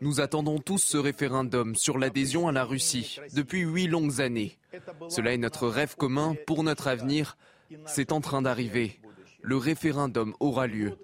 [0.00, 4.56] Nous attendons tous ce référendum sur l'adhésion à la Russie depuis huit longues années.
[5.08, 7.36] Cela est notre rêve commun pour notre avenir.
[7.86, 9.00] C'est en train d'arriver.
[9.42, 10.96] Le référendum aura lieu.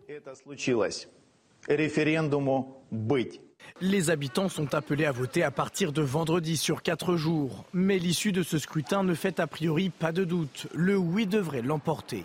[3.81, 7.65] Les habitants sont appelés à voter à partir de vendredi sur quatre jours.
[7.73, 10.69] Mais l'issue de ce scrutin ne fait a priori pas de doute.
[10.73, 12.25] Le oui devrait l'emporter.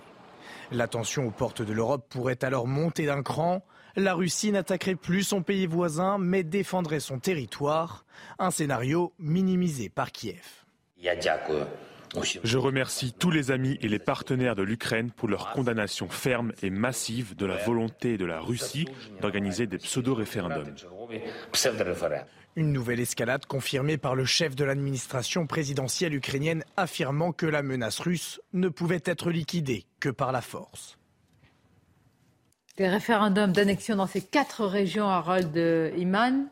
[0.71, 3.63] La tension aux portes de l'Europe pourrait alors monter d'un cran.
[3.95, 8.05] La Russie n'attaquerait plus son pays voisin, mais défendrait son territoire.
[8.39, 10.43] Un scénario minimisé par Kiev.
[12.43, 16.69] Je remercie tous les amis et les partenaires de l'Ukraine pour leur condamnation ferme et
[16.69, 18.87] massive de la volonté de la Russie
[19.21, 20.75] d'organiser des pseudo-référendums.
[22.57, 27.99] Une nouvelle escalade confirmée par le chef de l'administration présidentielle ukrainienne affirmant que la menace
[27.99, 30.97] russe ne pouvait être liquidée que par la force.
[32.81, 35.55] Des référendums d'annexion dans ces quatre régions, Harold
[35.99, 36.47] Iman,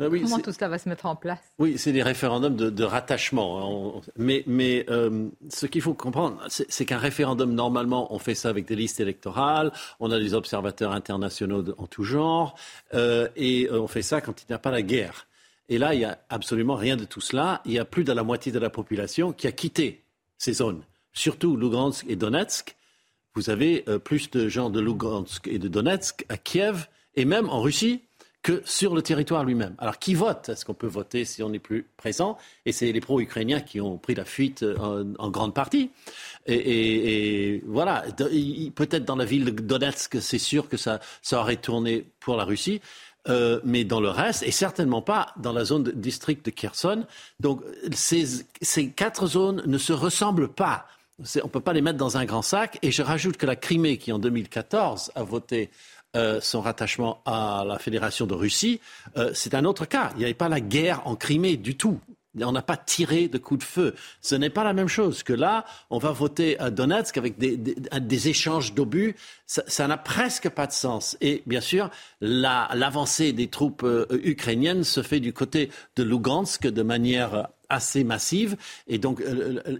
[0.00, 1.42] ah Comment tout cela va se mettre en place?
[1.58, 3.98] Oui, c'est des référendums de, rattachement.
[3.98, 4.00] Hein.
[4.16, 8.64] Mais, mais euh, ce qu'il faut comprendre, c'est qu'un référendum, normalement, on fait ça avec
[8.64, 12.54] des listes électorales, on a des observateurs internationaux en tout genre,
[12.94, 15.26] euh, et euh, on fait ça quand il n'y a pas la guerre.
[15.68, 17.60] Et là, il n'y a absolument rien de tout cela.
[17.66, 20.04] Il y a plus de la moitié de la population qui a quitté
[20.38, 22.76] ces zones, surtout Lugansk et Donetsk.
[23.34, 26.86] Vous avez plus de gens de Lugansk et de Donetsk à Kiev,
[27.16, 28.02] et même en Russie
[28.44, 29.74] que sur le territoire lui-même.
[29.78, 30.50] Alors qui vote?
[30.50, 32.36] Est-ce qu'on peut voter si on n'est plus présent?
[32.66, 35.90] Et c'est les pro-ukrainiens qui ont pris la fuite euh, en, grande partie.
[36.46, 38.04] Et, voilà,
[38.74, 42.44] peut-être dans la ville de Donetsk, c'est sûr que ça, ça aurait tourné pour la
[42.44, 42.82] Russie.
[43.26, 47.06] Euh, mais dans le reste, et certainement pas dans la zone de district de Kherson.
[47.40, 47.62] Donc
[47.92, 50.86] ces quatre zones ne se ressemblent pas.
[51.20, 52.78] On ne peut pas les mettre dans un grand sac.
[52.82, 55.70] Et je rajoute que la Crimée, qui en 2014 a voté
[56.16, 58.80] euh, son rattachement à la Fédération de Russie,
[59.16, 60.10] euh, c'est un autre cas.
[60.14, 62.00] Il n'y avait pas la guerre en Crimée du tout.
[62.42, 63.94] On n'a pas tiré de coups de feu.
[64.20, 68.28] Ce n'est pas la même chose que là, on va voter à Donetsk avec des,
[68.28, 69.16] échanges d'obus.
[69.46, 71.16] Ça n'a presque pas de sens.
[71.20, 71.90] Et bien sûr,
[72.20, 78.56] l'avancée des troupes euh, ukrainiennes se fait du côté de Lugansk de manière assez massive
[78.86, 79.22] et donc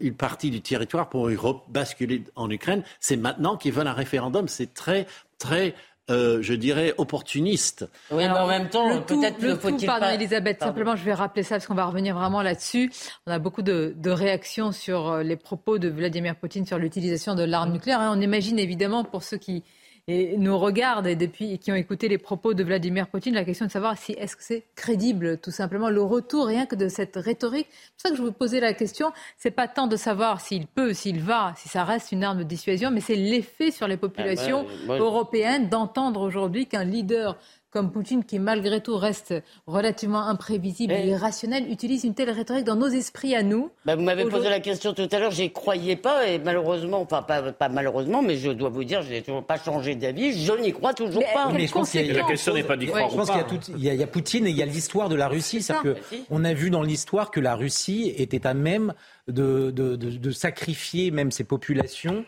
[0.00, 1.30] une partie du territoire pour
[1.68, 2.82] basculer en Ukraine.
[3.00, 4.48] C'est maintenant qu'ils veulent un référendum.
[4.48, 5.06] C'est très,
[5.38, 5.74] très
[6.10, 7.88] euh, je dirais, opportuniste.
[8.10, 11.54] Oui, mais en même temps, peut-être le faut-il pardon, Elisabeth, simplement, je vais rappeler ça
[11.54, 12.92] parce qu'on va revenir vraiment là-dessus.
[13.26, 17.42] On a beaucoup de, réactions sur euh, les propos de Vladimir Poutine sur l'utilisation de
[17.42, 18.00] l'arme nucléaire.
[18.00, 18.14] Hein.
[18.14, 19.64] On imagine évidemment, pour ceux qui
[20.06, 23.64] et nous regardent et depuis qui ont écouté les propos de Vladimir Poutine, la question
[23.66, 27.16] de savoir si est-ce que c'est crédible, tout simplement, le retour rien que de cette
[27.16, 27.68] rhétorique.
[27.70, 29.12] C'est pour ça que je vous posais la question.
[29.38, 32.42] C'est pas tant de savoir s'il peut, s'il va, si ça reste une arme de
[32.42, 37.38] dissuasion, mais c'est l'effet sur les populations ah ben, européennes d'entendre aujourd'hui qu'un leader
[37.74, 39.34] comme Poutine, qui malgré tout reste
[39.66, 43.68] relativement imprévisible et irrationnel, utilise une telle rhétorique dans nos esprits à nous.
[43.84, 47.22] Bah, vous m'avez posé la question tout à l'heure, j'y croyais pas, et malheureusement, enfin
[47.22, 50.72] pas, malheureusement, mais je dois vous dire, je n'ai toujours pas changé d'avis, je n'y
[50.72, 51.50] crois toujours pas.
[51.52, 53.10] Mais je pense la question n'est pas d'y croire.
[53.10, 55.60] Je pense qu'il y, a Poutine et il y a l'histoire de la Russie.
[55.60, 55.96] C'est que
[56.30, 58.94] on a vu dans l'histoire que la Russie était à même
[59.26, 62.24] de, de sacrifier même ses populations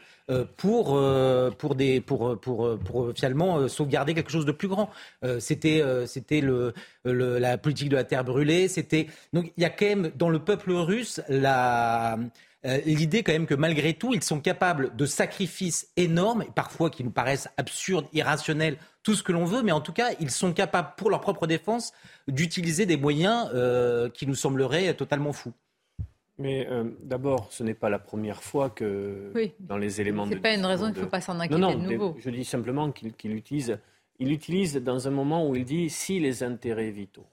[0.56, 4.90] pour, euh, pour, des, pour, pour, pour finalement euh, sauvegarder quelque chose de plus grand.
[5.38, 6.72] C'était c'était le,
[7.04, 8.68] le, la politique de la terre brûlée.
[8.68, 12.18] C'était donc il y a quand même dans le peuple russe la
[12.84, 17.12] l'idée quand même que malgré tout, ils sont capables de sacrifices énormes, parfois qui nous
[17.12, 20.94] paraissent absurdes, irrationnels, tout ce que l'on veut, mais en tout cas, ils sont capables,
[20.96, 21.92] pour leur propre défense,
[22.26, 23.48] d'utiliser des moyens
[24.14, 25.52] qui nous sembleraient totalement fous.
[26.38, 30.32] Mais euh, d'abord, ce n'est pas la première fois que dans les éléments de.
[30.32, 32.16] Ce n'est pas une raison, il ne faut pas s'en inquiéter non, de nouveau.
[32.18, 33.78] Je dis simplement qu'il utilise,
[34.18, 37.26] il utilise dans un moment où il dit si les intérêts vitaux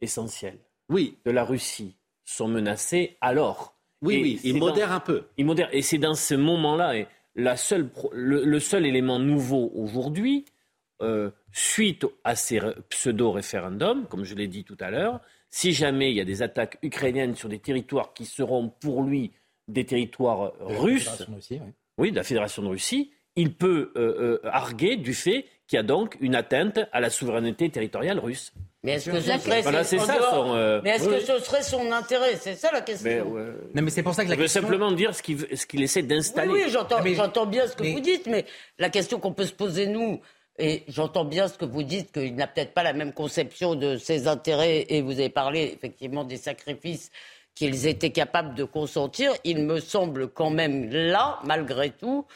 [0.00, 1.18] essentiels oui.
[1.24, 3.74] de la Russie sont menacés, alors.
[4.02, 5.24] Oui, oui, il modère un peu.
[5.36, 5.68] Il modère.
[5.72, 10.44] Et c'est dans ce moment-là, et la seule, le, seul élément nouveau aujourd'hui,
[11.02, 12.60] euh, suite à ces
[12.90, 15.20] pseudo-référendums, comme je l'ai dit tout à l'heure,
[15.50, 19.32] si jamais il y a des attaques ukrainiennes sur des territoires qui seront pour lui
[19.68, 21.26] des territoires russes,
[21.98, 22.10] oui.
[22.10, 25.82] de la Fédération de Russie, il peut euh, euh, arguer du fait qu'il y a
[25.82, 28.52] donc une atteinte à la souveraineté territoriale russe.
[28.82, 29.62] Mais est-ce que, ce serait,
[30.30, 32.36] son, euh, mais est-ce que ce serait son intérêt?
[32.36, 33.34] C'est ça la question.
[33.74, 35.82] non, mais c'est pour ça que la Je veux simplement dire ce qu'il, ce qu'il
[35.82, 36.52] essaie d'installer.
[36.52, 38.46] Oui, j'entends, j'entends bien ce que vous dites, mais
[38.78, 40.20] la question qu'on peut se poser, nous,
[40.58, 43.96] et j'entends bien ce que vous dites, qu'il n'a peut-être pas la même conception de
[43.96, 47.10] ses intérêts, et vous avez parlé effectivement des sacrifices
[47.54, 49.32] qu'ils étaient capables de consentir.
[49.44, 52.26] Il me semble quand même là, malgré tout,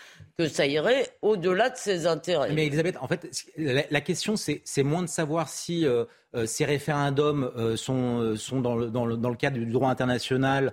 [0.41, 2.53] que ça irait au-delà de ses intérêts.
[2.53, 6.05] Mais Elisabeth, en fait, la, question, c'est moins de savoir si euh,
[6.35, 9.91] euh, ces référendums euh, sont, sont dans, le, dans, le, dans le cadre du droit
[9.91, 10.73] international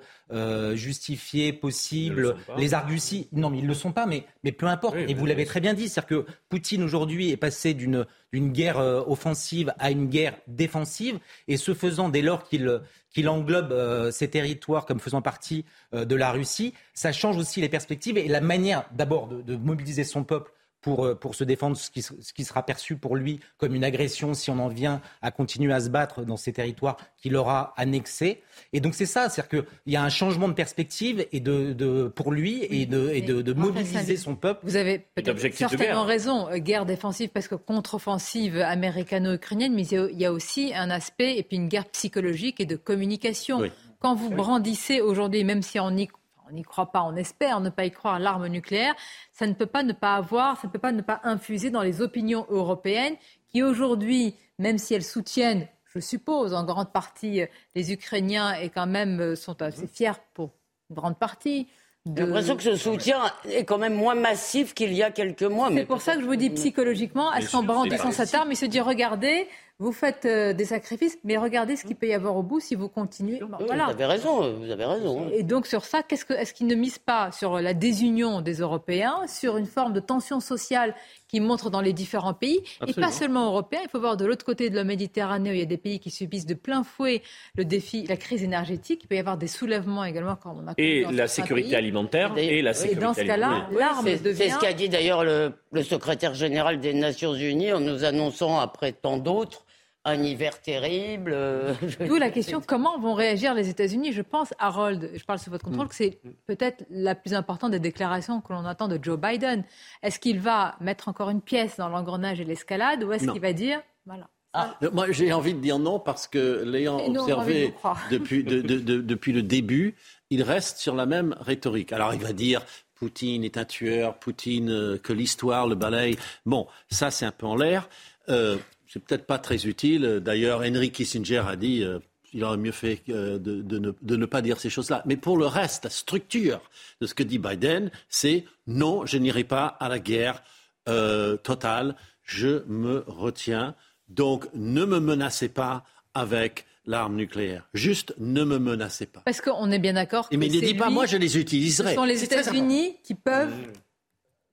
[0.74, 2.36] justifiés, possibles.
[2.58, 4.96] Les arguties, non, mais ils ne le sont pas, mais, mais peu importe.
[5.08, 8.78] Et vous l'avez très bien dit, c'est-à-dire que Poutine aujourd'hui est passé d'une guerre
[9.08, 12.82] offensive à une guerre défensive, et ce faisant, dès lors qu'il
[13.14, 17.62] qu'il englobe euh, ces territoires comme faisant partie euh, de la Russie, ça change aussi
[17.62, 20.52] les perspectives et la manière d'abord de, mobiliser son peuple
[20.88, 23.84] pour, euh, pour se défendre, ce qui, ce qui, sera perçu pour lui comme une
[23.84, 27.74] agression si on en vient à continuer à se battre dans ces territoires qu'il aura
[27.76, 28.42] annexés.
[28.72, 32.08] Et donc c'est ça, c'est-à-dire qu'il y a un changement de perspective et de, de
[32.08, 34.62] pour lui et de, et de, de mobiliser son peuple.
[34.64, 40.26] Vous avez peut-être certainement raison, euh, guerre défensive parce que contre-offensive américano-ukrainienne, mais il y
[40.26, 43.62] a aussi un aspect et puis une guerre psychologique et de communication.
[44.00, 46.08] Quand vous brandissez aujourd'hui, même si on y
[46.50, 48.96] on n'y croit pas, on espère ne pas y croire, l'arme nucléaire,
[49.32, 51.82] ça ne peut pas ne pas avoir, ça ne peut pas ne pas infuser dans
[51.82, 53.16] les opinions européennes
[53.50, 57.42] qui aujourd'hui, même si elles soutiennent, je suppose, en grande partie
[57.76, 60.52] les Ukrainiens et quand même euh, sont assez fiers pour
[60.90, 61.68] une grande partie.
[62.16, 63.20] J'ai l'impression que ce soutien
[63.50, 65.70] est quand même moins massif qu'il y a quelques mois.
[65.74, 68.66] C'est pour ça que je vous dis psychologiquement, est-ce qu'en brandissant cette arme, il se
[68.66, 69.48] dit regardez,
[69.80, 72.74] vous faites euh, des sacrifices, mais regardez ce qu'il peut y avoir au bout si
[72.74, 73.40] vous continuez.
[73.40, 75.30] Vous avez raison, vous avez raison.
[75.32, 78.56] Et donc sur ça, qu'est-ce que, est-ce qu'il ne mise pas sur la désunion des
[78.56, 80.96] Européens, sur une forme de tension sociale
[81.28, 83.82] qui montre dans les différents pays, et pas seulement européens.
[83.84, 86.00] Il faut voir de l'autre côté de la Méditerranée où il y a des pays
[86.00, 87.22] qui subissent de plein fouet
[87.56, 89.02] le défi, la crise énergétique.
[89.04, 92.62] Il peut y avoir des soulèvements également quand on a et la sécurité alimentaire et
[92.62, 93.00] la sécurité.
[93.00, 94.36] Et dans ce cas-là, l'arme devient.
[94.38, 98.60] C'est ce qu'a dit d'ailleurs le, le secrétaire général des Nations Unies en nous annonçant
[98.60, 99.67] après tant d'autres
[100.08, 101.32] un hiver terrible.
[101.34, 101.74] Euh,
[102.08, 105.66] D'où la question comment vont réagir les États-Unis Je pense, Harold, je parle sous votre
[105.66, 105.90] contrôle, mm.
[105.90, 109.64] que c'est peut-être la plus importante des déclarations que l'on attend de Joe Biden.
[110.02, 113.54] Est-ce qu'il va mettre encore une pièce dans l'engrenage et l'escalade ou est-ce qu'il va
[113.54, 117.76] dire voilà ah, moi, j'ai envie de dire non parce que l'ayant observé
[118.12, 119.96] depuis, depuis le début,
[120.32, 121.94] il reste sur la même rhétorique.
[121.94, 122.62] Alors, il va dire
[122.96, 126.18] Poutine est un tueur, Poutine euh, que l'histoire le balaye.
[126.46, 127.88] Bon, ça, c'est un peu en l'air.
[128.30, 128.58] Euh,
[128.98, 130.22] c'est peut-être pas très utile.
[130.24, 132.00] D'ailleurs, Henry Kissinger a dit qu'il euh,
[132.34, 135.04] il aurait mieux fait euh, de, ne, pas dire ces choses-là.
[135.06, 136.62] Mais pour le reste, la structure
[137.00, 140.42] de ce que dit Biden, c'est non, je n'irai pas à la guerre
[140.90, 143.76] euh, totale, je me retiens.
[144.10, 145.84] Donc, ne me menacez pas
[146.16, 147.70] avec l'arme nucléaire.
[147.76, 149.22] Juste ne me menacez pas.
[149.26, 150.28] Parce qu'on est bien d'accord.
[150.32, 151.90] Mais ne dit pas, moi je les utiliserai.
[151.90, 153.54] Ce sont les États-Unis qui peuvent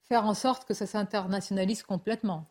[0.06, 2.44] faire en sorte que ça s'internationalise complètement.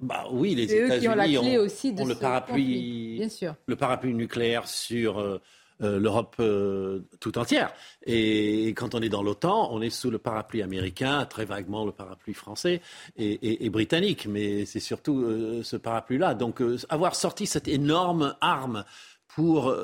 [0.00, 3.54] Bah oui, les États-Unis ont, aussi de le parapluie, bien sûr.
[3.66, 5.40] le parapluie nucléaire sur euh,
[5.82, 7.72] euh, l'Europe euh, tout entière.
[8.04, 11.92] Et, quand on est dans l'OTAN, on est sous le parapluie américain, très vaguement le
[11.92, 12.80] parapluie français
[13.16, 16.34] et, britannique, mais c'est surtout ce parapluie-là.
[16.34, 18.84] Donc avoir sorti cette énorme arme
[19.28, 19.74] pour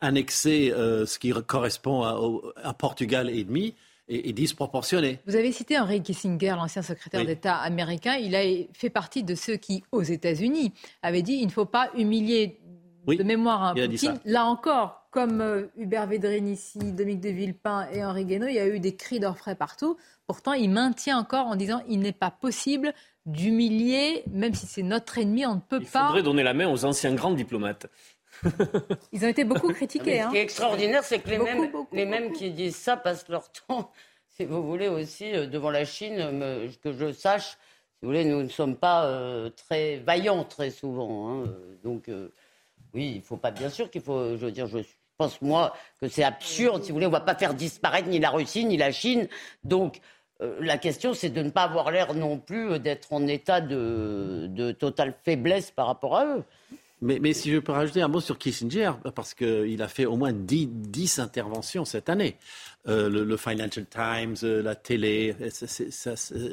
[0.00, 2.18] annexer ce qui correspond à,
[2.68, 3.74] à Portugal et demi,
[4.12, 5.20] et, disproportionné.
[5.26, 8.14] Vous avez cité Henry Kissinger, l'ancien secrétaire d'État américain.
[8.14, 10.72] Il a fait partie de ceux qui, aux États-Unis,
[11.02, 12.60] avaient dit il ne faut pas humilier
[13.06, 14.20] de mémoire un Poutine.
[14.24, 18.60] Là encore, comme euh, Hubert Védrine ici, Dominique de Villepin et Henri Guénaud, il y
[18.60, 19.96] a eu des cris d'orfraie partout.
[20.26, 22.94] Pourtant, il maintient encore en disant il n'est pas possible
[23.26, 26.04] d'humilier, même si c'est notre ennemi, on ne peut pas.
[26.04, 27.86] Il faudrait donner la main aux anciens grands diplomates.
[29.12, 30.04] Ils ont été beaucoup critiqués.
[30.04, 30.32] Ce qui est hein.
[30.32, 33.90] extraordinaire, c'est que les, mêmes, les mêmes qui disent ça passent leur temps,
[34.30, 36.16] si vous voulez, aussi euh, devant la Chine,
[36.82, 37.50] que je sache.
[37.50, 41.28] Si vous voulez, nous ne sommes pas euh, très vaillants très souvent.
[41.30, 41.44] Hein.
[41.84, 42.32] Donc, euh,
[42.94, 44.78] oui, il ne faut pas, bien sûr qu'il faut, je veux dire, je
[45.16, 46.82] pense, moi, que c'est absurde.
[46.82, 49.28] Si vous voulez, on ne va pas faire disparaître ni la Russie, ni la Chine.
[49.64, 50.00] Donc,
[50.58, 54.72] la question, c'est de ne pas avoir l'air non plus d'être en état de, de
[54.72, 56.44] totale faiblesse par rapport à eux.
[57.02, 60.32] Mais, si je peux rajouter un mot sur Kissinger, parce qu'il a fait au moins
[60.32, 62.36] 10, interventions cette année.
[62.86, 65.34] Euh, le, Financial Times, euh, la télé,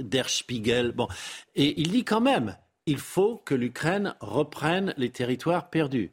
[0.01, 0.91] Der Spiegel.
[0.91, 1.07] Bon.
[1.55, 2.57] Et il dit quand même,
[2.87, 6.11] il faut que l'Ukraine reprenne les territoires perdus.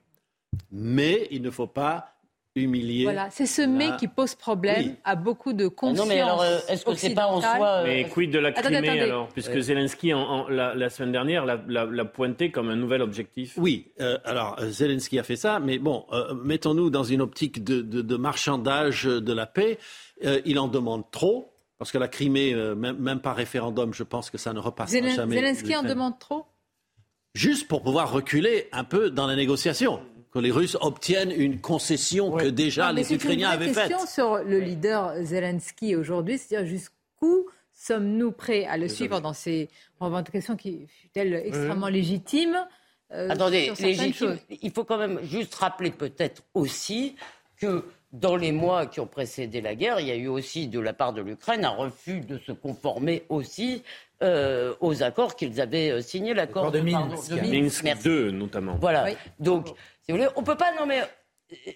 [0.70, 2.15] Mais il ne faut pas
[2.56, 3.04] humilié.
[3.04, 6.00] Voilà, c'est ce mais qui pose problème à beaucoup de conscience.
[6.00, 7.66] Ah non, mais alors, euh, est-ce que c'est pas en soi.
[7.66, 9.28] Euh, mais quid de la Crimée alors?
[9.28, 13.54] Puisque Zelensky, en, la, semaine dernière, l'a pointé comme un nouvel objectif.
[13.56, 16.06] Oui, euh, alors Zelensky a fait ça, mais bon,
[16.42, 19.78] mettons-nous dans une optique de, marchandage de la paix.
[20.44, 21.52] il en demande trop.
[21.78, 25.36] Parce que la Crimée, même, par référendum, je pense que ça ne repassera jamais.
[25.36, 26.46] Zelensky en demande trop?
[27.34, 30.00] Juste pour pouvoir reculer un peu dans la négociation
[30.36, 33.88] que les Russes obtiennent une concession que déjà les Ukrainiens avaient faite.
[33.88, 39.68] question sur le leader Zelensky aujourd'hui, c'est-à-dire jusqu'où sommes-nous prêts à le suivre dans ces
[39.98, 42.58] revendications qui fut-elle extrêmement légitimes
[43.12, 47.16] euh, Attendez, légitime, il faut quand même juste rappeler peut-être aussi
[47.58, 50.80] que dans les mois qui ont précédé la guerre, il y a eu aussi de
[50.80, 53.82] la part de l'Ukraine un refus de se conformer aussi
[54.22, 58.76] euh, aux accords qu'ils avaient euh, signés, l'accord de, Minsk, Minsk 2 notamment.
[58.80, 59.08] Voilà.
[59.38, 59.74] Donc,
[60.06, 60.72] si vous voulez, on peut pas.
[60.78, 61.02] Non, mais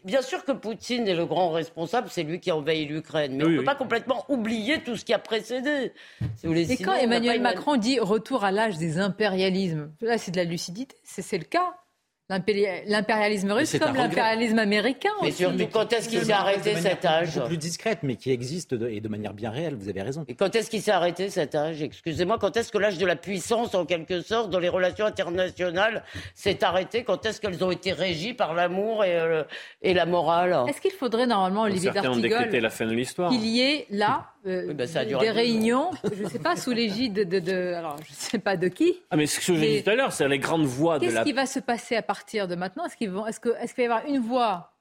[0.05, 3.44] bien sûr que Poutine est le grand responsable, c'est lui qui a envahi l'Ukraine, mais
[3.44, 5.93] on ne peut pas complètement oublier tout ce qui a précédé.
[6.36, 10.31] Si vous voulez, Et quand Emmanuel Macron dit retour à l'âge des impérialismes, là c'est
[10.31, 11.74] de la lucidité, c'est le cas.
[12.31, 15.11] L'impérialisme russe comme l'impérialisme américain.
[15.23, 19.01] Mais surtout, quand est-ce qu'il s'est arrêté cet âge plus discrète, mais qui existe et
[19.01, 20.24] de manière bien réelle, vous avez raison.
[20.28, 21.82] Et quand est-ce qu'il s'est arrêté cet âge?
[21.82, 26.05] Excusez-moi, quand est-ce que l'âge de la puissance, en quelque sorte, dans les relations internationales,
[26.35, 27.02] s'est arrêté?
[27.02, 29.43] Quand est-ce qu'elles ont été régies par l'amour et, euh,
[29.82, 30.57] et, la morale?
[30.69, 36.23] Est-ce qu'il faudrait normalement, Olivier D'Artigol, qu'il y ait là euh, bah, des réunions, je
[36.23, 38.95] ne sais pas, sous l'égide de, alors je ne sais pas de qui.
[39.11, 41.12] Ah mais ce que j'ai dit tout à l'heure, c'est les grandes voix de la.
[41.12, 42.87] Qu'est-ce qui va se passer à partir de maintenant?
[42.87, 44.73] Est-ce qu'il est qu'il va y avoir une voix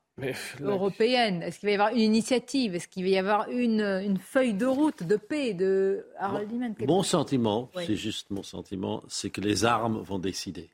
[0.61, 1.43] européenne?
[1.43, 2.75] Est-ce qu'il va y avoir une initiative?
[2.75, 6.49] Est-ce qu'il va y avoir une, une, feuille de route de paix de Harold
[6.87, 10.69] Mon sentiment, c'est juste mon sentiment, c'est que les armes vont décider.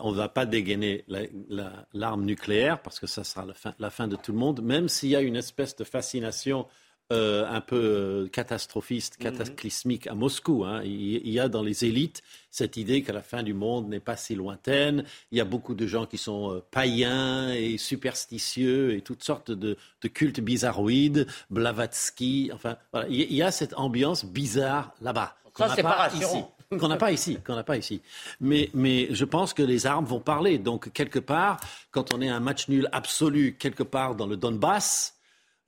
[0.00, 1.04] On ne va pas dégainer
[1.92, 4.88] l'arme nucléaire parce que ça sera la fin, la fin de tout le monde, même
[4.88, 6.66] s'il y a une espèce de fascination
[7.10, 9.24] euh, un peu euh, catastrophiste, mhm.
[9.24, 10.66] cataclysmique à Moscou.
[10.66, 10.82] Hein.
[10.84, 14.16] Il, y a dans les élites cette idée que la fin du monde n'est pas
[14.16, 15.04] si lointaine.
[15.32, 19.50] Il y a beaucoup de gens qui sont euh, païens et superstitieux et toutes sortes
[19.50, 19.78] de,
[20.12, 22.50] cultes bizarroïdes, Blavatsky.
[22.52, 23.08] Enfin, voilà.
[23.08, 25.34] il y a cette ambiance bizarre là-bas.
[25.54, 26.44] Qu'on n'a pas ici.
[26.78, 28.02] Qu'on n'a pas ici, qu'on n'a pas ici.
[28.40, 30.58] Mais, mais je pense que les armes vont parler.
[30.58, 31.58] Donc, quelque part,
[31.90, 35.17] quand on est un match nul absolu, quelque part dans le Donbass,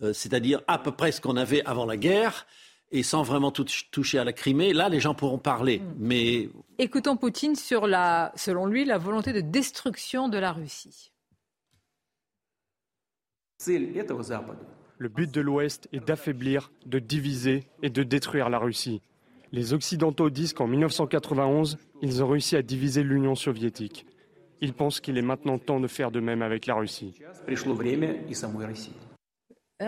[0.03, 2.47] euh, c'est-à-dire à peu près ce qu'on avait avant la guerre,
[2.93, 5.79] et sans vraiment toucher à la Crimée, là, les gens pourront parler.
[5.79, 5.95] Hmm.
[5.99, 6.49] Mais
[6.79, 11.13] écoutons Poutine sur la, selon lui, la volonté de destruction de la Russie.
[14.99, 19.03] Le but de l'Ouest est d'affaiblir, de diviser et de détruire la Russie.
[19.53, 24.07] Les Occidentaux disent qu'en 1991, ils ont réussi à diviser l'Union soviétique.
[24.61, 27.15] Ils pensent qu'il est maintenant temps de faire de même avec la Russie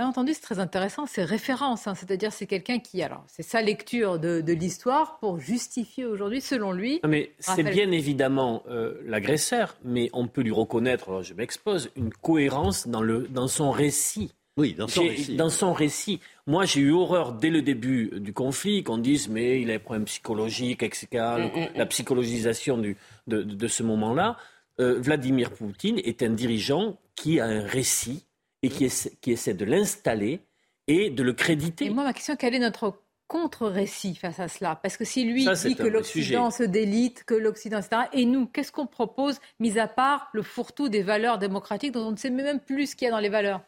[0.01, 1.94] entendu, c'est très intéressant, ces références, hein.
[1.94, 7.01] c'est-à-dire c'est quelqu'un qui, alors, c'est sa lecture de, l'histoire pour justifier aujourd'hui, selon lui.
[7.06, 12.89] mais c'est bien évidemment euh, l'agresseur, mais on peut lui reconnaître, je m'expose, une cohérence
[12.89, 14.32] dans, le, dans son récit.
[14.56, 15.36] Oui, dans son récit.
[15.36, 16.20] Dans son récit.
[16.47, 19.78] Moi, j'ai eu horreur dès le début du conflit qu'on dise mais il a des
[19.78, 21.06] problèmes psychologiques, etc.
[21.12, 22.97] Mm, mm, la psychologisation du,
[23.27, 24.36] de, ce moment-là.
[24.81, 28.24] Euh, Vladimir Poutine est un dirigeant qui a un récit
[28.63, 28.89] et qui,
[29.21, 30.41] qui essaie de l'installer
[30.87, 31.87] et de le créditer.
[31.87, 34.77] Et moi, ma question, quelle est notre contre-récit face à cela?
[34.77, 38.73] Parce que si lui dit que l'Occident se délite, que l'Occident, etc., et nous, qu'est-ce
[38.73, 42.61] qu'on propose, mis à part le fourre-tout des valeurs démocratiques dont on ne sait même
[42.61, 43.63] plus ce qu'il y a dans les valeurs?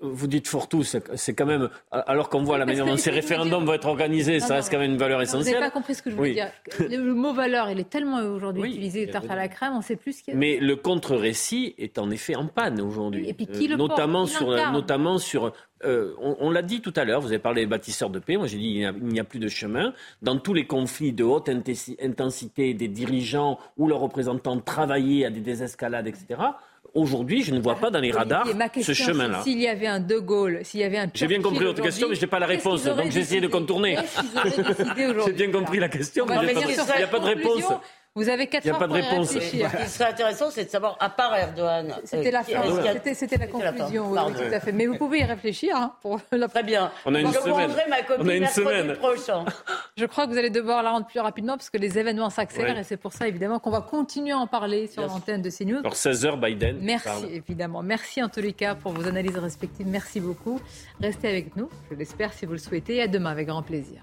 [0.00, 1.68] Vous dites fourre-tout, c'est quand même.
[1.92, 4.92] Alors qu'on voit la manière dont ces référendums vont être organisés, ça reste quand même
[4.92, 5.54] une valeur essentielle.
[5.54, 6.50] Vous n'avez pas compris ce que je veux dire.
[6.78, 9.96] Le mot valeur, il est tellement aujourd'hui utilisé, tarte à la crème, on ne sait
[9.96, 10.40] plus ce qu'il y a.
[10.40, 13.28] Mais le contre-récit est en effet en panne aujourd'hui.
[13.28, 15.52] Et puis qui le notamment, sur, notamment sur
[15.84, 18.46] euh, on, l'a dit tout à l'heure, vous avez parlé des bâtisseurs de paix, moi
[18.46, 19.92] j'ai dit il n'y a, plus de chemin.
[20.22, 25.40] Dans tous les conflits de haute intensité, des dirigeants ou leurs représentants travaillaient à des
[25.40, 26.40] désescalades, etc.
[26.94, 28.46] Aujourd'hui, je ne vois pas dans les radars
[28.80, 29.42] ce chemin-là.
[29.42, 32.08] S'il y avait un De Gaulle, s'il y avait un J'ai bien compris votre question,
[32.08, 33.96] mais je n'ai pas la réponse, donc j'ai essayé de contourner.
[35.26, 37.64] J'ai bien compris la question, mais il n'y a pas de réponse.
[38.16, 39.32] Vous avez quatre heures pas de réponse.
[39.32, 39.58] Ce qui
[39.88, 41.96] serait intéressant, c'est de savoir, à part Erdogan.
[42.04, 44.70] C'était la, c'était, la conclusion, oui, tout à fait.
[44.70, 45.74] Mais vous pouvez y réfléchir.
[45.76, 46.46] Hein, pour la...
[46.46, 46.92] Très bien.
[47.06, 47.72] On a une je semaine.
[47.88, 48.94] ma copine On a une semaine.
[48.94, 49.44] Prochain.
[49.96, 52.78] Je crois que vous allez devoir la rendre plus rapidement parce que les événements s'accélèrent
[52.78, 55.78] et c'est pour ça, évidemment, qu'on va continuer à en parler sur l'antenne de CNews.
[55.78, 56.78] Alors, 16h, Biden.
[56.80, 57.82] Merci, évidemment.
[57.82, 59.88] Merci, en tous les cas, pour vos analyses respectives.
[59.88, 60.60] Merci beaucoup.
[61.00, 63.02] Restez avec nous, je l'espère, si vous le souhaitez.
[63.02, 64.02] À demain, avec grand plaisir.